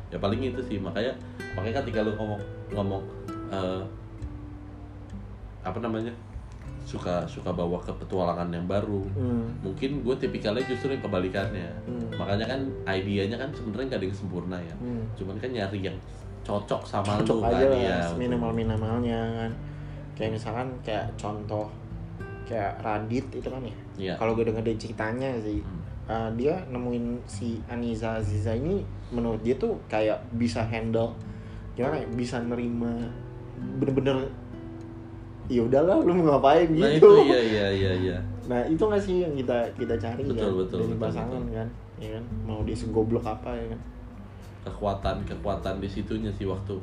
ya 0.10 0.18
paling 0.18 0.42
itu 0.44 0.62
sih. 0.62 0.78
Makanya 0.78 1.14
makanya 1.54 1.82
ketika 1.82 2.04
lu 2.04 2.14
ngomong 2.14 2.42
ngomong 2.70 3.02
eh, 3.52 3.82
apa 5.62 5.78
namanya? 5.78 6.12
Suka 6.82 7.24
suka 7.30 7.54
bawa 7.54 7.78
ke 7.80 7.94
petualangan 7.94 8.50
yang 8.50 8.66
baru. 8.66 9.06
Hmm, 9.14 9.48
mungkin 9.62 10.02
gue 10.02 10.16
tipikalnya 10.18 10.66
justru 10.66 10.92
yang 10.92 11.04
kebalikannya. 11.06 11.70
Hmm, 11.86 12.10
makanya 12.18 12.46
kan 12.50 12.62
idenya 12.90 13.38
kan 13.38 13.54
sebenarnya 13.54 13.86
nggak 13.94 14.00
ada 14.02 14.08
yang 14.10 14.18
sempurna 14.18 14.58
ya. 14.58 14.76
Hmm. 14.82 15.04
cuman 15.14 15.36
kan 15.38 15.50
nyari 15.54 15.80
yang 15.86 15.98
cocok 16.42 16.82
sama 16.82 17.22
cocok 17.22 17.38
lu 17.38 17.46
aja 17.54 17.66
kan 17.70 17.78
ya 17.78 17.98
minimal 18.18 18.52
minimalnya 18.52 19.20
kan. 19.38 19.52
Kayak 20.18 20.32
misalkan 20.42 20.68
kayak 20.82 21.06
contoh 21.16 21.70
kayak 22.50 22.82
Radit 22.82 23.30
itu 23.32 23.48
kan 23.48 23.62
ya. 23.62 23.76
Iya. 24.02 24.14
kalau 24.18 24.34
gue 24.34 24.50
denger 24.50 24.66
dari 24.66 24.80
ceritanya 24.82 25.30
sih 25.40 25.62
Hmm. 25.62 25.80
uh, 26.10 26.30
dia 26.34 26.58
nemuin 26.68 27.22
si 27.30 27.62
Aniza 27.70 28.18
Aziza 28.18 28.58
ini 28.58 28.82
menurut 29.14 29.40
dia 29.46 29.54
tuh 29.56 29.78
kayak 29.86 30.18
bisa 30.36 30.66
handle 30.66 31.14
gimana 31.78 32.02
ya 32.02 32.08
bisa 32.12 32.42
nerima 32.42 32.92
bener-bener 33.80 34.18
ya 35.52 35.62
udahlah 35.68 36.00
lu 36.00 36.12
mau 36.16 36.38
ngapain? 36.38 36.68
Gitu. 36.72 36.80
nah 36.80 36.90
itu 36.96 37.10
iya 37.28 37.40
iya 37.44 37.68
iya 37.72 37.92
iya. 37.98 38.18
Nah, 38.42 38.60
itu 38.68 38.84
nggak 38.84 39.00
sih 39.00 39.24
yang 39.24 39.34
kita 39.38 39.58
kita 39.78 39.96
cari 39.96 40.24
Betul, 40.26 40.36
kan 40.36 40.52
betul, 40.66 40.80
dari 40.82 40.88
betul, 40.92 41.04
pasangan 41.04 41.42
betul. 41.44 41.56
kan 41.56 41.68
ya 42.02 42.10
kan? 42.18 42.24
Mau 42.44 42.60
dia 42.64 42.76
segoblok 42.76 43.24
apa 43.24 43.52
ya 43.54 43.66
kan? 43.72 43.80
Kekuatan 44.62 45.16
kekuatan 45.28 45.76
di 45.80 45.88
situnya 45.90 46.32
sih 46.34 46.46
waktu 46.46 46.76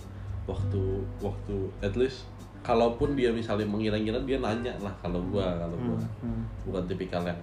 waktu 0.44 0.80
waktu 1.20 1.56
at 1.80 1.94
least 1.94 2.24
kalaupun 2.60 3.14
dia 3.14 3.30
misalnya 3.30 3.64
mengira-ngira 3.64 4.18
dia 4.24 4.38
nanya 4.40 4.72
lah 4.80 4.92
kalau 5.00 5.20
gua 5.28 5.56
kalau 5.56 5.76
gua. 5.76 5.98
Hmm, 6.20 6.42
bukan 6.64 6.82
tipikal 6.88 7.22
yang 7.24 7.38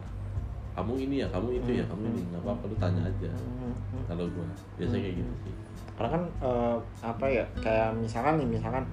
kamu 0.75 1.07
ini 1.07 1.15
ya 1.23 1.27
kamu 1.31 1.55
itu 1.55 1.71
ya 1.79 1.85
Hmm, 1.87 1.91
kamu 1.95 2.03
ini. 2.11 2.21
nggak 2.35 2.41
apa-apa 2.43 2.63
lu 2.67 2.75
tanya 2.77 3.01
aja 3.07 3.29
hmm, 3.31 3.73
hmm. 3.95 4.03
kalau 4.09 4.25
gua. 4.29 4.45
Biasanya 4.77 5.01
kayak 5.05 5.15
gitu 5.23 5.33
sih. 5.47 5.53
Karena 5.95 6.09
kan 6.19 6.23
eh, 6.43 6.75
apa 7.01 7.25
ya 7.29 7.43
kayak 7.63 7.89
misalkan 7.95 8.33
nih 8.41 8.47
misalkan 8.59 8.83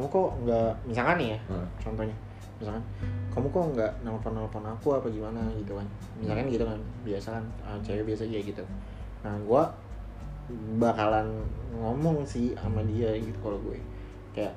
kamu 0.00 0.08
kok 0.08 0.30
nggak 0.48 0.72
misalkan 0.88 1.16
nih 1.20 1.28
ya 1.36 1.38
Nah, 1.52 1.66
contohnya. 1.76 2.16
Misalkan 2.56 2.84
kamu 3.36 3.46
kok 3.52 3.64
nggak 3.76 3.92
nelpon 4.00 4.32
nelpon 4.32 4.64
aku 4.64 4.96
apa 4.96 5.12
gimana? 5.12 5.44
Gitu 5.52 5.76
kan. 5.76 5.84
Misalkan 6.16 6.48
gitu 6.48 6.64
kan 6.64 6.80
biasa 7.04 7.28
kan 7.36 7.44
eh, 7.68 7.78
cewek 7.84 8.08
biasa 8.08 8.24
kayak 8.24 8.44
gitu. 8.56 8.64
Nah 9.20 9.36
gua 9.44 9.68
bakalan 10.80 11.28
ngomong 11.76 12.24
sih 12.24 12.56
sama 12.56 12.80
dia 12.88 13.12
gitu 13.20 13.36
kalau 13.44 13.60
gue. 13.60 13.76
Kayak 14.32 14.56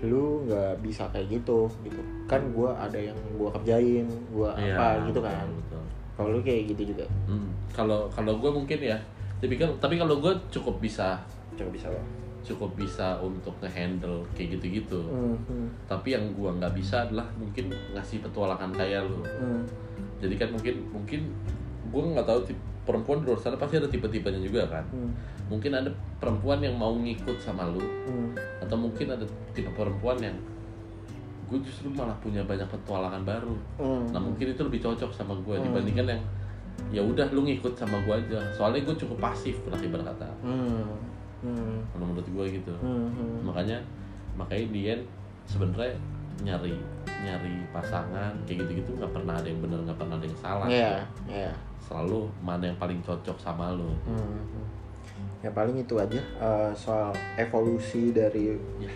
lu 0.00 0.48
nggak 0.48 0.80
bisa 0.80 1.04
kayak 1.12 1.28
gitu 1.40 1.68
gitu. 1.84 2.00
Kan 2.24 2.48
gua 2.56 2.72
ada 2.80 2.96
yang 2.96 3.16
gua 3.36 3.52
kerjain 3.52 4.08
gua 4.32 4.56
iya, 4.56 4.72
apa 4.72 5.04
gitu 5.12 5.20
betul, 5.20 5.28
kan 5.28 5.48
kalau 6.16 6.34
lu 6.34 6.40
kayak 6.40 6.72
gitu 6.72 6.96
juga. 6.96 7.04
Hmm, 7.28 7.52
kalau 7.70 8.08
kalau 8.10 8.40
gue 8.40 8.50
mungkin 8.50 8.80
ya 8.82 8.98
tapi 9.38 9.54
kan 9.54 9.70
tapi 9.78 10.00
kalau 10.00 10.18
gue 10.18 10.32
cukup 10.50 10.80
bisa. 10.82 11.20
Coba 11.54 11.70
bisa 11.70 11.86
lo 11.90 12.02
cukup 12.40 12.70
bisa 12.74 13.18
untuk 13.18 13.52
ngehandle 13.58 14.22
kayak 14.32 14.56
gitu-gitu. 14.56 15.00
Hmm, 15.04 15.36
hmm, 15.44 15.66
tapi 15.84 16.12
yang 16.12 16.24
gua 16.32 16.54
nggak 16.54 16.72
bisa 16.72 17.04
adalah 17.04 17.26
mungkin 17.34 17.68
ngasih 17.92 18.22
petualangan 18.22 18.70
kayak 18.72 19.04
lu. 19.04 19.20
Hmm, 19.20 19.62
jadi 20.18 20.34
kan 20.36 20.48
mungkin 20.50 20.74
mungkin 20.88 21.20
gue 21.88 22.02
nggak 22.04 22.24
tahu 22.24 22.40
tip- 22.44 22.66
perempuan 22.84 23.20
di 23.20 23.28
luar 23.28 23.36
sana 23.36 23.54
pasti 23.54 23.76
ada 23.76 23.84
tipe-tipenya 23.84 24.40
juga 24.40 24.64
kan. 24.66 24.84
Hmm, 24.88 25.12
mungkin 25.48 25.72
ada 25.72 25.90
perempuan 26.16 26.58
yang 26.58 26.72
mau 26.72 26.92
ngikut 26.94 27.36
sama 27.36 27.64
lu 27.64 27.80
hmm, 27.80 28.32
atau 28.60 28.76
mungkin 28.76 29.08
ada 29.08 29.24
tipe 29.52 29.68
perempuan 29.70 30.16
yang 30.18 30.36
gue 31.48 31.58
justru 31.60 31.88
malah 31.88 32.12
punya 32.18 32.44
banyak 32.44 32.64
petualangan 32.66 33.24
baru. 33.24 33.56
Hmm. 33.76 34.04
nah 34.08 34.20
mungkin 34.20 34.52
itu 34.52 34.60
lebih 34.60 34.80
cocok 34.80 35.10
sama 35.10 35.32
gue 35.38 35.56
Hmm. 35.56 35.64
dibandingkan 35.66 36.06
yang 36.06 36.22
ya 36.88 37.02
udah 37.02 37.26
lu 37.28 37.42
ngikut 37.42 37.72
sama 37.74 37.96
gue 38.04 38.14
aja. 38.14 38.38
Soalnya 38.52 38.84
gue 38.84 38.96
cukup 38.96 39.18
pasif 39.18 39.56
lah 39.66 39.76
ibarat 39.78 40.12
kata 40.12 40.28
Hmm, 41.38 41.54
hmm, 41.54 41.78
kalau 41.90 42.04
menurut 42.06 42.26
gue 42.26 42.44
gitu 42.56 42.72
hmm, 42.76 43.06
hmm. 43.08 43.36
makanya 43.42 43.78
makanya 44.34 44.66
dia 44.70 44.94
sebenarnya 45.44 45.94
nyari 46.38 46.74
nyari 47.18 47.54
pasangan 47.68 48.30
kayak 48.42 48.62
gitu 48.62 48.80
gitu 48.80 48.90
nggak 48.94 49.10
pernah 49.10 49.34
ada 49.34 49.46
yang 49.46 49.58
benar 49.58 49.78
nggak 49.82 49.98
pernah 49.98 50.14
ada 50.14 50.26
yang 50.26 50.38
salah 50.38 50.66
Iya, 50.66 50.92
iya. 51.26 51.50
selalu 51.80 52.26
mana 52.40 52.64
yang 52.64 52.78
paling 52.78 52.98
cocok 53.00 53.36
sama 53.36 53.70
lo 53.70 53.90
Hmm. 54.04 54.66
Ya 55.38 55.50
paling 55.50 55.78
itu 55.78 55.94
aja 55.94 56.18
eh, 56.18 56.70
soal 56.74 57.10
evolusi 57.36 58.10
dari 58.10 58.58
ya, 58.76 58.90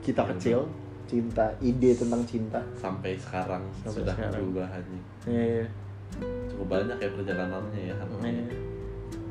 kita 0.00 0.24
kecil, 0.26 0.64
cinta, 1.04 1.52
ide 1.60 1.92
tentang 1.92 2.24
cinta. 2.24 2.60
sampai 2.74 3.12
sekarang 3.14 3.60
Sampai 3.78 4.00
sudah 4.00 4.14
sekarang. 4.14 4.32
perubahannya 4.34 5.00
Iya. 5.24 5.64
cukup 6.48 6.66
banyak 6.70 6.96
ya 6.96 7.08
perjalanannya 7.10 7.80
ya 7.82 7.94
Iya. 8.22 8.44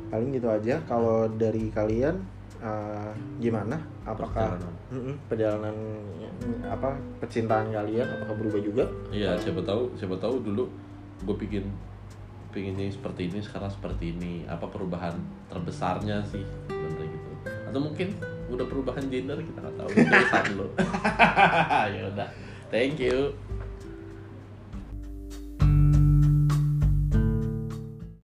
Paling 0.07 0.29
gitu 0.31 0.47
aja. 0.47 0.75
Kalau 0.83 1.25
dari 1.31 1.69
kalian 1.69 2.19
eh, 2.61 3.11
gimana? 3.41 3.77
Apakah 4.05 4.57
Perjalanan. 4.57 4.73
Perjalanan 5.27 5.75
apa 6.65 6.89
percintaan 7.21 7.73
kalian 7.73 8.07
apakah 8.07 8.35
berubah 8.37 8.61
juga? 8.61 8.85
Iya, 9.09 9.37
siapa 9.41 9.61
tahu, 9.65 9.93
siapa 9.97 10.15
tahu 10.17 10.41
dulu 10.41 10.65
gue 11.21 11.35
bikin 11.37 11.65
pinginnya 12.51 12.91
seperti 12.91 13.31
ini, 13.31 13.39
sekarang 13.39 13.71
seperti 13.71 14.13
ini. 14.13 14.45
Apa 14.45 14.67
perubahan 14.67 15.15
terbesarnya 15.47 16.21
sih, 16.27 16.43
sebenarnya 16.67 17.07
gitu. 17.07 17.29
Atau 17.71 17.79
mungkin 17.79 18.07
udah 18.51 18.65
perubahan 18.67 19.07
gender 19.07 19.39
kita 19.39 19.59
nggak 19.63 19.75
tahu. 19.79 19.89
Itu 19.95 20.11
urusan 20.11 20.45
lo. 20.59 20.67
ya 21.95 22.03
udah, 22.11 22.29
thank 22.69 22.99
you. 22.99 23.31